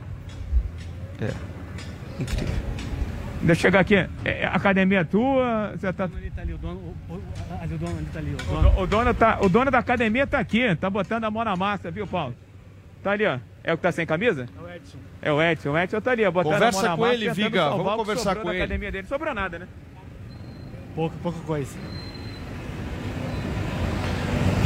[1.21, 1.31] É.
[2.21, 2.55] Incrível.
[3.41, 3.95] Deixa eu chegar aqui.
[4.25, 6.05] É, a academia é tua, você tá.
[6.05, 7.21] Ali tá ali, o dono, o, o,
[7.61, 8.69] ali, o dono ali tá ali, o O, dono.
[8.71, 11.55] do- o dono tá, o dono da academia tá aqui, tá botando a mão na
[11.55, 12.35] massa, viu, Paulo?
[13.03, 13.37] Tá ali, ó.
[13.63, 14.47] É o que tá sem camisa?
[14.57, 14.97] É o Edson.
[15.21, 15.69] É o Edson.
[15.71, 17.13] O Edson tá ali, ó, botando Conversa a mão na com massa.
[17.13, 18.57] ele, Viga, vamos conversar com ele.
[18.61, 19.07] academia dele.
[19.07, 19.67] Sobrou nada, né?
[20.95, 21.77] Pouca, pouca coisa.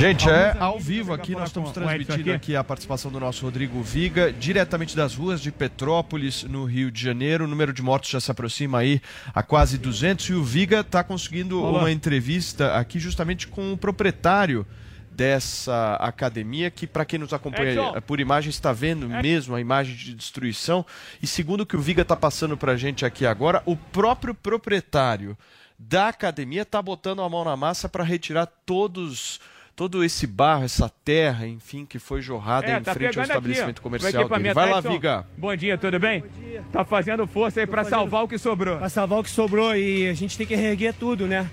[0.01, 4.33] Gente, é ao vivo aqui, nós estamos transmitindo aqui a participação do nosso Rodrigo Viga,
[4.33, 7.43] diretamente das ruas de Petrópolis, no Rio de Janeiro.
[7.43, 8.99] O número de mortos já se aproxima aí
[9.31, 11.81] a quase 200 e o Viga está conseguindo Olá.
[11.81, 14.65] uma entrevista aqui justamente com o proprietário
[15.11, 18.01] dessa academia que para quem nos acompanha Edson.
[18.01, 20.83] por imagem está vendo mesmo a imagem de destruição
[21.21, 24.33] e segundo o que o Viga está passando para a gente aqui agora o próprio
[24.33, 25.37] proprietário
[25.77, 29.39] da academia está botando a mão na massa para retirar todos
[29.76, 33.32] todo esse barro essa terra enfim que foi jorrada É, em tá frente ao aqui,
[33.32, 34.24] estabelecimento ó, comercial o dele.
[34.24, 34.55] equipamento.
[34.55, 36.22] vai lá Edson, Viga Bom dia, tudo bem?
[36.22, 36.63] Bom dia.
[36.72, 38.78] Tá fazendo força aí pra fazendo- salvar o que sobrou.
[38.78, 41.49] Pra salvar o que sobrou e a gente tem que reerguer tudo, né?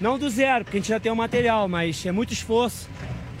[0.00, 2.88] Não do zero, porque a gente já tem o material, mas é muito esforço.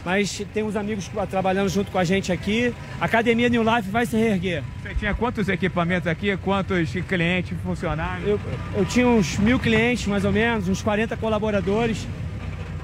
[0.04, 2.74] Mas tem uns amigos trabalhando junto com a gente aqui.
[3.00, 4.64] A Academia New Life vai se reerguer.
[4.82, 6.36] Você tinha quantos equipamentos aqui?
[6.38, 8.28] Quantos clientes, funcionários?
[8.28, 8.40] Eu,
[8.76, 12.04] eu tinha uns mil clientes, mais ou menos, uns 40 colaboradores.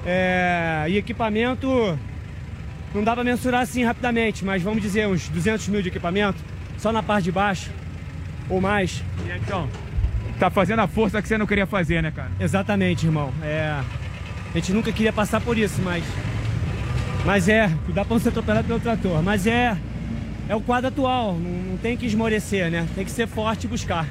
[0.05, 1.97] É, e equipamento,
[2.93, 6.37] não dá pra mensurar assim rapidamente, mas vamos dizer uns 200 mil de equipamento,
[6.77, 7.69] só na parte de baixo,
[8.49, 9.03] ou mais.
[9.27, 9.69] E então,
[10.39, 12.31] tá fazendo a força que você não queria fazer, né, cara?
[12.39, 13.31] Exatamente, irmão.
[13.43, 13.79] É,
[14.51, 16.03] a gente nunca queria passar por isso, mas.
[17.25, 19.21] Mas é, dá pra não ser atropelado pelo trator.
[19.21, 19.77] Mas é.
[20.47, 22.87] É o quadro atual, não, não tem que esmorecer, né?
[22.95, 24.07] Tem que ser forte e buscar.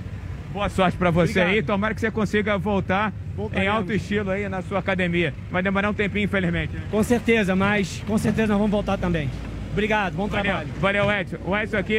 [0.53, 1.49] Boa sorte pra você Obrigado.
[1.49, 1.63] aí.
[1.65, 3.13] Tomara que você consiga voltar
[3.55, 5.33] em alto estilo aí na sua academia.
[5.51, 6.75] Vai demorar um tempinho, infelizmente.
[6.75, 6.83] né?
[6.91, 9.31] Com certeza, mas com certeza nós vamos voltar também.
[9.73, 10.69] Obrigado, bom Valeu, trabalho.
[10.81, 11.37] valeu Edson.
[11.45, 11.99] O Edson aqui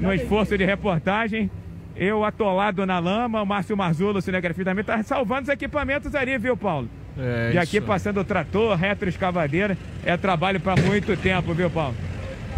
[0.00, 1.50] no esforço de reportagem.
[1.96, 6.36] Eu atolado na lama, o Márcio Marzulo, o cinegrafista também, tá salvando os equipamentos ali,
[6.38, 6.88] viu, Paulo?
[7.16, 7.86] É, e aqui isso.
[7.86, 11.94] passando o trator, retroescavadeira, é trabalho pra muito tempo, viu, Paulo?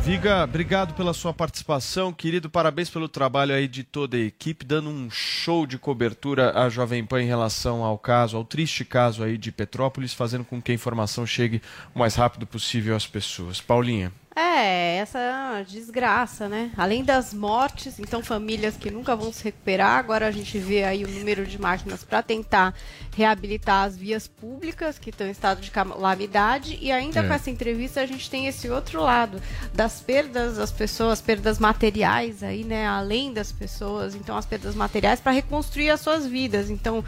[0.06, 2.48] Viga, obrigado pela sua participação, querido.
[2.48, 7.04] Parabéns pelo trabalho aí de toda a equipe, dando um show de cobertura à Jovem
[7.04, 10.74] Pan em relação ao caso, ao triste caso aí de Petrópolis, fazendo com que a
[10.76, 11.60] informação chegue
[11.92, 13.60] o mais rápido possível às pessoas.
[13.60, 14.12] Paulinha.
[14.38, 16.70] É, essa desgraça, né?
[16.76, 19.98] Além das mortes, então famílias que nunca vão se recuperar.
[19.98, 22.74] Agora a gente vê aí o número de máquinas para tentar
[23.16, 26.78] reabilitar as vias públicas que estão em estado de calamidade.
[26.82, 27.26] E ainda É.
[27.26, 29.40] com essa entrevista a gente tem esse outro lado
[29.72, 32.86] das perdas das pessoas, perdas materiais aí, né?
[32.86, 36.68] Além das pessoas, então as perdas materiais para reconstruir as suas vidas.
[36.68, 37.02] Então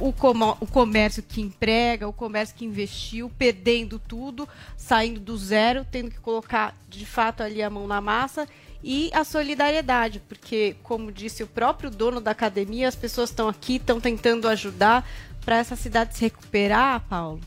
[0.00, 5.86] o, como- o comércio que emprega, o comércio que investiu, perdendo tudo, saindo do zero,
[5.90, 8.46] tendo que colocar de fato ali a mão na massa.
[8.84, 13.76] E a solidariedade, porque, como disse o próprio dono da academia, as pessoas estão aqui,
[13.76, 15.08] estão tentando ajudar
[15.44, 17.40] para essa cidade se recuperar, Paulo.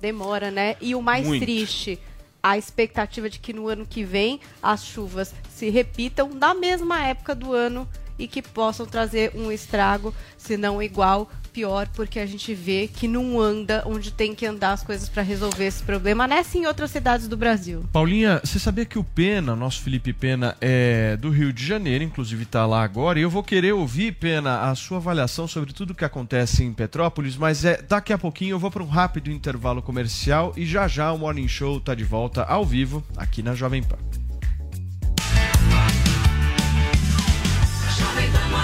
[0.00, 0.76] Demora, né?
[0.80, 1.42] E o mais Muito.
[1.42, 1.98] triste,
[2.42, 7.34] a expectativa de que no ano que vem as chuvas se repitam na mesma época
[7.34, 7.86] do ano
[8.18, 13.08] e que possam trazer um estrago, se não igual, pior, porque a gente vê que
[13.08, 16.66] não anda onde tem que andar as coisas para resolver esse problema, nessa e em
[16.66, 17.84] outras cidades do Brasil.
[17.92, 22.44] Paulinha, você sabia que o Pena, nosso Felipe Pena, é do Rio de Janeiro, inclusive
[22.44, 26.04] está lá agora, e eu vou querer ouvir, Pena, a sua avaliação sobre tudo que
[26.04, 30.52] acontece em Petrópolis, mas é daqui a pouquinho eu vou para um rápido intervalo comercial
[30.56, 34.27] e já já o Morning Show tá de volta ao vivo aqui na Jovem Pan.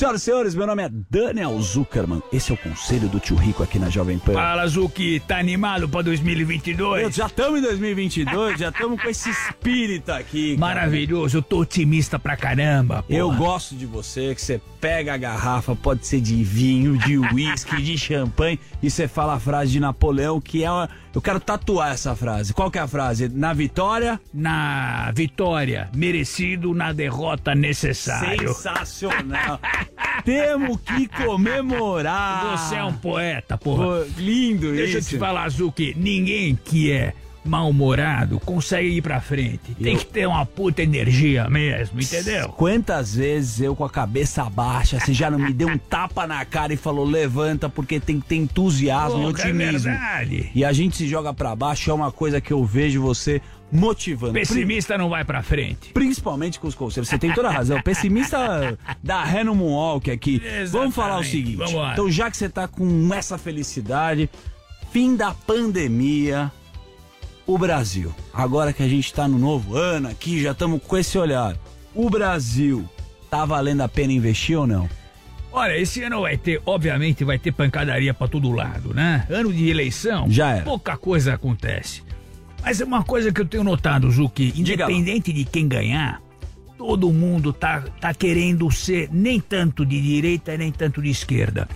[0.00, 2.22] Senhoras e senhores, meu nome é Daniel Zuckerman.
[2.32, 4.32] Esse é o conselho do tio Rico aqui na Jovem Pan.
[4.32, 7.02] Fala, Zuki, tá animado pra 2022?
[7.02, 10.56] Eu- já estamos em 2022, já estamos com esse espírito aqui.
[10.56, 10.74] cara.
[10.74, 13.04] Maravilhoso, eu tô otimista pra caramba.
[13.10, 13.38] Eu porra.
[13.38, 17.98] gosto de você, que você pega a garrafa, pode ser de vinho, de uísque, de
[17.98, 20.88] champanhe, e você fala a frase de Napoleão, que é uma...
[21.12, 22.54] Eu quero tatuar essa frase.
[22.54, 23.28] Qual que é a frase?
[23.28, 24.18] Na vitória...
[24.32, 28.48] Na vitória, merecido, na derrota, necessário.
[28.54, 29.60] Sensacional.
[30.24, 32.56] Temos que comemorar.
[32.58, 33.84] Você é um poeta, porra.
[33.84, 35.10] Pô, lindo Deixa eu isso.
[35.10, 37.12] te falar, Zuki, ninguém que é
[37.42, 39.74] mal-humorado consegue ir pra frente.
[39.82, 42.50] Tem Eu- que ter uma puta energia mesmo, entendeu?
[42.50, 46.44] Quantas vezes eu com a cabeça baixa, você já não me deu um tapa na
[46.44, 49.90] cara e falou levanta porque tem que ter entusiasmo e é otimismo.
[49.90, 50.50] verdade.
[50.54, 53.40] e a gente se joga pra baixo é uma coisa que eu vejo você
[53.72, 54.32] motivando.
[54.32, 55.92] Pessimista não vai pra frente.
[55.92, 57.08] Principalmente com os conselhos.
[57.08, 57.80] Você tem toda a razão.
[57.82, 60.42] Pessimista da ré no Moonwalk aqui.
[60.70, 61.30] Vamos falar o Exatamente.
[61.30, 61.56] seguinte.
[61.56, 61.92] Vambora.
[61.92, 64.28] Então, já que você tá com essa felicidade,
[64.92, 66.50] fim da pandemia,
[67.46, 68.14] o Brasil.
[68.32, 71.56] Agora que a gente tá no novo ano aqui, já estamos com esse olhar.
[71.94, 72.88] O Brasil,
[73.28, 74.88] tá valendo a pena investir ou não?
[75.52, 79.26] Olha, esse ano vai ter, obviamente, vai ter pancadaria pra todo lado, né?
[79.28, 80.62] Ano de eleição, Já era.
[80.62, 82.02] pouca coisa acontece.
[82.62, 86.20] Mas é uma coisa que eu tenho notado, Zuki, independente de quem ganhar,
[86.76, 91.68] todo mundo tá, tá querendo ser nem tanto de direita nem tanto de esquerda.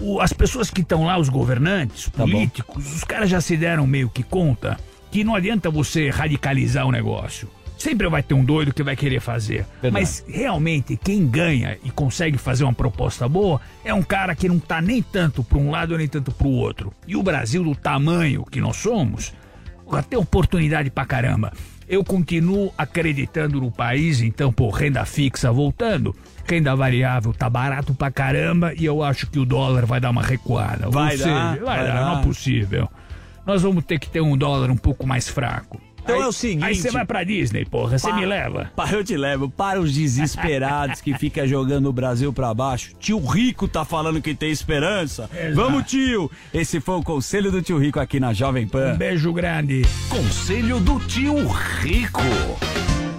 [0.00, 3.86] O- as pessoas que estão lá, os governantes, Tá políticos, os caras já se deram
[3.86, 4.78] meio que conta
[5.10, 7.48] que não adianta você radicalizar o negócio.
[7.76, 9.64] Sempre vai ter um doido que vai querer fazer.
[9.80, 9.92] Verdade.
[9.92, 14.58] Mas realmente quem ganha e consegue fazer uma proposta boa é um cara que não
[14.58, 16.92] tá nem tanto para um lado nem tanto para o outro.
[17.06, 19.32] E o Brasil, do tamanho que nós somos,
[19.90, 21.52] vai ter oportunidade pra caramba.
[21.88, 26.14] Eu continuo acreditando no país, então, pô, renda fixa voltando,
[26.48, 30.22] renda variável tá barato pra caramba e eu acho que o dólar vai dar uma
[30.22, 30.86] recuada.
[30.86, 32.04] Ou Vai seja, dar, vai, vai dar, dar.
[32.04, 32.88] não é possível.
[33.44, 35.80] Nós vamos ter que ter um dólar um pouco mais fraco.
[36.02, 38.70] Então Aí- é o seguinte- Aí você vai pra Disney, porra, você me leva.
[38.74, 39.48] Pa, eu te levo.
[39.50, 42.92] Para os desesperados que fica jogando o Brasil pra baixo.
[42.98, 45.28] Tio Rico tá falando que tem esperança.
[45.34, 45.54] Exato.
[45.54, 46.30] Vamos, tio!
[46.52, 48.94] Esse foi o conselho do tio Rico aqui na Jovem Pan.
[48.94, 49.82] Um beijo grande.
[50.08, 51.46] Conselho do tio
[51.80, 52.20] Rico.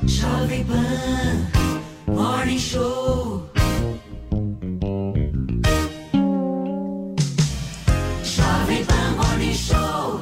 [0.03, 3.49] Jovem Pan Morning Show.
[8.23, 10.21] Jovem Pan Morning Show.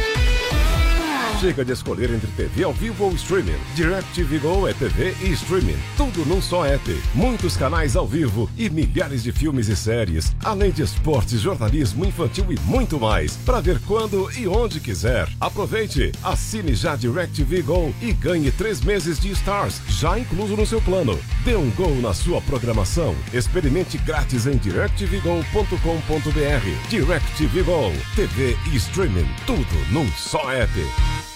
[1.41, 3.57] Chega de escolher entre TV ao vivo ou streaming.
[3.73, 5.79] DirecTV Go é TV e streaming.
[5.97, 7.01] Tudo num só app.
[7.15, 10.35] Muitos canais ao vivo e milhares de filmes e séries.
[10.43, 13.37] Além de esportes, jornalismo infantil e muito mais.
[13.37, 15.27] Para ver quando e onde quiser.
[15.39, 16.11] Aproveite.
[16.23, 21.19] Assine já DirecTV Go e ganhe três meses de Stars, já incluso no seu plano.
[21.43, 23.15] Dê um gol na sua programação.
[23.33, 26.87] Experimente grátis em directvgo.com.br.
[26.87, 27.91] DirecTV Go.
[28.15, 29.27] TV e streaming.
[29.47, 31.30] Tudo num só app.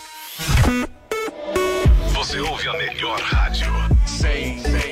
[2.13, 3.71] Você ouve a melhor rádio.
[4.05, 4.84] 100,9.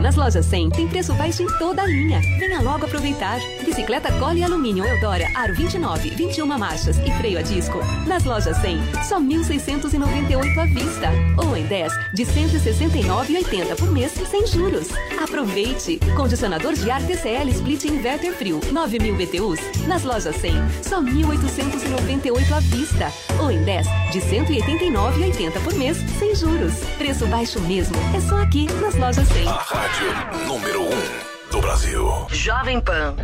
[0.00, 2.20] Nas lojas 100 tem preço baixo em toda a linha.
[2.38, 3.38] Venha logo aproveitar.
[3.64, 7.78] Bicicleta Cole Alumínio Eudora Aro 29, 21 marchas e freio a disco.
[8.06, 11.10] Nas lojas 100, só 1.698 à vista.
[11.36, 14.88] Ou em 10 de 169,80 por mês sem juros.
[15.22, 15.98] Aproveite!
[16.16, 19.86] Condicionador de ar TCL Split Inverter Frio 9.000 BTUs.
[19.86, 23.12] Nas lojas 100, só 1.898 à vista.
[23.42, 26.74] Ou em 10 de 189,80 por mês sem juros.
[26.96, 27.96] Preço baixo mesmo.
[28.16, 29.87] É só aqui nas lojas 100.
[29.88, 32.26] Rádio número 1 um do Brasil.
[32.30, 33.16] Jovem Pan.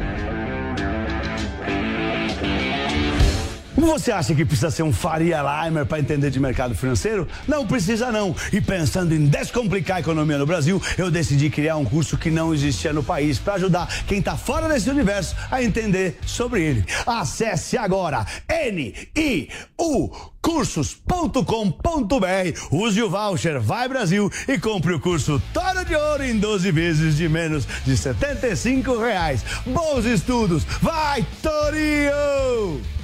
[3.84, 7.28] Você acha que precisa ser um Faria Limer para entender de mercado financeiro?
[7.46, 8.34] Não precisa não.
[8.52, 12.52] E pensando em descomplicar a economia no Brasil, eu decidi criar um curso que não
[12.52, 16.84] existia no país para ajudar quem está fora desse universo a entender sobre ele.
[17.06, 20.10] Acesse agora N-I-U
[20.42, 21.42] cursos.com.br,
[22.70, 27.16] use o voucher Vai Brasil e compre o curso Toro de Ouro em 12 vezes
[27.16, 29.42] de menos de 75 reais.
[29.64, 33.03] Bons estudos, vai Torinho!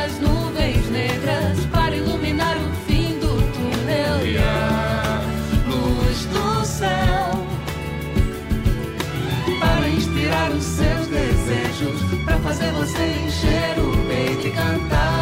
[10.53, 15.20] os seus desejos, para fazer você encher o peito e cantar.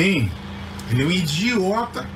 [0.00, 0.32] Bem.
[0.90, 2.08] Ele é um idiota.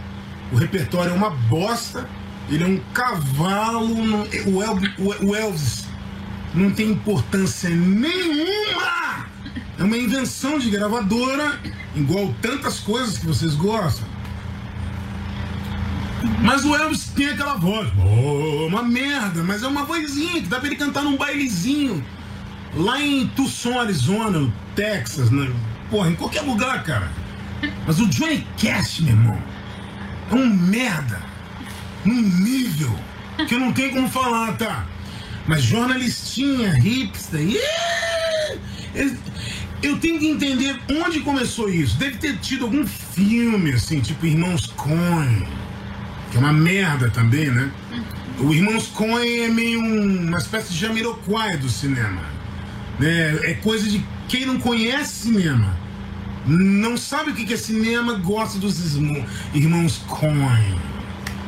[0.50, 2.08] O repertório é uma bosta.
[2.48, 4.22] Ele é um cavalo.
[4.46, 5.86] O, El- o- Elvis
[6.54, 9.26] não tem importância nenhuma.
[9.78, 11.58] É uma invenção de gravadora,
[11.94, 14.06] igual tantas coisas que vocês gostam.
[16.42, 20.58] Mas o Elvis tem aquela voz, oh, uma merda, mas é uma vozinha que dá
[20.58, 22.02] pra ele cantar num bailezinho.
[22.74, 25.52] Lá em Tucson, Arizona, Texas, né?
[25.90, 27.10] porra, em qualquer lugar, cara.
[27.86, 29.38] Mas o Johnny Cash, meu irmão,
[30.30, 31.20] é um merda.
[32.04, 32.94] Num nível
[33.48, 34.86] que eu não tenho como falar, tá?
[35.46, 38.58] Mas jornalistinha, hipster, yeah!
[39.82, 41.96] eu, tenho que entender onde começou isso.
[41.98, 45.46] Deve ter tido algum filme, assim, tipo Irmãos Coen,
[46.30, 47.70] que é uma merda também, né?
[48.38, 52.22] O Irmãos Coen é meio um- uma espécie de Jamiroquai do cinema.
[52.98, 53.38] Né?
[53.50, 55.76] É coisa de quem não conhece cinema,
[56.46, 58.96] não sabe o que é cinema, gosta dos
[59.54, 60.78] Irmãos Coen,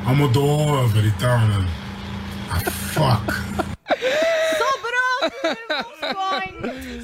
[0.06, 1.68] Almodóvar e tal, né?
[2.50, 3.66] Ah, fuck.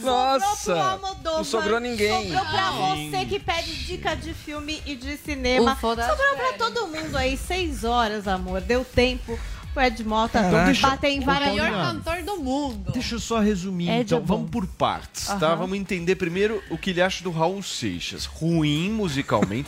[0.03, 2.33] Nossa, Sobrou pro Almodóvar, não sobrou ninguém.
[2.33, 5.77] Sobrou pra você que pede dica de filme e de cinema.
[5.77, 7.37] Sobrou pra todo mundo aí.
[7.37, 8.61] Seis horas, amor.
[8.61, 9.39] Deu tempo.
[9.75, 10.81] O Ed Mota Caraca.
[10.81, 11.65] bater em várias Paulinha.
[11.71, 12.93] Melhor cantor do mundo.
[12.93, 14.23] Deixa eu só resumir, É de então.
[14.25, 15.35] Vamos por partes, tá?
[15.49, 15.57] Aham.
[15.57, 18.27] Vamos entender primeiro o que ele acha do Raul Seixas.
[18.27, 19.65] Ruim musicalmente.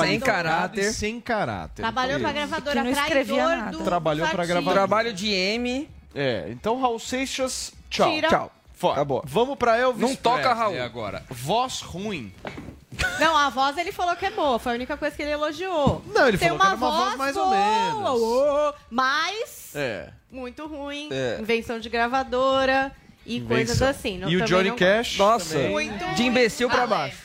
[0.00, 0.92] Sem caráter.
[0.92, 1.82] Sem caráter.
[1.82, 2.46] Trabalhou pra Beleza.
[2.48, 3.76] gravadora não escrevia traidor nada.
[3.78, 4.74] do Trabalhou pra gravadora.
[4.74, 5.88] Trabalho de M.
[6.14, 8.10] É, então Raul Seixas, tchau.
[8.10, 8.28] Tira.
[8.28, 8.52] Tchau.
[8.72, 9.04] Fora.
[9.24, 10.82] Vamos pra Elvis Não toca, Presley Raul.
[10.82, 11.22] agora.
[11.30, 12.32] Voz ruim.
[13.20, 14.58] Não, a voz ele falou que é boa.
[14.58, 16.02] Foi a única coisa que ele elogiou.
[16.14, 18.20] Não, ele Tem falou que era uma voz mais ou boa, menos.
[18.20, 20.08] ô, Mas É.
[20.30, 21.08] muito ruim.
[21.10, 21.38] É.
[21.40, 22.92] Invenção de gravadora
[23.24, 23.88] e coisas Invenção.
[23.88, 24.18] assim.
[24.18, 25.58] Não- E o também Johnny não Cash Nossa.
[25.58, 26.88] Muito de imbecil pra ruim.
[26.88, 27.18] baixo.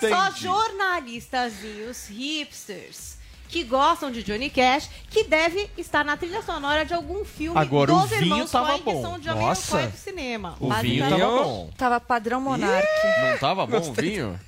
[0.00, 3.16] Só jornalistazinhos hipsters
[3.48, 7.92] que gostam de Johnny Cash, que deve estar na trilha sonora de algum filme Agora,
[7.92, 9.02] o dos vinho irmãos tava Coen, que bom.
[9.02, 9.86] são de Nossa.
[9.88, 10.56] Do cinema.
[10.58, 11.70] O vinho tava bom.
[11.76, 12.88] Tava padrão monarque.
[13.30, 14.10] Não tava bom o Gostei.
[14.10, 14.40] vinho?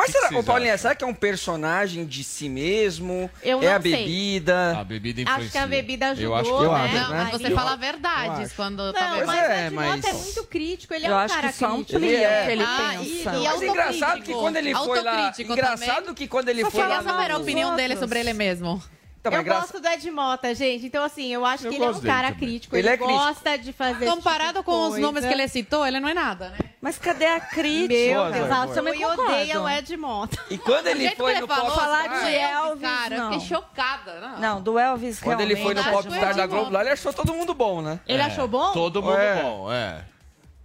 [0.00, 3.30] Mas Que será, que ô Paulinha, será que é um personagem de si mesmo?
[3.42, 3.92] Eu é não a sei.
[3.96, 4.78] bebida?
[4.78, 6.80] A bebida Acho que a bebida ajudou, Eu acho que eu né?
[6.84, 7.16] acho, Não, né?
[7.24, 9.26] mas você Ali- fala Eu verdades quando tá Não, bebendo.
[9.26, 11.58] mas é, o Ed mas- é muito crítico, ele é Eu um acho cara que
[11.58, 11.98] só crítico.
[11.98, 12.44] Ele é.
[12.46, 13.02] que ele Ah, pensa.
[13.04, 15.32] e- e Mas é engraçado que quando ele foi lá.
[15.38, 16.14] Engraçado também.
[16.14, 16.86] que quando ele Só foi lá.
[16.98, 18.82] queria saber a opinião dele sobre ele mesmo.
[19.20, 20.86] Então, eu engraça- gosto do Ed Mota, gente.
[20.86, 22.38] Então, assim, eu acho Eu que ele é um cara também.
[22.48, 22.74] crítico.
[22.74, 23.18] Ele Ele, é crítico.
[23.18, 25.00] gosta de fazer esse Comparado tipo com os coisa.
[25.00, 26.56] nomes que ele citou, ele não é nada, né?
[26.80, 27.92] Mas cadê a crítica?
[27.92, 29.62] Meu Deus, Também odeia concordo.
[29.62, 30.38] o Ed Mota.
[30.48, 33.20] E quando Do ele foi que no ele falou, falar de Elvis, Elvis, cara, eu
[33.22, 33.32] não.
[33.32, 34.20] fiquei chocada.
[34.20, 34.38] Não.
[34.40, 36.04] Não, do Elvis Quando ele foi no realmente.
[36.06, 38.00] Popstar da Acho Globo lá, ele achou todo mundo bom, né?
[38.08, 38.72] Ele É, achou bom?
[38.72, 39.42] Todo mundo É.
[39.42, 40.04] bom, é.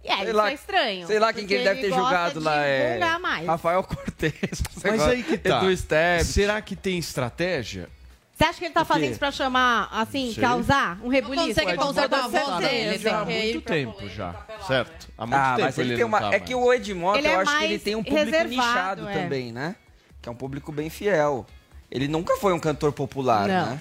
[0.02, 1.06] É, Sei isso lá- é estranho.
[1.08, 2.64] Sei lá quem que ele deve ter julgado de lá.
[2.64, 3.18] É...
[3.18, 3.44] mais.
[3.44, 4.32] Rafael Cortez.
[4.82, 5.58] Mas aí que tá.
[5.58, 6.28] Edu Stebbs.
[6.28, 7.90] Será que tem estratégia?
[8.36, 10.42] Você acha que ele tá fazendo isso pra chamar, assim, Sei.
[10.42, 11.46] causar um Não rebuliço?
[11.46, 12.98] consegue Ed conservar a voz dele.
[12.98, 14.34] já há muito tempo já,
[14.66, 15.08] certo?
[15.16, 16.20] Há muito Ah, tempo mas ele ele tem não uma.
[16.20, 19.12] tá é que o Edmota, é eu acho que ele tem um público nichado é.
[19.22, 19.74] também, né?
[20.20, 21.46] Que é um público bem fiel.
[21.90, 23.66] Ele nunca foi um cantor popular, Não.
[23.70, 23.80] né?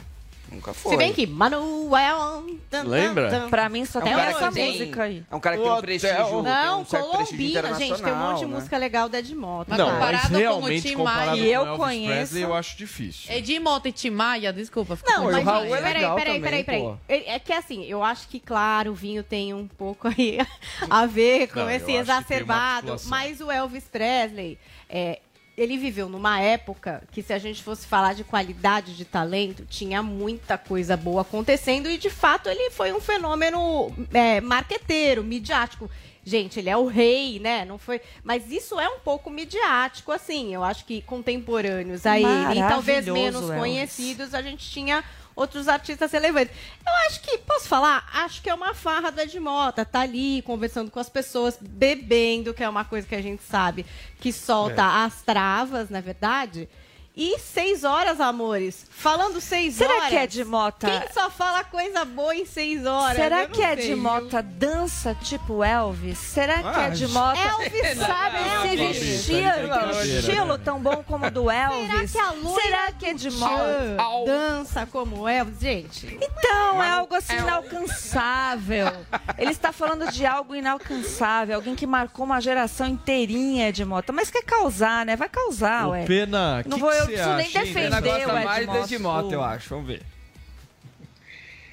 [0.51, 0.91] Nunca foi.
[0.91, 2.45] Se bem que Manuel...
[2.83, 3.47] Lembra?
[3.49, 5.23] Pra mim só É um tem cara essa tem- música aí.
[5.31, 6.15] É um cara que tem um prestígio.
[6.17, 8.55] tem Não, um certo prestígio Colombina, gente, tem um monte de né?
[8.55, 9.65] música legal da Ed Mota.
[9.69, 11.37] Mas Não, comparado mas com o realmente Tim comparado Maia.
[11.37, 12.11] com Que eu Elvis conheço.
[12.15, 13.33] Presley, eu acho difícil.
[13.35, 14.97] Edi Mota e Tim Maia, desculpa.
[15.07, 16.97] Não, e mas gente, é peraí, legal peraí, peraí, peraí.
[17.07, 20.37] É que assim, eu acho que, claro, o vinho tem um pouco aí
[20.89, 24.57] a ver com Não, esse exacerbado, mas o Elvis Presley,
[24.89, 25.19] é,
[25.57, 30.03] ele viveu numa época que, se a gente fosse falar de qualidade de talento, tinha
[30.03, 35.89] muita coisa boa acontecendo e, de fato, ele foi um fenômeno é, marqueteiro, midiático.
[36.25, 37.63] Gente, ele é o rei, né?
[37.65, 40.53] Não foi, mas isso é um pouco midiático, assim.
[40.53, 43.59] Eu acho que contemporâneos a ele, e talvez menos Elvis.
[43.59, 45.03] conhecidos, a gente tinha
[45.35, 46.55] outros artistas relevantes.
[46.85, 48.07] Eu acho que, posso falar?
[48.13, 49.83] Acho que é uma farra do Ed Mota.
[49.83, 53.85] Tá ali conversando com as pessoas, bebendo, que é uma coisa que a gente sabe
[54.19, 55.05] que solta É.
[55.05, 56.69] as travas, na verdade.
[57.17, 58.85] E seis horas, amores.
[58.89, 60.09] Falando seis Será horas.
[60.09, 63.15] que Ed Mota- Quem só fala coisa boa em seis horas?
[63.15, 63.97] Será Eu que sei, viu?
[63.97, 66.17] Mota dança tipo Elvis?
[66.17, 71.01] Será que Ah, Ed Mota Elvis sabe não, se vestir, tem um estilo tão bom
[71.07, 72.11] como o do Elvis?
[72.11, 75.59] Será que a loira Será que Ed do Mota dança como Elvis?
[75.61, 78.91] Gente, Então, é algo assim inalcançável.
[79.37, 84.11] Ele está falando de algo inalcançável, alguém que marcou uma geração inteirinha, Ed Mota.
[84.11, 85.15] Mas quer causar, né?
[85.15, 86.03] Vai causar, Ô, ué.
[86.05, 88.65] Pena, Não que vou, que eu preciso nem acha, defender Pena gosta o Ed mais
[88.65, 88.79] Mota.
[88.79, 89.69] do Edmota, eu acho.
[89.69, 90.01] Vamos ver.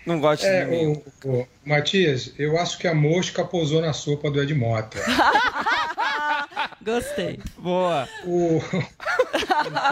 [0.05, 4.31] Não gosto É, de o, o- Matias, eu acho que a mosca pousou na sopa
[4.31, 4.99] do Ed Mota.
[6.83, 7.39] Gostei.
[7.59, 8.09] Boa.
[8.25, 8.61] O, o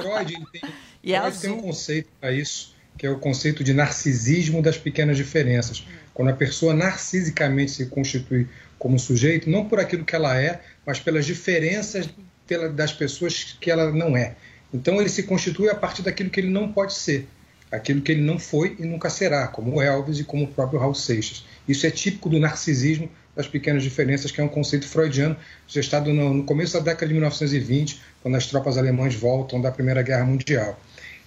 [0.03, 0.63] Freud tem,
[1.03, 4.77] E é Freud tem um conceito para isso, que é o conceito de narcisismo das
[4.77, 5.87] pequenas diferenças.
[6.13, 8.49] Quando a pessoa narcisicamente se constitui
[8.79, 12.09] como sujeito, não por aquilo que ela é, mas pelas diferenças
[12.47, 14.35] pela- das pessoas que ela não é.
[14.73, 17.27] Então ele se constitui a partir daquilo que ele não pode ser,
[17.71, 20.79] aquilo que ele não foi e nunca será, como o Elvis e como o próprio
[20.79, 21.45] Raul Seixas.
[21.69, 25.37] Isso é típico do narcisismo das pequenas diferenças, que é um conceito freudiano
[25.67, 30.25] gestado no, começo da década de 1920, quando as tropas alemãs voltam da Primeira Guerra
[30.25, 30.79] Mundial.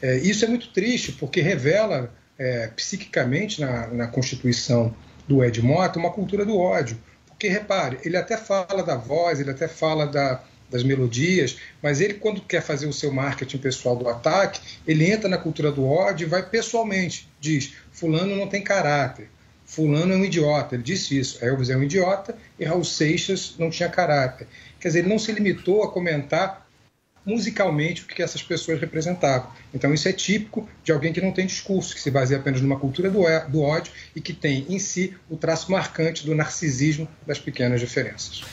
[0.01, 4.93] É, isso é muito triste, porque revela é, psiquicamente na, na constituição
[5.27, 6.97] do Ed Mota uma cultura do ódio.
[7.25, 10.43] Porque, repare, ele até fala da voz, ele até fala da,
[10.73, 15.29] das melodias, mas ele, quando quer fazer o seu marketing pessoal do ataque, ele entra
[15.29, 17.29] na cultura do ódio e vai pessoalmente.
[17.39, 19.29] Diz: Fulano não tem caráter,
[19.65, 20.75] Fulano é um idiota.
[20.75, 21.43] Ele disse isso.
[21.43, 24.47] Elvis é um idiota e Raul Seixas não tinha caráter.
[24.79, 26.67] Quer dizer, ele não se limitou a comentar
[27.25, 29.49] musicalmente o que essas pessoas representavam.
[29.73, 32.77] Então, isso é típico de alguém que não tem discurso, que se baseia apenas numa
[32.77, 37.39] cultura do, é- ódio e que tem em si o traço marcante do narcisismo das
[37.39, 38.43] pequenas diferenças.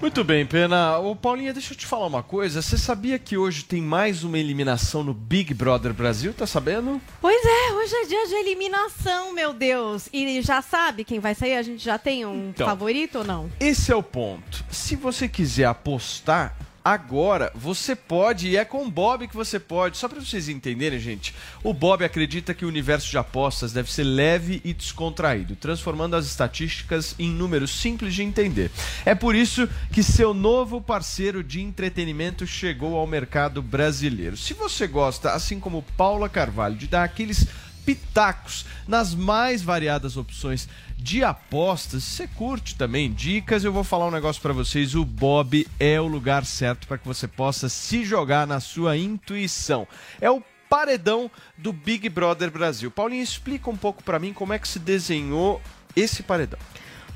[0.00, 0.98] Muito bem, Pena.
[0.98, 2.62] Ô, Paulinha, deixa eu te falar uma coisa.
[2.62, 6.32] Você sabia que hoje tem mais uma eliminação no Big Brother Brasil?
[6.32, 6.98] Tá sabendo?
[7.20, 10.08] Pois é, hoje é dia de eliminação, meu Deus.
[10.10, 11.54] E já sabe quem vai sair?
[11.56, 12.66] A gente já tem um Então.
[12.66, 13.50] favorito ou não?
[13.60, 14.64] Esse é o ponto.
[14.70, 19.96] Se você quiser apostar agora, você pode, e é com o Bob que você pode.
[19.96, 24.04] Só para vocês entenderem, gente, o Bob acredita que o universo de apostas deve ser
[24.04, 28.70] leve e descontraído, transformando as estatísticas em números simples de entender.
[29.04, 34.36] É por isso que seu novo parceiro de entretenimento chegou ao mercado brasileiro.
[34.36, 37.46] Se você gosta, assim como Paula Carvalho, de dar aqueles
[37.84, 40.68] pitacos nas mais variadas opções
[41.00, 42.04] de apostas.
[42.04, 44.94] Você curte também dicas, eu vou falar um negócio pra vocês.
[44.94, 49.88] O Bob é o lugar certo para que você possa se jogar na sua intuição.
[50.20, 52.90] É o paredão do Big Brother Brasil.
[52.90, 55.60] Paulinho, explica um pouco pra mim como é que se desenhou
[55.96, 56.58] esse paredão.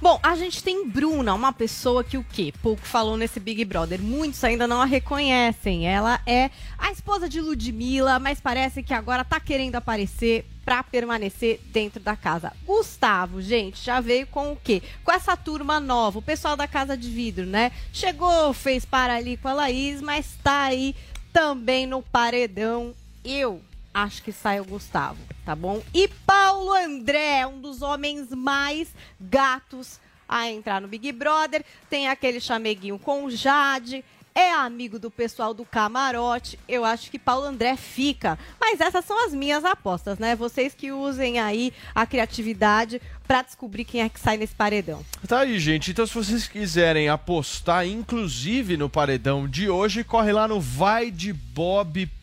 [0.03, 2.53] Bom, a gente tem Bruna, uma pessoa que o quê?
[2.61, 4.01] Pouco falou nesse Big Brother.
[4.03, 5.87] Muitos ainda não a reconhecem.
[5.87, 11.61] Ela é a esposa de Ludmilla, mas parece que agora tá querendo aparecer pra permanecer
[11.67, 12.53] dentro da casa.
[12.65, 14.83] Gustavo, gente, já veio com o quê?
[15.05, 17.71] Com essa turma nova, o pessoal da Casa de Vidro, né?
[17.93, 20.95] Chegou, fez para ali com a Laís, mas tá aí
[21.33, 22.95] também no paredão.
[23.25, 23.61] Eu
[23.93, 25.83] acho que sai o Gustavo, tá bom?
[25.93, 28.89] E Paulo André, um dos homens mais
[29.21, 31.65] gatos a entrar no Big Brother.
[31.89, 34.05] Tem aquele chameguinho com o Jade.
[34.37, 36.59] É amigo do pessoal do camarote.
[36.67, 38.37] Eu acho que Paulo André fica.
[38.61, 40.35] Mas essas são as minhas apostas, né?
[40.35, 45.05] Vocês que usem aí a criatividade pra descobrir quem é que sai nesse paredão.
[45.27, 45.91] Tá aí, gente.
[45.91, 52.15] Então, se vocês quiserem apostar, inclusive no paredão de hoje, corre lá no vaidebob.com.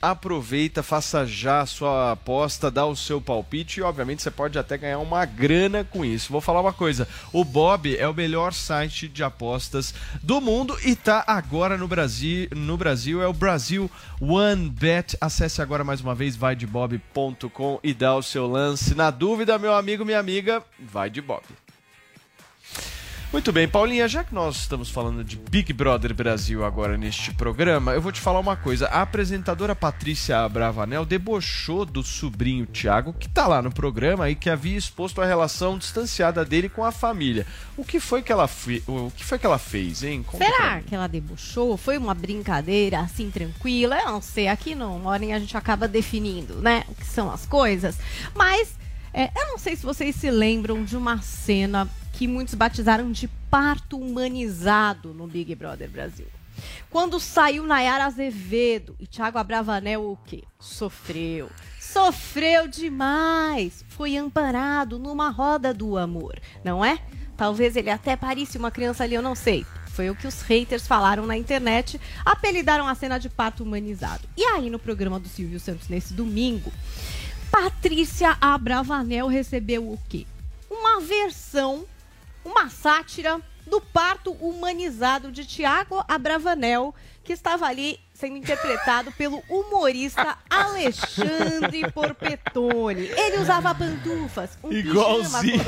[0.00, 4.78] Aproveita, faça já a sua aposta, dá o seu palpite e, obviamente, você pode até
[4.78, 6.32] ganhar uma grana com isso.
[6.32, 10.96] Vou falar uma coisa: o Bob é o melhor site de apostas do mundo e
[10.96, 12.48] tá agora no Brasil.
[12.54, 13.90] No Brasil é o Brasil
[14.20, 15.16] One Bet.
[15.20, 18.94] Acesse agora mais uma vez vaidebob.com e dá o seu lance.
[18.94, 21.42] Na dúvida, meu amigo, minha amiga, vai de Bob.
[23.32, 27.92] Muito bem, Paulinha, já que nós estamos falando de Big Brother Brasil agora neste programa,
[27.92, 28.88] eu vou te falar uma coisa.
[28.88, 34.50] A apresentadora Patrícia Bravanel debochou do sobrinho Tiago, que tá lá no programa e que
[34.50, 37.46] havia exposto a relação distanciada dele com a família.
[37.76, 38.82] O que foi que ela, fe...
[38.88, 40.24] o que foi que ela fez, hein?
[40.24, 41.76] Conta Será que ela debochou?
[41.76, 43.96] Foi uma brincadeira assim tranquila?
[44.00, 46.82] Eu não sei, aqui no Morning a gente acaba definindo, né?
[46.88, 47.96] O que são as coisas.
[48.34, 48.79] Mas
[49.12, 53.28] é, eu não sei se vocês se lembram de uma cena que muitos batizaram de
[53.50, 56.26] parto humanizado no Big Brother Brasil.
[56.90, 60.44] Quando saiu Nayara Azevedo e Thiago Abravanel, o quê?
[60.58, 61.48] Sofreu.
[61.80, 63.84] Sofreu demais.
[63.88, 66.98] Foi amparado numa roda do amor, não é?
[67.36, 69.64] Talvez ele até pareça uma criança ali, eu não sei.
[69.86, 74.28] Foi o que os haters falaram na internet, apelidaram a cena de parto humanizado.
[74.36, 76.72] E aí, no programa do Silvio Santos nesse domingo,
[77.50, 80.26] Patrícia Abravanel recebeu o quê?
[80.70, 81.84] Uma versão,
[82.44, 86.94] uma sátira do parto humanizado de Tiago Abravanel,
[87.24, 93.06] que estava ali sendo interpretado pelo humorista Alexandre Porpetone.
[93.06, 95.64] Ele usava pantufas, um Igualzinho.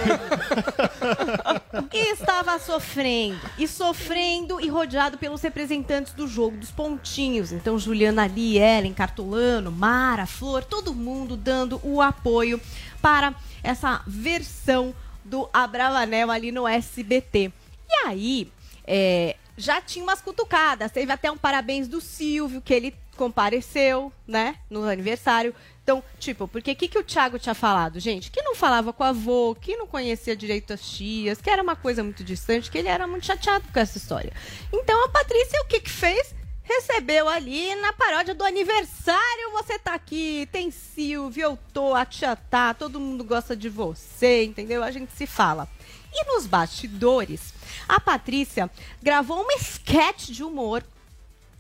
[1.91, 7.53] E estava sofrendo, e sofrendo e rodeado pelos representantes do jogo dos pontinhos.
[7.53, 12.61] Então, Juliana Lee, Ellen, Cartolano, Mara, Flor, todo mundo dando o apoio
[13.01, 17.51] para essa versão do Abravanel ali no SBT.
[17.89, 18.53] E aí,
[18.87, 20.91] é, já tinha umas cutucadas.
[20.91, 25.55] Teve até um parabéns do Silvio, que ele compareceu, né, no aniversário.
[25.83, 28.31] Então, tipo, porque o que, que o Thiago tinha falado, gente?
[28.31, 31.77] Que não falava com a avô, que não conhecia direito as tias, que era uma
[31.77, 34.33] coisa muito distante, que ele era muito chateado com essa história.
[34.73, 36.35] Então, a Patrícia, o que que fez?
[36.63, 42.37] Recebeu ali na paródia do aniversário, você tá aqui, tem Silvio, eu tô, a tia
[42.37, 44.83] tá, todo mundo gosta de você, entendeu?
[44.83, 45.69] A gente se fala.
[46.13, 47.55] E nos bastidores,
[47.89, 48.71] a Patrícia
[49.03, 50.85] gravou um sketch de humor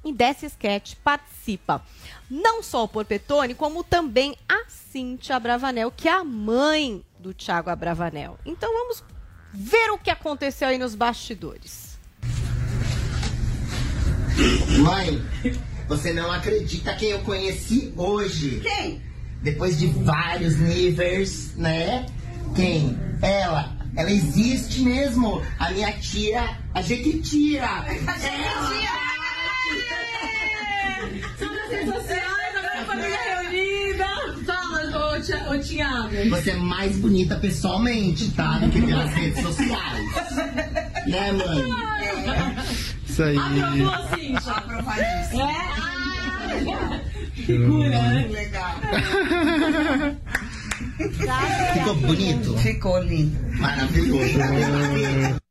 [0.05, 1.83] e desse sketch participa
[2.29, 7.71] não só o Porpetone, como também a Cíntia Abravanel, que é a mãe do Thiago
[7.71, 8.39] Abravanel.
[8.45, 9.03] Então vamos
[9.53, 11.99] ver o que aconteceu aí nos bastidores.
[14.79, 15.23] Mãe,
[15.87, 18.61] você não acredita quem eu conheci hoje?
[18.61, 19.03] Quem?
[19.43, 22.07] Depois de vários níveis, né?
[22.55, 22.99] Quem?
[23.21, 23.82] Ela.
[23.97, 25.43] Ela existe mesmo.
[25.59, 27.69] A minha tia, a Jequitira.
[31.39, 34.07] São nas redes sociais, agora a família reunida.
[34.47, 36.31] Fala, ô, Tia- ô Tiago.
[36.31, 38.59] Você é mais bonita pessoalmente, tá?
[38.59, 40.15] Do que pelas redes sociais.
[41.07, 41.73] Né, mãe?
[43.07, 43.37] Isso aí.
[43.37, 44.53] Aprovou, Cíntia?
[44.53, 45.43] Aprovadíssimo.
[45.43, 45.55] É?
[45.55, 47.01] Ah,
[47.35, 48.29] Figura, né?
[48.31, 48.75] Legal.
[51.11, 52.59] Ficou bonito?
[52.59, 53.39] Ficou lindo.
[53.59, 55.43] Maravilhoso.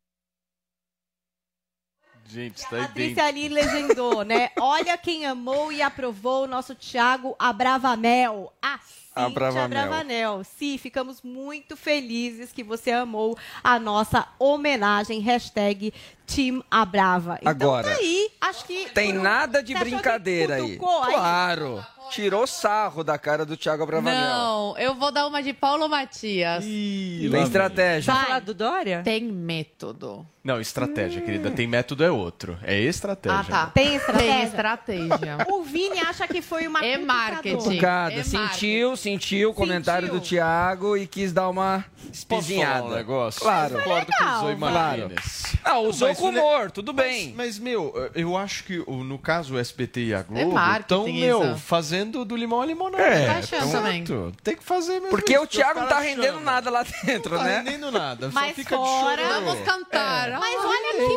[2.32, 4.52] Gente, A tá Patrícia ali legendou, né?
[4.58, 8.54] Olha quem amou e aprovou o nosso Thiago Abravanel.
[8.62, 9.66] A Cíntia Abravanel.
[9.66, 10.44] Abravanel.
[10.46, 15.20] Sim, ficamos muito felizes que você amou a nossa homenagem.
[15.20, 15.94] Hashtag
[16.34, 17.38] Team Abrava.
[17.42, 18.90] Então Agora, tá aí, acho que...
[18.94, 20.78] Tem nada de brincadeira aí.
[20.78, 21.84] Claro.
[22.12, 24.20] Tirou sarro da cara do Thiago Abravanel.
[24.20, 26.64] Não, eu vou dar uma de Paulo Matias.
[26.66, 28.14] Tem estratégia.
[28.14, 28.26] Vai.
[28.26, 29.02] falar do Dória?
[29.02, 30.26] Tem método.
[30.44, 31.52] Não, estratégia, querida.
[31.52, 32.58] Tem método é outro.
[32.64, 33.40] É estratégia.
[33.40, 33.66] Ah, tá.
[33.68, 34.34] Tem estratégia?
[34.34, 35.38] Tem estratégia.
[35.52, 37.58] O Vini acha que foi uma É marketing.
[37.58, 42.84] Cutucada, É sentiu, sentiu o comentário do Thiago e quis dar uma Posso falar espizinhada.
[42.86, 43.40] um negócio?
[43.42, 43.76] Claro.
[43.78, 44.58] Concordo com o Zoe Claro.
[44.58, 45.56] Martinez.
[45.64, 47.28] Ah, usou Mas com ne- humor, tudo bem.
[47.36, 51.04] Mas, mas, meu, eu acho que no caso o SBT e a Globo marketing estão,
[51.12, 51.58] meu, isso.
[51.60, 53.04] fazendo do limão a limonada.
[53.04, 54.04] É, Tá achando também.
[54.44, 55.10] Tem que fazer mesmo.
[55.10, 57.58] Porque isso, o Thiago não tá rendendo nada lá dentro, Não tá né?
[57.58, 58.30] rendendo nada.
[58.34, 59.30] Mas só fica fora- de.
[59.46, 60.40] Vamos cantar.
[60.40, 61.16] Mas Ah, olha que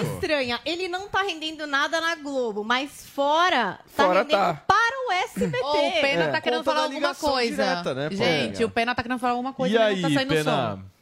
[0.00, 0.60] coisa estranha.
[0.64, 4.62] Ele não tá rendendo nada na Globo, mas fora tá Fora rendendo tá.
[4.66, 5.58] para o SBT.
[5.62, 6.28] O Pena É.
[6.28, 7.64] tá querendo falar alguma coisa.
[7.64, 8.08] direta, né?
[8.10, 10.76] Gente, o Pena tá querendo falar alguma coisa, E mas aí, não tá saindo Pena?
[10.76, 10.95] som.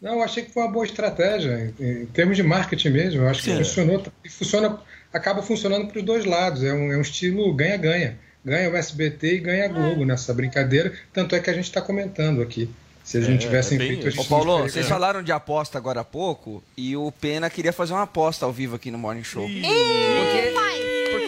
[0.00, 3.22] Não, eu achei que foi uma boa estratégia, em termos de marketing mesmo.
[3.22, 3.56] Eu acho que Sim.
[3.58, 4.02] funcionou.
[4.24, 4.78] E funciona,
[5.12, 6.62] acaba funcionando para os dois lados.
[6.62, 8.18] É um, é um estilo ganha-ganha.
[8.44, 10.92] Ganha o SBT e ganha a Globo nessa brincadeira.
[11.12, 12.70] Tanto é que a gente está comentando aqui.
[13.02, 14.18] Se a gente É, tivesse é feito isso.
[14.18, 17.92] Ô, esse Paulo, vocês falaram de aposta agora há pouco e o Pena queria fazer
[17.92, 19.42] uma aposta ao vivo aqui no Morning Show.
[19.44, 20.45] Porque, porque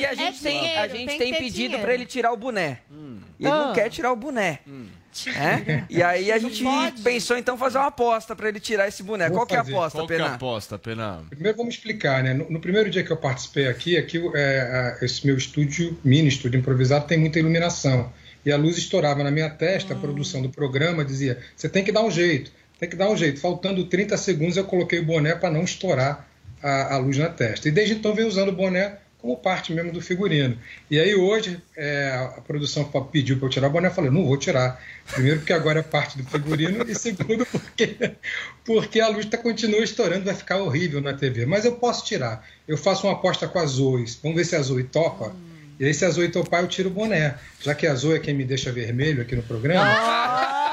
[0.09, 2.79] a gente tem, dinheiro, a gente tem tem, pedido pra ele tirar o boné.
[3.39, 3.67] E ele Ah.
[3.67, 4.61] não quer tirar o boné.
[5.27, 5.85] É?
[5.89, 6.63] E aí a gente
[7.03, 9.29] pensou então fazer uma aposta pra ele tirar esse boné.
[9.29, 10.35] Vou Qual que é a aposta, Qual que é a Pena?
[10.35, 11.25] aposta, Pena?
[11.31, 12.35] Primeiro vamos explicar, né?
[12.35, 16.59] No, no primeiro dia que eu participei aqui, aqui é, esse meu estúdio, mini estúdio
[16.61, 18.13] improvisado, tem muita iluminação.
[18.45, 21.91] E a luz estourava na minha testa, a produção do programa dizia: você tem que
[21.91, 23.41] dar um jeito, tem que dar um jeito.
[23.41, 26.29] Faltando 30 segundos, eu coloquei o boné para não estourar
[26.63, 27.67] a, a luz na testa.
[27.69, 30.57] E desde então venho usando o boné como parte mesmo do figurino.
[30.91, 34.25] E aí hoje é, a produção pediu para eu tirar o boné, eu falei, não
[34.25, 34.81] vou tirar.
[35.13, 38.13] Primeiro porque agora é parte do figurino e segundo porque,
[38.65, 41.47] porque a luz tá, continua estourando, vai ficar horrível na TV.
[41.47, 42.47] Mas eu posso tirar.
[42.67, 44.05] Eu faço uma aposta com a Zoe.
[44.23, 45.35] Vamos ver se a Zoe topa.
[45.81, 47.37] E aí se a Zoe topar, eu tiro o boné.
[47.61, 49.95] Já que a Zoe é quem me deixa vermelho aqui no programa.
[49.95, 50.68] Vamos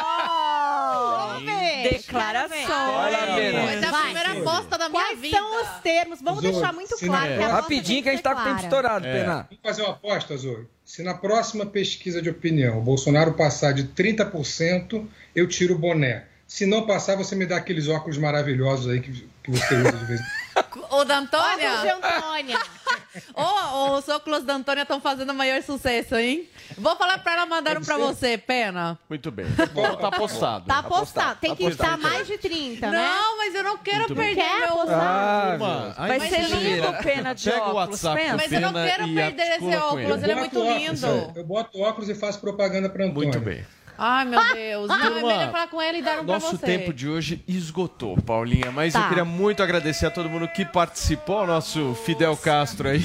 [1.89, 1.97] ver.
[1.97, 2.93] Declaração.
[2.95, 3.63] Olha a Pena.
[3.63, 4.03] Mas é a Vai.
[4.03, 5.37] primeira aposta da minha Quais vida.
[5.37, 6.21] são os termos?
[6.21, 7.11] Vamos Zoe, deixar muito claro.
[7.11, 9.19] na- que a aposta Rapidinho que a gente tá ser com o tempo estourado, É.
[9.19, 9.33] Pena.
[9.49, 10.67] Vamos fazer uma aposta, Zoe.
[10.83, 16.25] Se na próxima pesquisa de opinião o Bolsonaro passar de 30%, eu tiro o boné.
[16.47, 19.11] Se não passar, você me dá aqueles óculos maravilhosos aí que,
[19.43, 20.44] que você usa de vez em quando.
[20.91, 21.71] O da Antônia?
[21.73, 22.59] Óculos de Antônia.
[23.97, 26.49] Os óculos da Antônia estão fazendo o maior sucesso, hein?
[26.77, 28.97] Vou falar pra ela mandar um pra você, pena.
[29.09, 29.45] Muito bem.
[29.73, 30.65] Bom, tá apostado.
[30.65, 31.39] Tá apostado.
[31.39, 32.97] Tem Tá que estar mais de 30, né?
[32.97, 34.69] Não, mas eu não quero Muito perder Quer meu...
[34.69, 35.49] apostar?
[35.49, 38.35] Turma, Vai ser lindo, Pena, de Pega o óculos, WhatsApp Pena.
[38.37, 40.23] Mas eu não quero perder esse óculos, ele.
[40.23, 41.33] ele é muito lindo.
[41.35, 43.23] Eu boto óculos e faço propaganda para Antônio.
[43.29, 43.65] Muito bem.
[43.97, 44.87] Ai, meu Deus.
[44.89, 46.65] Não, é Turma, melhor falar com ele e dar um pra Nosso você.
[46.65, 48.71] tempo de hoje esgotou, Paulinha.
[48.71, 48.99] Mas Tá.
[49.01, 53.01] eu queria muito agradecer a todo mundo que participou, o nosso Fidel Castro aí.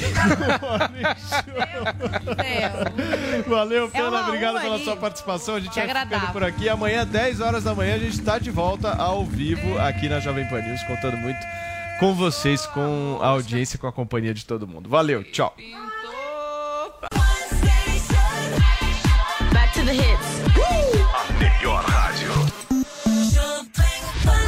[3.46, 4.08] Valeu, Pena.
[4.08, 4.84] uma obrigado pela ali.
[4.84, 5.56] sua participação.
[5.56, 6.68] A gente vai ficando por aqui.
[6.68, 10.46] Amanhã, 10 horas da manhã, a gente está de volta ao vivo aqui na Jovem
[10.48, 11.38] Pan News, contando muito
[11.98, 14.88] com vocês, com a audiência, com a companhia de todo mundo.
[14.88, 15.54] Valeu, tchau.